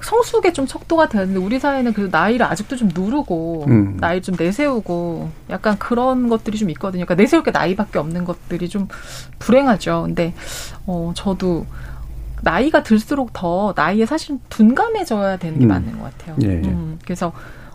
[0.00, 3.96] 성숙에 좀 척도가 되는데 우리 사회는 그래도 나이를 아직도 좀 누르고 음.
[3.98, 7.04] 나이를 좀 내세우고 약간 그런 것들이 좀 있거든요.
[7.04, 8.88] 그러니까 내세울 게 나이밖에 없는 것들이 좀
[9.38, 10.04] 불행하죠.
[10.06, 10.32] 근데
[10.86, 11.66] 어 저도
[12.42, 15.68] 나이가 들수록 더 나이에 사실 둔감해져야 되는 게 음.
[15.68, 16.36] 맞는 것 같아요.
[16.42, 16.68] 예, 예.
[16.68, 17.32] 음, 그래서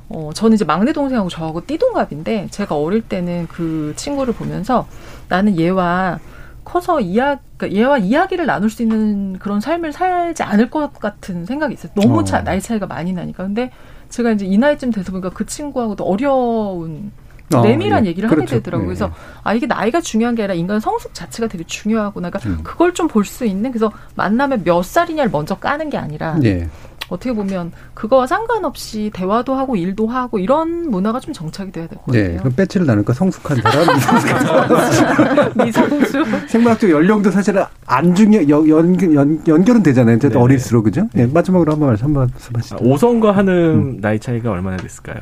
[0.09, 4.87] 어 저는 이제 막내 동생하고 저하고 띠동갑인데 제가 어릴 때는 그 친구를 보면서
[5.29, 6.19] 나는 얘와
[6.63, 11.73] 커서 이야 그러니까 얘와 이야기를 나눌 수 있는 그런 삶을 살지 않을 것 같은 생각이
[11.73, 11.91] 있어요.
[11.95, 12.23] 너무 어.
[12.23, 13.43] 차, 나이 차이가 많이 나니까.
[13.43, 13.71] 근데
[14.09, 17.11] 제가 이제 이 나이쯤 돼서 보니까 그 친구하고도 어려운
[17.59, 18.09] 어, 내밀한 예.
[18.09, 18.43] 얘기를 그렇죠.
[18.47, 18.85] 하게 되더라고요.
[18.85, 19.11] 예, 그래서
[19.43, 22.29] 아 이게 나이가 중요한 게 아니라 인간 성숙 자체가 되게 중요하구나.
[22.29, 22.63] 그러니까 음.
[22.63, 26.67] 그걸 좀 볼 수 있는 그래서 만나면 몇 살이냐를 먼저 까는 게 아니라 예.
[27.09, 32.21] 어떻게 보면 그거와 상관없이 대화도 하고 일도 하고 이런 문화가 좀 정착이 돼야 될것 네.
[32.23, 32.39] 같아요.
[32.39, 33.11] 그럼 배지를 나눌까?
[33.11, 33.85] 성숙한 사람,
[35.65, 36.25] 미성숙.
[36.49, 40.15] 생물학적 연령도 사실은 안 중요, 연, 연, 연, 연결은 되잖아요.
[40.15, 40.41] 어쨌든 네네.
[40.43, 41.07] 어릴수록, 그죠?
[41.17, 42.77] 예, 마지막으로 한 번, 한 번, 말씀하시죠.
[42.81, 45.17] 오성과 하는 나이 차이가 얼마나 됐을까요?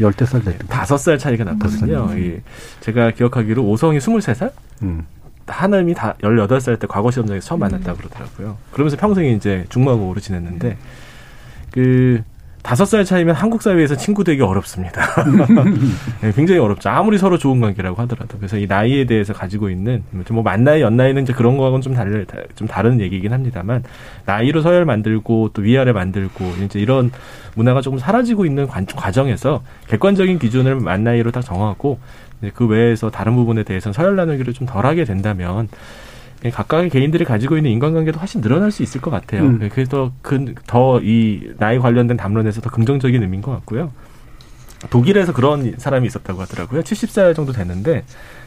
[0.00, 0.66] 열대 살 됐다.
[0.66, 2.08] 다섯 살 차이가 났거든요.
[2.10, 2.18] 음.
[2.18, 2.42] 예.
[2.80, 4.52] 제가 기억하기로 오성이 스물세 살?
[4.82, 5.06] 음.
[5.46, 8.58] 한음이 다 18살 때 과거 시험장에서 처음 만났다 고 그러더라고요.
[8.72, 10.76] 그러면서 평생이 이제 중마고로 지냈는데,
[11.70, 12.22] 그,
[12.66, 15.00] 다섯 살 차이면 한국 사회에서 친구 되기 어렵습니다.
[16.20, 16.88] 네, 굉장히 어렵죠.
[16.88, 18.38] 아무리 서로 좋은 관계라고 하더라도.
[18.38, 22.66] 그래서 이 나이에 대해서 가지고 있는, 뭐, 만나이, 연나이는 이제 그런 거하고는 좀 다른, 좀
[22.66, 23.84] 다른 얘기긴 합니다만,
[24.24, 27.12] 나이로 서열 만들고, 또 위아래 만들고, 이제 이런
[27.54, 32.00] 문화가 조금 사라지고 있는 관- 과정에서 객관적인 기준을 만나이로 딱 정하고,
[32.54, 35.68] 그 외에서 다른 부분에 대해서는 서열 나누기를 좀 덜하게 된다면
[36.52, 39.42] 각각의 개인들이 가지고 있는 인간관계도 훨씬 늘어날 수 있을 것 같아요.
[39.42, 39.68] 음.
[39.72, 40.12] 그래서
[40.66, 43.92] 더 이 나이 관련된 담론에서 더 긍정적인 의미인 것 같고요.
[44.90, 46.82] 독일에서 그런 사람이 있었다고 하더라고요.
[46.82, 48.04] 70살 정도 됐는데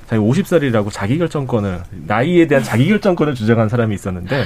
[0.08, 4.46] 자기 50살이라고 자기결정권을 나이에 대한 자기결정권을 주장한 사람이 있었는데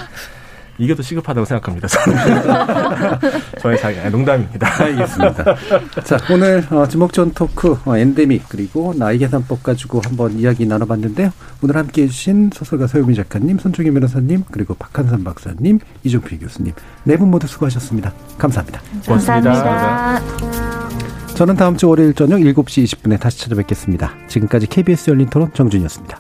[0.78, 1.88] 이게 더 시급하다고 생각합니다.
[1.88, 2.18] 저는.
[3.62, 4.84] 저의 자기 농담입니다.
[4.84, 5.56] 알겠습니다.
[6.04, 11.32] 자, 오늘 어, 지목전 토크 어, 엔데믹 그리고 나이 계산법 가지고 한번 이야기 나눠봤는데요.
[11.62, 16.74] 오늘 함께해 주신 소설가 서유미 작가님, 손중희 변호사님, 그리고 박한산 박사님, 이종필 교수님
[17.04, 18.12] 네 분 모두 수고하셨습니다.
[18.38, 18.82] 감사합니다.
[19.06, 20.22] 감사합니다.
[21.36, 24.12] 저는 다음 주 월요일 저녁 7시 20분에 다시 찾아뵙겠습니다.
[24.28, 26.20] 지금까지 KBS 열린 토론 정준이었습니다.